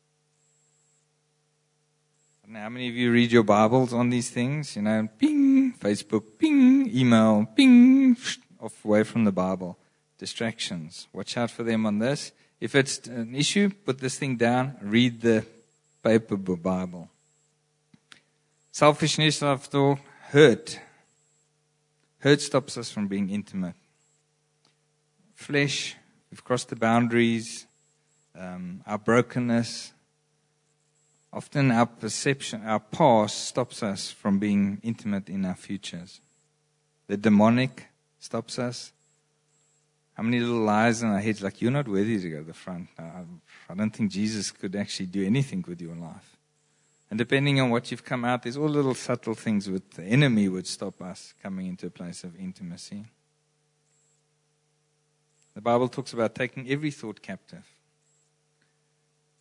How 2.53 2.69
many 2.69 2.89
of 2.89 2.97
you 2.97 3.13
read 3.13 3.31
your 3.31 3.45
Bibles 3.45 3.93
on 3.93 4.11
these 4.11 4.29
things? 4.29 4.75
You 4.75 4.83
know, 4.83 5.09
ping, 5.17 5.75
Facebook, 5.75 6.25
ping, 6.37 6.91
email, 6.93 7.47
ping, 7.55 8.17
off 8.59 8.85
away 8.85 9.05
from 9.05 9.23
the 9.23 9.31
Bible. 9.31 9.79
Distractions. 10.19 11.07
Watch 11.13 11.37
out 11.37 11.53
for 11.53 11.63
them 11.63 11.87
on 11.87 12.01
this. 12.01 12.33
If 12.61 12.75
it's 12.75 13.07
an 13.07 13.37
issue, 13.37 13.71
put 13.85 14.01
this 14.01 14.19
thing 14.19 14.37
down, 14.37 14.79
read 14.81 15.21
the 15.21 15.47
paper 16.03 16.37
Bible. 16.37 17.09
Selfishness, 18.79 19.43
after 19.43 19.77
all, 19.77 19.99
hurt. 20.31 20.79
Hurt 22.21 22.41
stops 22.41 22.79
us 22.79 22.93
from 22.93 23.09
being 23.09 23.29
intimate. 23.29 23.75
Flesh, 25.35 25.97
we've 26.31 26.45
crossed 26.45 26.69
the 26.69 26.77
boundaries. 26.77 27.67
Um, 28.39 28.85
our 28.87 28.99
brokenness, 28.99 29.93
often 31.33 31.73
our 31.73 31.87
perception, 31.87 32.65
our 32.65 32.79
past 32.79 33.49
stops 33.49 33.83
us 33.83 34.13
from 34.13 34.39
being 34.39 34.79
intimate 34.85 35.29
in 35.29 35.45
our 35.45 35.57
futures. 35.57 36.21
The 37.09 37.17
demonic 37.17 37.89
stops 38.21 38.61
us. 38.61 38.93
How 40.15 40.23
many 40.23 40.39
little 40.39 40.63
lies 40.63 41.03
in 41.03 41.09
our 41.09 41.19
heads, 41.19 41.43
like, 41.43 41.61
you're 41.61 41.73
not 41.73 41.89
worthy 41.89 42.21
to 42.21 42.31
go 42.31 42.39
to 42.39 42.45
the 42.45 42.55
front. 42.55 42.91
I, 42.97 43.75
don't 43.75 43.91
think 43.91 44.13
Jesus 44.13 44.53
could 44.53 44.77
actually 44.77 45.07
do 45.07 45.27
anything 45.27 45.65
with 45.67 45.81
your 45.81 45.97
life. 45.97 46.38
And 47.11 47.19
depending 47.19 47.59
on 47.61 47.71
what 47.71 47.91
you've 47.91 48.05
come 48.05 48.25
out, 48.25 48.43
there's 48.43 48.57
all 48.57 48.69
little 48.69 48.95
subtle 48.95 49.35
things 49.35 49.69
with 49.69 49.93
the 49.93 50.03
enemy 50.03 50.49
would 50.49 50.67
stop 50.67 51.01
us 51.01 51.33
coming 51.43 51.67
into 51.67 51.87
a 51.87 51.91
place 51.91 52.23
of 52.23 52.39
intimacy. 52.39 53.07
The 55.55 55.63
Bible 55.63 55.89
talks 55.89 56.13
about 56.13 56.35
taking 56.35 56.69
every 56.71 56.91
thought 56.91 57.23
captive. 57.23 57.65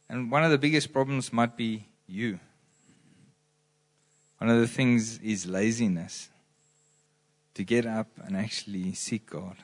And 0.09 0.31
one 0.31 0.43
of 0.43 0.51
the 0.51 0.57
biggest 0.57 0.93
problems 0.93 1.33
might 1.33 1.57
be 1.57 1.85
you. 2.07 2.39
One 4.37 4.49
of 4.49 4.59
the 4.59 4.67
things 4.67 5.19
is 5.19 5.45
laziness. 5.45 6.29
To 7.55 7.63
get 7.63 7.85
up 7.85 8.07
and 8.23 8.37
actually 8.37 8.93
seek 8.93 9.29
God. 9.29 9.57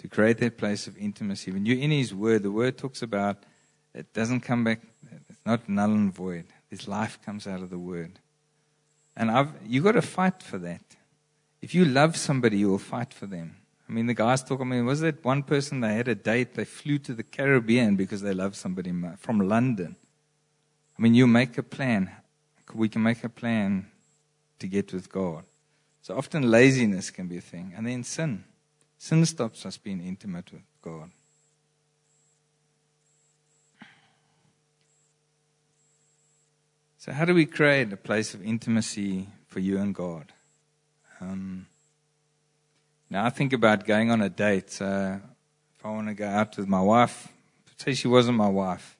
To 0.00 0.08
create 0.08 0.38
that 0.38 0.58
place 0.58 0.86
of 0.86 0.98
intimacy. 0.98 1.52
When 1.52 1.64
you're 1.64 1.78
in 1.78 1.92
His 1.92 2.14
Word, 2.14 2.42
the 2.42 2.50
Word 2.50 2.76
talks 2.76 3.00
about 3.00 3.38
it 3.94 4.12
doesn't 4.12 4.40
come 4.40 4.64
back 4.64 4.80
not 5.44 5.68
null 5.68 5.92
and 5.92 6.12
void. 6.12 6.46
This 6.70 6.86
life 6.86 7.18
comes 7.24 7.46
out 7.46 7.62
of 7.62 7.70
the 7.70 7.78
word. 7.78 8.18
And 9.16 9.30
I've, 9.30 9.52
you've 9.66 9.84
got 9.84 9.92
to 9.92 10.02
fight 10.02 10.42
for 10.42 10.58
that. 10.58 10.82
If 11.60 11.74
you 11.74 11.84
love 11.84 12.16
somebody, 12.16 12.58
you 12.58 12.70
will 12.70 12.78
fight 12.78 13.12
for 13.12 13.26
them. 13.26 13.56
I 13.88 13.92
mean, 13.92 14.06
the 14.06 14.14
guys 14.14 14.44
talk, 14.44 14.60
I 14.60 14.64
mean, 14.64 14.86
was 14.86 15.00
that 15.00 15.24
one 15.24 15.42
person 15.42 15.80
they 15.80 15.94
had 15.94 16.06
a 16.06 16.14
date, 16.14 16.54
they 16.54 16.64
flew 16.64 16.98
to 16.98 17.12
the 17.12 17.24
Caribbean 17.24 17.96
because 17.96 18.22
they 18.22 18.32
love 18.32 18.54
somebody 18.54 18.94
from 19.18 19.40
London. 19.40 19.96
I 20.96 21.02
mean, 21.02 21.14
you 21.14 21.26
make 21.26 21.58
a 21.58 21.62
plan. 21.62 22.10
We 22.72 22.88
can 22.88 23.02
make 23.02 23.24
a 23.24 23.28
plan 23.28 23.90
to 24.60 24.68
get 24.68 24.92
with 24.92 25.10
God. 25.10 25.44
So 26.02 26.16
often 26.16 26.50
laziness 26.50 27.10
can 27.10 27.26
be 27.26 27.38
a 27.38 27.40
thing. 27.42 27.74
And 27.76 27.86
then 27.86 28.04
sin. 28.04 28.44
Sin 28.96 29.26
stops 29.26 29.66
us 29.66 29.76
being 29.76 30.00
intimate 30.00 30.52
with 30.52 30.62
God. 30.82 31.10
So, 37.00 37.12
how 37.12 37.24
do 37.24 37.32
we 37.32 37.46
create 37.46 37.90
a 37.94 37.96
place 37.96 38.34
of 38.34 38.44
intimacy 38.44 39.26
for 39.46 39.58
you 39.58 39.78
and 39.78 39.94
God? 39.94 40.34
Um, 41.18 41.64
now, 43.08 43.24
I 43.24 43.30
think 43.30 43.54
about 43.54 43.86
going 43.86 44.10
on 44.10 44.20
a 44.20 44.28
date. 44.28 44.70
So 44.70 45.18
if 45.78 45.86
I 45.86 45.88
want 45.88 46.08
to 46.08 46.14
go 46.14 46.28
out 46.28 46.58
with 46.58 46.68
my 46.68 46.82
wife, 46.82 47.28
say 47.78 47.94
she 47.94 48.06
wasn't 48.06 48.36
my 48.36 48.50
wife, 48.50 48.98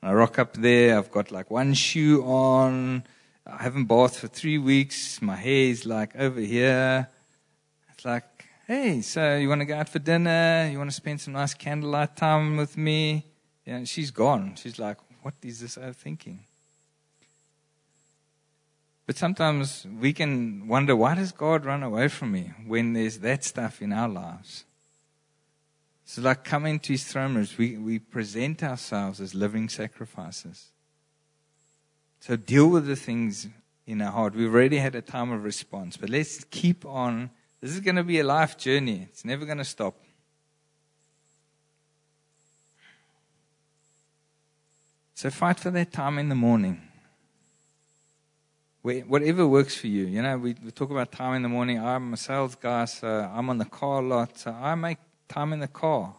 and 0.00 0.12
I 0.12 0.14
rock 0.14 0.38
up 0.38 0.54
there, 0.54 0.96
I've 0.96 1.10
got 1.10 1.32
like 1.32 1.50
one 1.50 1.74
shoe 1.74 2.22
on, 2.22 3.02
I 3.44 3.64
haven't 3.64 3.86
bathed 3.86 4.14
for 4.14 4.28
three 4.28 4.58
weeks, 4.58 5.20
my 5.20 5.34
hair 5.34 5.70
is 5.70 5.84
like 5.84 6.14
over 6.14 6.40
here. 6.40 7.08
It's 7.94 8.04
like, 8.04 8.46
hey, 8.68 9.00
so 9.02 9.36
you 9.38 9.48
want 9.48 9.60
to 9.60 9.64
go 9.64 9.74
out 9.74 9.88
for 9.88 9.98
dinner? 9.98 10.68
You 10.70 10.78
want 10.78 10.90
to 10.90 10.96
spend 10.96 11.20
some 11.20 11.32
nice 11.32 11.52
candlelight 11.52 12.14
time 12.14 12.56
with 12.56 12.76
me? 12.76 13.26
Yeah, 13.66 13.78
and 13.78 13.88
she's 13.88 14.12
gone. 14.12 14.54
She's 14.54 14.78
like, 14.78 14.98
what 15.22 15.34
is 15.42 15.58
this 15.58 15.76
I'm 15.76 15.94
thinking? 15.94 16.44
But 19.06 19.16
sometimes 19.16 19.86
we 20.00 20.12
can 20.12 20.66
wonder, 20.66 20.96
why 20.96 21.14
does 21.14 21.32
God 21.32 21.66
run 21.66 21.82
away 21.82 22.08
from 22.08 22.32
me 22.32 22.52
when 22.66 22.94
there's 22.94 23.18
that 23.18 23.44
stuff 23.44 23.82
in 23.82 23.92
our 23.92 24.08
lives? 24.08 24.64
It's 26.04 26.18
like 26.18 26.44
coming 26.44 26.78
to 26.80 26.92
his 26.92 27.04
throne 27.04 27.34
rooms. 27.34 27.56
We, 27.58 27.76
we 27.76 27.98
present 27.98 28.62
ourselves 28.62 29.20
as 29.20 29.34
living 29.34 29.68
sacrifices. 29.68 30.70
So 32.20 32.36
deal 32.36 32.68
with 32.68 32.86
the 32.86 32.96
things 32.96 33.48
in 33.86 34.00
our 34.00 34.10
heart. 34.10 34.34
We've 34.34 34.52
already 34.52 34.78
had 34.78 34.94
a 34.94 35.02
time 35.02 35.32
of 35.32 35.44
response, 35.44 35.96
but 35.96 36.08
let's 36.08 36.44
keep 36.44 36.86
on. 36.86 37.30
This 37.60 37.72
is 37.72 37.80
going 37.80 37.96
to 37.96 38.04
be 38.04 38.20
a 38.20 38.24
life 38.24 38.56
journey. 38.56 39.06
It's 39.10 39.24
never 39.24 39.44
going 39.44 39.58
to 39.58 39.64
stop. 39.64 39.94
So 45.14 45.30
fight 45.30 45.60
for 45.60 45.70
that 45.70 45.92
time 45.92 46.18
in 46.18 46.28
the 46.28 46.34
morning. 46.34 46.80
Whatever 48.84 49.46
works 49.46 49.74
for 49.74 49.86
you. 49.86 50.04
You 50.04 50.20
know, 50.20 50.36
we, 50.36 50.54
we 50.62 50.70
talk 50.70 50.90
about 50.90 51.10
time 51.10 51.36
in 51.36 51.42
the 51.42 51.48
morning. 51.48 51.82
I'm 51.82 52.12
a 52.12 52.18
sales 52.18 52.54
guy, 52.54 52.84
so 52.84 53.08
I'm 53.34 53.48
on 53.48 53.56
the 53.56 53.64
car 53.64 54.02
a 54.02 54.06
lot. 54.06 54.36
So 54.36 54.50
I 54.50 54.74
make 54.74 54.98
time 55.26 55.54
in 55.54 55.60
the 55.60 55.68
car. 55.68 56.14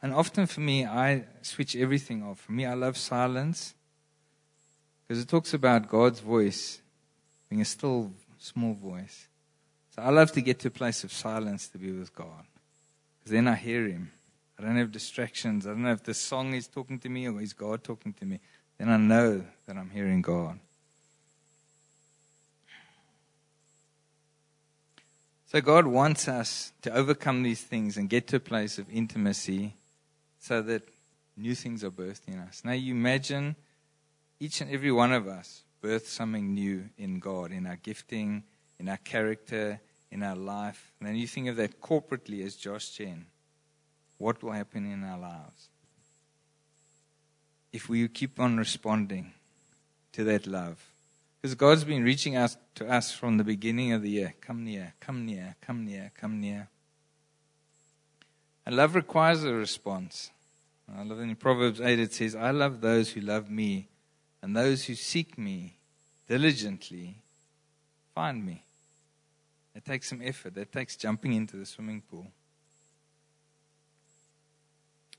And 0.00 0.14
often 0.14 0.46
for 0.46 0.60
me, 0.60 0.86
I 0.86 1.26
switch 1.42 1.76
everything 1.76 2.22
off. 2.22 2.40
For 2.40 2.52
me, 2.52 2.64
I 2.64 2.72
love 2.72 2.96
silence 2.96 3.74
because 5.06 5.22
it 5.22 5.28
talks 5.28 5.52
about 5.52 5.86
God's 5.86 6.20
voice 6.20 6.80
being 7.50 7.60
a 7.60 7.66
still, 7.66 8.12
small 8.38 8.72
voice. 8.72 9.28
So 9.94 10.00
I 10.00 10.08
love 10.08 10.32
to 10.32 10.40
get 10.40 10.60
to 10.60 10.68
a 10.68 10.70
place 10.70 11.04
of 11.04 11.12
silence 11.12 11.68
to 11.68 11.76
be 11.76 11.92
with 11.92 12.14
God 12.14 12.46
because 13.18 13.32
then 13.32 13.46
I 13.46 13.56
hear 13.56 13.86
Him. 13.86 14.10
I 14.58 14.62
don't 14.62 14.76
have 14.76 14.90
distractions. 14.90 15.66
I 15.66 15.70
don't 15.72 15.82
know 15.82 15.92
if 15.92 16.02
the 16.02 16.14
song 16.14 16.54
is 16.54 16.66
talking 16.66 16.98
to 17.00 17.10
me 17.10 17.28
or 17.28 17.42
is 17.42 17.52
God 17.52 17.84
talking 17.84 18.14
to 18.14 18.24
me. 18.24 18.40
Then 18.78 18.88
I 18.88 18.96
know 18.96 19.44
that 19.66 19.76
I'm 19.76 19.90
hearing 19.90 20.22
God. 20.22 20.60
So 25.54 25.60
God 25.60 25.86
wants 25.86 26.26
us 26.26 26.72
to 26.82 26.92
overcome 26.92 27.44
these 27.44 27.62
things 27.62 27.96
and 27.96 28.10
get 28.10 28.26
to 28.26 28.36
a 28.38 28.40
place 28.40 28.76
of 28.76 28.90
intimacy 28.92 29.74
so 30.40 30.60
that 30.62 30.82
new 31.36 31.54
things 31.54 31.84
are 31.84 31.92
birthed 31.92 32.26
in 32.26 32.40
us. 32.40 32.62
Now 32.64 32.72
you 32.72 32.92
imagine 32.92 33.54
each 34.40 34.60
and 34.60 34.68
every 34.68 34.90
one 34.90 35.12
of 35.12 35.28
us 35.28 35.62
birth 35.80 36.08
something 36.08 36.54
new 36.54 36.88
in 36.98 37.20
God, 37.20 37.52
in 37.52 37.68
our 37.68 37.76
gifting, 37.76 38.42
in 38.80 38.88
our 38.88 38.96
character, 38.96 39.80
in 40.10 40.24
our 40.24 40.34
life. 40.34 40.90
And 40.98 41.08
then 41.08 41.14
you 41.14 41.28
think 41.28 41.46
of 41.46 41.54
that 41.54 41.80
corporately 41.80 42.44
as 42.44 42.56
Josh 42.56 42.88
Gen 42.90 43.26
what 44.18 44.42
will 44.42 44.50
happen 44.50 44.92
in 44.92 45.04
our 45.04 45.20
lives 45.20 45.68
if 47.72 47.88
we 47.88 48.08
keep 48.08 48.40
on 48.40 48.56
responding 48.56 49.34
to 50.14 50.24
that 50.24 50.48
love. 50.48 50.93
Because 51.44 51.56
God's 51.56 51.84
been 51.84 52.02
reaching 52.02 52.36
out 52.36 52.56
to 52.76 52.90
us 52.90 53.12
from 53.12 53.36
the 53.36 53.44
beginning 53.44 53.92
of 53.92 54.00
the 54.00 54.08
year. 54.08 54.32
Come 54.40 54.64
near, 54.64 54.94
come 54.98 55.26
near, 55.26 55.56
come 55.60 55.84
near, 55.84 56.10
come 56.18 56.40
near. 56.40 56.70
And 58.64 58.74
love 58.74 58.94
requires 58.94 59.44
a 59.44 59.52
response. 59.52 60.30
I 60.90 61.02
love 61.02 61.20
in 61.20 61.36
Proverbs 61.36 61.82
8 61.82 61.98
it 61.98 62.14
says, 62.14 62.34
I 62.34 62.50
love 62.50 62.80
those 62.80 63.10
who 63.10 63.20
love 63.20 63.50
me, 63.50 63.88
and 64.40 64.56
those 64.56 64.86
who 64.86 64.94
seek 64.94 65.36
me 65.36 65.76
diligently 66.26 67.16
find 68.14 68.42
me. 68.42 68.64
It 69.74 69.84
takes 69.84 70.08
some 70.08 70.22
effort. 70.24 70.54
That 70.54 70.72
takes 70.72 70.96
jumping 70.96 71.34
into 71.34 71.58
the 71.58 71.66
swimming 71.66 72.00
pool. 72.10 72.26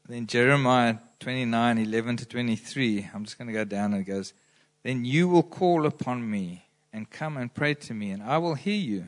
Then 0.09 0.26
Jeremiah 0.26 0.95
29 1.19 1.78
11 1.78 2.17
to 2.17 2.26
23. 2.26 3.11
I'm 3.13 3.26
just 3.26 3.38
going 3.38 3.47
to 3.47 3.53
go 3.53 3.63
down 3.63 3.93
and 3.93 4.01
it 4.01 4.09
goes, 4.09 4.34
Then 4.86 5.03
you 5.03 5.27
will 5.27 5.41
call 5.41 5.88
upon 5.88 6.29
me 6.29 6.67
and 6.93 7.09
come 7.09 7.38
and 7.38 7.51
pray 7.51 7.73
to 7.73 7.93
me, 7.95 8.11
and 8.11 8.21
I 8.21 8.38
will 8.38 8.53
hear 8.53 8.77
you. 8.77 9.07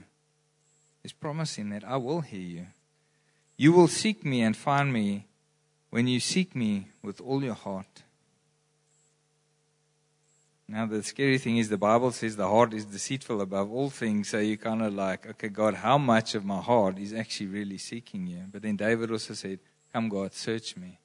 He's 1.04 1.14
promising 1.14 1.70
that 1.70 1.84
I 1.84 1.98
will 1.98 2.22
hear 2.22 2.42
you. 2.42 2.66
You 3.58 3.74
will 3.74 3.88
seek 3.88 4.26
me 4.26 4.42
and 4.42 4.58
find 4.58 4.92
me 4.92 5.28
when 5.92 6.08
you 6.08 6.20
seek 6.20 6.56
me 6.56 6.88
with 7.04 7.22
all 7.22 7.44
your 7.44 7.54
heart. 7.54 8.02
Now, 10.68 10.88
the 10.88 11.04
scary 11.04 11.38
thing 11.38 11.58
is 11.58 11.70
the 11.70 11.78
Bible 11.78 12.12
says 12.12 12.36
the 12.36 12.50
heart 12.50 12.74
is 12.74 12.86
deceitful 12.86 13.40
above 13.40 13.72
all 13.72 13.92
things. 13.92 14.30
So 14.30 14.40
you're 14.40 14.58
kind 14.58 14.82
of 14.82 14.96
like, 14.96 15.28
okay, 15.28 15.50
God, 15.50 15.76
how 15.76 16.00
much 16.00 16.34
of 16.34 16.44
my 16.44 16.60
heart 16.60 16.98
is 16.98 17.14
actually 17.14 17.48
really 17.48 17.78
seeking 17.78 18.26
you? 18.26 18.46
But 18.52 18.64
then 18.64 18.78
David 18.78 19.12
also 19.12 19.36
said, 19.36 19.60
Come, 19.94 20.10
God, 20.10 20.34
search 20.34 20.76
me. 20.76 20.98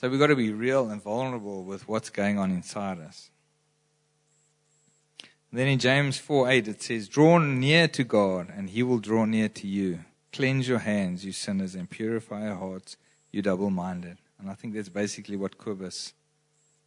So 0.00 0.08
we've 0.08 0.18
got 0.18 0.26
to 0.26 0.36
be 0.36 0.52
real 0.52 0.90
and 0.90 1.00
vulnerable 1.00 1.62
with 1.62 1.88
what's 1.88 2.10
going 2.10 2.40
on 2.40 2.50
inside 2.50 2.98
us. 2.98 3.30
Then 5.52 5.68
in 5.68 5.78
James 5.78 6.18
4 6.18 6.50
8, 6.50 6.68
it 6.68 6.82
says, 6.82 7.08
Draw 7.08 7.38
near 7.38 7.88
to 7.88 8.04
God, 8.04 8.52
and 8.54 8.70
he 8.70 8.82
will 8.82 8.98
draw 8.98 9.24
near 9.24 9.48
to 9.48 9.66
you. 9.66 10.00
Cleanse 10.32 10.68
your 10.68 10.80
hands, 10.80 11.24
you 11.24 11.32
sinners, 11.32 11.74
and 11.74 11.88
purify 11.88 12.44
your 12.44 12.56
hearts, 12.56 12.96
you 13.30 13.42
double 13.42 13.70
minded. 13.70 14.18
And 14.38 14.50
I 14.50 14.54
think 14.54 14.74
that's 14.74 14.88
basically 14.88 15.36
what 15.36 15.56
Kobus 15.56 16.12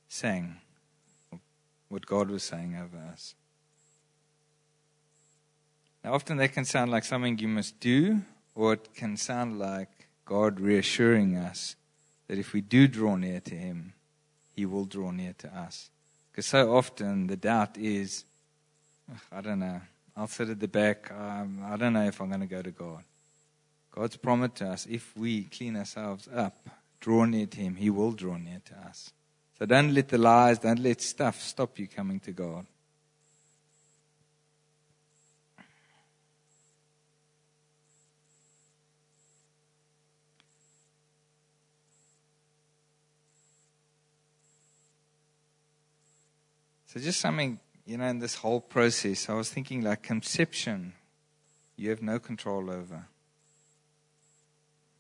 sang, 0.07 0.57
what 1.87 2.05
God 2.05 2.29
was 2.29 2.43
saying 2.43 2.75
over 2.75 2.97
us. 3.11 3.33
Now, 6.03 6.13
often 6.13 6.37
that 6.37 6.53
can 6.53 6.65
sound 6.65 6.91
like 6.91 7.03
something 7.03 7.37
you 7.39 7.47
must 7.47 7.79
do, 7.79 8.21
or 8.55 8.73
it 8.73 8.93
can 8.93 9.17
sound 9.17 9.57
like 9.57 9.89
God 10.25 10.59
reassuring 10.59 11.35
us 11.35 11.75
that 12.27 12.37
if 12.37 12.53
we 12.53 12.61
do 12.61 12.87
draw 12.87 13.15
near 13.15 13.39
to 13.39 13.55
Him, 13.55 13.93
He 14.55 14.65
will 14.65 14.85
draw 14.85 15.11
near 15.11 15.33
to 15.39 15.47
us. 15.47 15.89
Because 16.31 16.45
so 16.45 16.75
often 16.75 17.27
the 17.27 17.35
doubt 17.35 17.77
is, 17.77 18.25
I 19.31 19.41
don't 19.41 19.59
know, 19.59 19.81
I'll 20.15 20.27
sit 20.27 20.49
at 20.49 20.59
the 20.59 20.67
back, 20.67 21.11
um, 21.11 21.61
I 21.65 21.77
don't 21.77 21.93
know 21.93 22.05
if 22.05 22.21
I'm 22.21 22.29
going 22.29 22.41
to 22.41 22.47
go 22.47 22.61
to 22.61 22.71
God. 22.71 23.03
God's 23.91 24.17
promised 24.17 24.55
to 24.55 24.69
us 24.69 24.85
if 24.89 25.15
we 25.17 25.43
clean 25.43 25.75
ourselves 25.75 26.27
up, 26.33 26.55
draw 26.99 27.25
near 27.25 27.47
to 27.47 27.57
Him, 27.57 27.75
He 27.75 27.89
will 27.89 28.11
draw 28.11 28.37
near 28.37 28.61
to 28.65 28.77
us. 28.87 29.11
So 29.57 29.65
don't 29.65 29.93
let 29.93 30.09
the 30.09 30.17
lies, 30.17 30.59
don't 30.59 30.79
let 30.79 31.01
stuff 31.01 31.41
stop 31.41 31.79
you 31.79 31.87
coming 31.87 32.19
to 32.21 32.31
God. 32.31 32.65
So 46.87 46.99
just 46.99 47.19
something, 47.19 47.59
you 47.89 47.97
know, 47.97 48.05
in 48.05 48.19
this 48.19 48.35
whole 48.35 48.61
process, 48.61 49.29
I 49.29 49.33
was 49.33 49.49
thinking 49.49 49.81
like 49.81 50.03
conception, 50.03 50.93
you 51.75 51.89
have 51.89 52.03
no 52.03 52.19
control 52.19 52.69
over. 52.69 53.07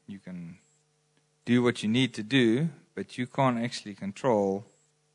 You 0.07 0.17
can 0.17 0.57
do 1.45 1.61
what 1.61 1.83
you 1.83 1.89
need 1.89 2.15
to 2.15 2.23
do, 2.23 2.69
but 2.95 3.15
you 3.15 3.27
can't 3.27 3.59
actually 3.63 3.93
control 3.93 4.65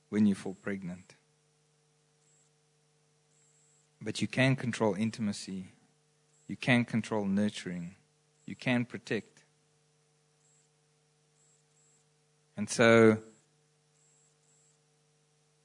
when 0.09 0.25
you 0.25 0.37
fall 0.37 0.57
pregnant. 0.63 1.15
But 4.01 4.23
you 4.23 4.29
can 4.29 4.55
control 4.55 4.95
intimacy. 4.95 5.73
You 6.47 6.57
can 6.57 6.85
control 6.85 7.25
nurturing. 7.25 7.97
You 8.47 8.55
can 8.55 8.85
protect. 8.85 9.43
And 12.57 12.71
so 12.71 13.19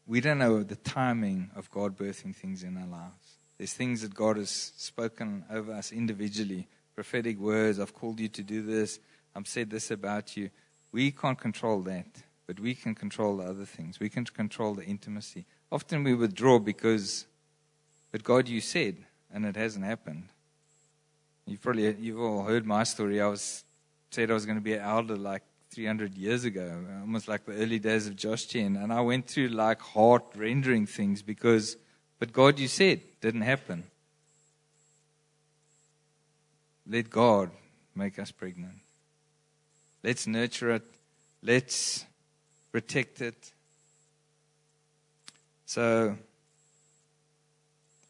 we 0.10 0.22
don't 0.22 0.40
know 0.40 0.64
the 0.64 0.76
timing 0.76 1.52
of 1.56 1.70
God 1.70 1.96
birthing 1.96 2.36
things 2.36 2.64
in 2.64 2.76
our 2.78 2.88
lives. 2.88 3.38
There's 3.60 3.74
things 3.74 4.02
that 4.02 4.16
God 4.16 4.38
has 4.38 4.50
spoken 4.50 5.46
over 5.52 5.72
us 5.72 5.92
individually, 5.92 6.68
prophetic 6.96 7.38
words. 7.38 7.80
I've 7.80 7.94
called 7.94 8.20
you 8.20 8.28
to 8.30 8.42
do 8.42 8.64
this. 8.64 9.00
I've 9.36 9.48
said 9.48 9.70
this 9.70 9.92
about 9.92 10.36
you. 10.36 10.50
We 10.92 11.12
can't 11.12 11.38
control 11.38 11.82
that, 11.84 12.08
but 12.48 12.60
we 12.60 12.74
can 12.74 12.96
control 12.96 13.38
the 13.38 13.44
other 13.44 13.66
things. 13.66 14.00
We 14.00 14.10
can 14.10 14.26
control 14.26 14.74
the 14.74 14.84
intimacy. 14.84 15.46
Often 15.72 16.04
we 16.04 16.16
withdraw 16.16 16.58
because, 16.58 17.28
but 18.12 18.24
God, 18.24 18.48
you 18.48 18.62
said, 18.62 18.98
and 19.32 19.46
it 19.46 19.56
hasn't 19.56 19.86
happened. 19.86 20.30
You've 21.46 21.62
probably 21.62 21.96
you've 22.00 22.20
all 22.20 22.46
heard 22.46 22.66
my 22.66 22.84
story. 22.84 23.22
I 23.22 23.28
was 23.28 23.64
said 24.10 24.32
I 24.32 24.34
was 24.34 24.48
going 24.48 24.58
to 24.58 24.64
be 24.64 24.74
an 24.74 24.82
elder 24.82 25.16
like 25.16 25.44
300 25.72 26.16
years 26.18 26.46
ago, 26.46 26.84
almost 27.02 27.28
like 27.28 27.46
the 27.46 27.54
early 27.54 27.80
days 27.80 28.08
of 28.08 28.16
Josh 28.16 28.46
Gen. 28.46 28.76
And 28.76 28.92
I 28.92 29.02
went 29.02 29.28
through 29.28 29.50
like 29.50 29.82
heart 29.82 30.24
rendering 30.36 30.86
things 30.88 31.22
because, 31.22 31.78
but 32.18 32.34
God, 32.34 32.58
you 32.60 32.68
said, 32.68 33.02
didn't 33.22 33.42
happen. 33.42 33.84
Let 36.88 37.10
God 37.10 37.52
make 37.94 38.18
us 38.18 38.32
pregnant. 38.32 38.80
Let's 40.04 40.26
nurture 40.26 40.72
it. 40.72 40.84
Let's 41.44 42.04
protect 42.72 43.22
it. 43.22 43.52
So, 45.68 46.18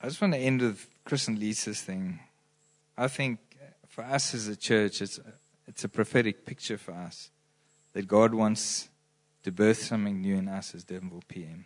I 0.01 0.07
just 0.07 0.21
want 0.21 0.33
to 0.33 0.39
end 0.39 0.61
with 0.61 0.87
Chris 1.03 1.27
and 1.27 1.37
Lisa's 1.37 1.81
thing. 1.81 2.19
I 2.97 3.09
think 3.09 3.39
for 3.89 4.05
us 4.05 4.33
as 4.33 4.47
a 4.47 4.55
church, 4.55 5.01
it's 5.01 5.19
it's 5.67 5.83
a 5.83 5.89
prophetic 5.89 6.45
picture 6.45 6.77
for 6.77 6.93
us 6.93 7.29
that 7.93 8.07
God 8.07 8.33
wants 8.33 8.89
to 9.43 9.51
birth 9.51 9.81
something 9.81 10.21
new 10.21 10.35
in 10.35 10.47
us 10.47 10.75
as 10.75 10.85
Durbanville 10.85 11.27
PM. 11.27 11.65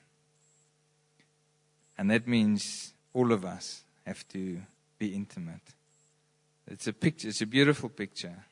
And 1.97 2.09
that 2.11 2.27
means 2.27 2.93
all 3.13 3.31
of 3.31 3.45
us 3.45 3.83
have 4.05 4.27
to 4.29 4.61
be 4.97 5.13
intimate. 5.13 5.61
It's 6.67 6.87
a 6.87 6.93
picture, 6.93 7.27
it's 7.27 7.41
a 7.41 7.45
beautiful 7.45 7.89
picture. 7.89 8.45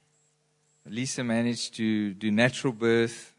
Lisa 0.86 1.24
managed 1.24 1.76
to 1.76 2.14
do 2.14 2.32
natural 2.32 2.74
birth, 2.74 3.34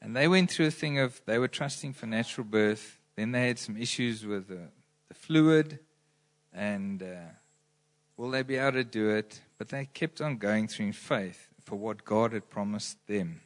and 0.00 0.14
they 0.14 0.28
went 0.28 0.50
through 0.50 0.66
a 0.66 0.70
thing 0.70 0.98
of 0.98 1.20
they 1.26 1.38
were 1.38 1.48
trusting 1.48 1.92
for 1.92 2.06
natural 2.06 2.46
birth. 2.46 2.98
Then 3.16 3.32
they 3.32 3.48
had 3.48 3.58
some 3.58 3.76
issues 3.76 4.24
with 4.24 4.48
the, 4.48 4.68
the 5.08 5.14
fluid, 5.14 5.78
and 6.52 7.02
uh, 7.02 7.32
will 8.16 8.30
they 8.30 8.42
be 8.42 8.56
able 8.56 8.72
to 8.72 8.84
do 8.84 9.10
it? 9.10 9.40
But 9.58 9.68
they 9.70 9.86
kept 9.86 10.20
on 10.20 10.36
going 10.36 10.68
through 10.68 10.86
in 10.86 10.92
faith 10.92 11.49
for 11.62 11.76
what 11.76 12.04
God 12.04 12.32
had 12.32 12.50
promised 12.50 13.06
them. 13.06 13.42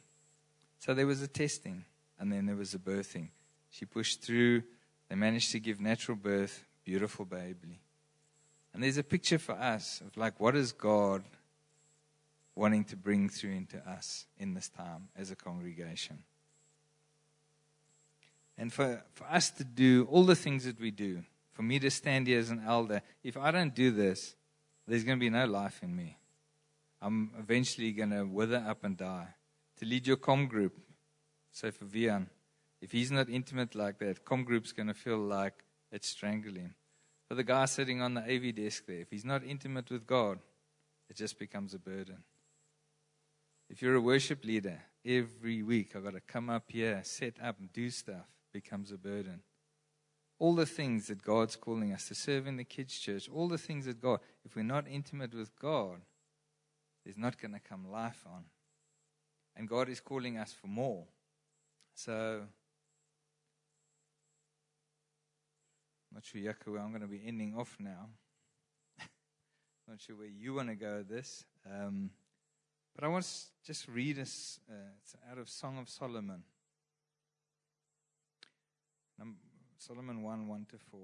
So 0.79 0.93
there 0.93 1.07
was 1.07 1.21
a 1.21 1.27
testing, 1.27 1.85
and 2.19 2.31
then 2.31 2.45
there 2.45 2.55
was 2.55 2.73
a 2.73 2.79
birthing. 2.79 3.29
She 3.69 3.85
pushed 3.85 4.21
through. 4.21 4.63
They 5.09 5.15
managed 5.15 5.51
to 5.51 5.59
give 5.59 5.79
natural 5.79 6.17
birth, 6.17 6.65
beautiful 6.83 7.25
baby. 7.25 7.79
And 8.73 8.83
there's 8.83 8.97
a 8.97 9.03
picture 9.03 9.39
for 9.39 9.53
us 9.53 10.01
of 10.01 10.17
like, 10.17 10.39
what 10.39 10.55
is 10.55 10.71
God 10.71 11.23
wanting 12.55 12.83
to 12.85 12.95
bring 12.95 13.29
through 13.29 13.51
into 13.51 13.77
us 13.89 14.27
in 14.37 14.53
this 14.53 14.69
time 14.69 15.09
as 15.15 15.31
a 15.31 15.35
congregation? 15.35 16.23
And 18.57 18.71
for, 18.71 19.03
for 19.13 19.25
us 19.25 19.49
to 19.51 19.63
do 19.63 20.07
all 20.09 20.23
the 20.23 20.35
things 20.35 20.65
that 20.65 20.79
we 20.79 20.91
do, 20.91 21.23
for 21.51 21.63
me 21.63 21.79
to 21.79 21.89
stand 21.89 22.27
here 22.27 22.39
as 22.39 22.49
an 22.49 22.63
elder, 22.65 23.01
if 23.23 23.37
I 23.37 23.51
don't 23.51 23.73
do 23.73 23.91
this, 23.91 24.35
there's 24.87 25.03
going 25.03 25.17
to 25.17 25.23
be 25.23 25.29
no 25.29 25.45
life 25.45 25.81
in 25.81 25.95
me. 25.95 26.17
I'm 27.01 27.31
eventually 27.37 27.91
going 27.91 28.11
to 28.11 28.23
wither 28.23 28.63
up 28.67 28.83
and 28.83 28.97
die. 28.97 29.35
To 29.79 29.85
lead 29.85 30.07
your 30.07 30.17
com 30.17 30.47
group, 30.47 30.77
say 31.51 31.71
for 31.71 31.85
Vian, 31.85 32.27
if 32.81 32.91
he's 32.91 33.11
not 33.11 33.29
intimate 33.29 33.75
like 33.75 33.99
that, 33.99 34.25
com 34.25 34.43
group's 34.43 34.71
going 34.71 34.87
to 34.87 34.93
feel 34.93 35.17
like 35.17 35.63
it's 35.91 36.09
strangling. 36.09 36.73
For 37.27 37.35
the 37.35 37.43
guy 37.43 37.65
sitting 37.65 38.01
on 38.01 38.13
the 38.13 38.21
AV 38.21 38.55
desk 38.55 38.85
there, 38.85 38.99
if 38.99 39.09
he's 39.09 39.25
not 39.25 39.43
intimate 39.43 39.89
with 39.89 40.05
God, 40.05 40.39
it 41.09 41.15
just 41.15 41.39
becomes 41.39 41.73
a 41.73 41.79
burden. 41.79 42.23
If 43.69 43.81
you're 43.81 43.95
a 43.95 44.01
worship 44.01 44.45
leader, 44.45 44.79
every 45.03 45.63
week 45.63 45.95
I've 45.95 46.03
got 46.03 46.13
to 46.13 46.21
come 46.21 46.49
up 46.49 46.65
here, 46.67 47.01
set 47.03 47.35
up, 47.41 47.59
and 47.59 47.71
do 47.73 47.89
stuff 47.89 48.27
becomes 48.53 48.91
a 48.91 48.97
burden. 48.97 49.41
All 50.37 50.55
the 50.55 50.65
things 50.65 51.07
that 51.07 51.23
God's 51.23 51.55
calling 51.55 51.93
us 51.93 52.07
to 52.09 52.15
serve 52.15 52.45
in 52.45 52.57
the 52.57 52.63
kids' 52.63 52.99
church, 52.99 53.29
all 53.29 53.47
the 53.47 53.57
things 53.57 53.85
that 53.85 54.01
God, 54.01 54.19
if 54.43 54.55
we're 54.55 54.63
not 54.63 54.87
intimate 54.87 55.33
with 55.33 55.57
God, 55.57 56.01
there's 57.05 57.17
not 57.17 57.39
going 57.39 57.53
to 57.53 57.59
come 57.59 57.89
life 57.89 58.25
on. 58.25 58.43
And 59.55 59.69
God 59.69 59.87
is 59.89 59.99
calling 59.99 60.37
us 60.37 60.53
for 60.53 60.67
more. 60.67 61.05
So, 61.93 62.41
I'm 66.11 66.15
not 66.15 66.25
sure, 66.25 66.41
Yaku, 66.41 66.73
where 66.73 66.81
I'm 66.81 66.89
going 66.89 67.01
to 67.01 67.07
be 67.07 67.21
ending 67.25 67.55
off 67.55 67.77
now. 67.79 68.09
not 69.87 70.01
sure 70.01 70.17
where 70.17 70.27
you 70.27 70.55
want 70.55 70.69
to 70.69 70.75
go 70.75 70.97
with 70.97 71.09
this. 71.09 71.45
Um, 71.65 72.09
but 72.95 73.05
I 73.05 73.07
want 73.07 73.23
to 73.23 73.31
just 73.65 73.87
read 73.87 74.19
us, 74.19 74.59
uh, 74.69 74.73
it's 75.01 75.15
out 75.31 75.37
of 75.37 75.47
Song 75.47 75.77
of 75.77 75.87
Solomon. 75.87 76.43
Solomon 79.85 80.23
1 80.23 80.47
1 80.47 80.65
to 80.71 80.77
4. 80.79 80.99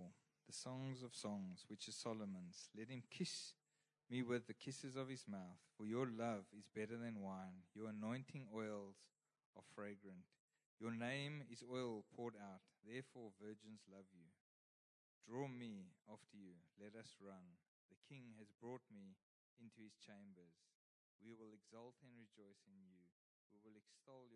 The 0.47 0.53
songs 0.53 1.03
of 1.03 1.13
songs, 1.13 1.65
which 1.67 1.87
is 1.87 1.95
Solomon's. 1.95 2.69
Let 2.75 2.89
him 2.89 3.03
kiss 3.11 3.53
me 4.11 4.19
with 4.19 4.43
the 4.43 4.59
kisses 4.59 4.99
of 4.99 5.07
his 5.07 5.23
mouth, 5.23 5.63
for 5.79 5.87
your 5.87 6.03
love 6.03 6.43
is 6.51 6.67
better 6.75 6.99
than 6.99 7.23
wine. 7.23 7.63
Your 7.71 7.87
anointing 7.87 8.51
oils 8.51 8.99
are 9.55 9.63
fragrant. 9.71 10.27
Your 10.83 10.91
name 10.91 11.47
is 11.47 11.63
oil 11.63 12.03
poured 12.11 12.35
out. 12.35 12.59
Therefore, 12.83 13.31
virgins 13.39 13.87
love 13.87 14.11
you. 14.11 14.27
Draw 15.23 15.47
me 15.47 15.95
after 16.11 16.35
you. 16.35 16.59
Let 16.75 16.99
us 16.99 17.15
run. 17.23 17.55
The 17.87 17.95
king 18.03 18.35
has 18.35 18.51
brought 18.59 18.83
me 18.91 19.15
into 19.63 19.79
his 19.79 19.95
chambers. 19.95 20.59
We 21.23 21.31
will 21.31 21.55
exult 21.55 21.95
and 22.03 22.11
rejoice 22.11 22.67
in 22.67 22.83
you. 22.83 23.07
We 23.55 23.63
will 23.63 23.79
extol 23.79 24.27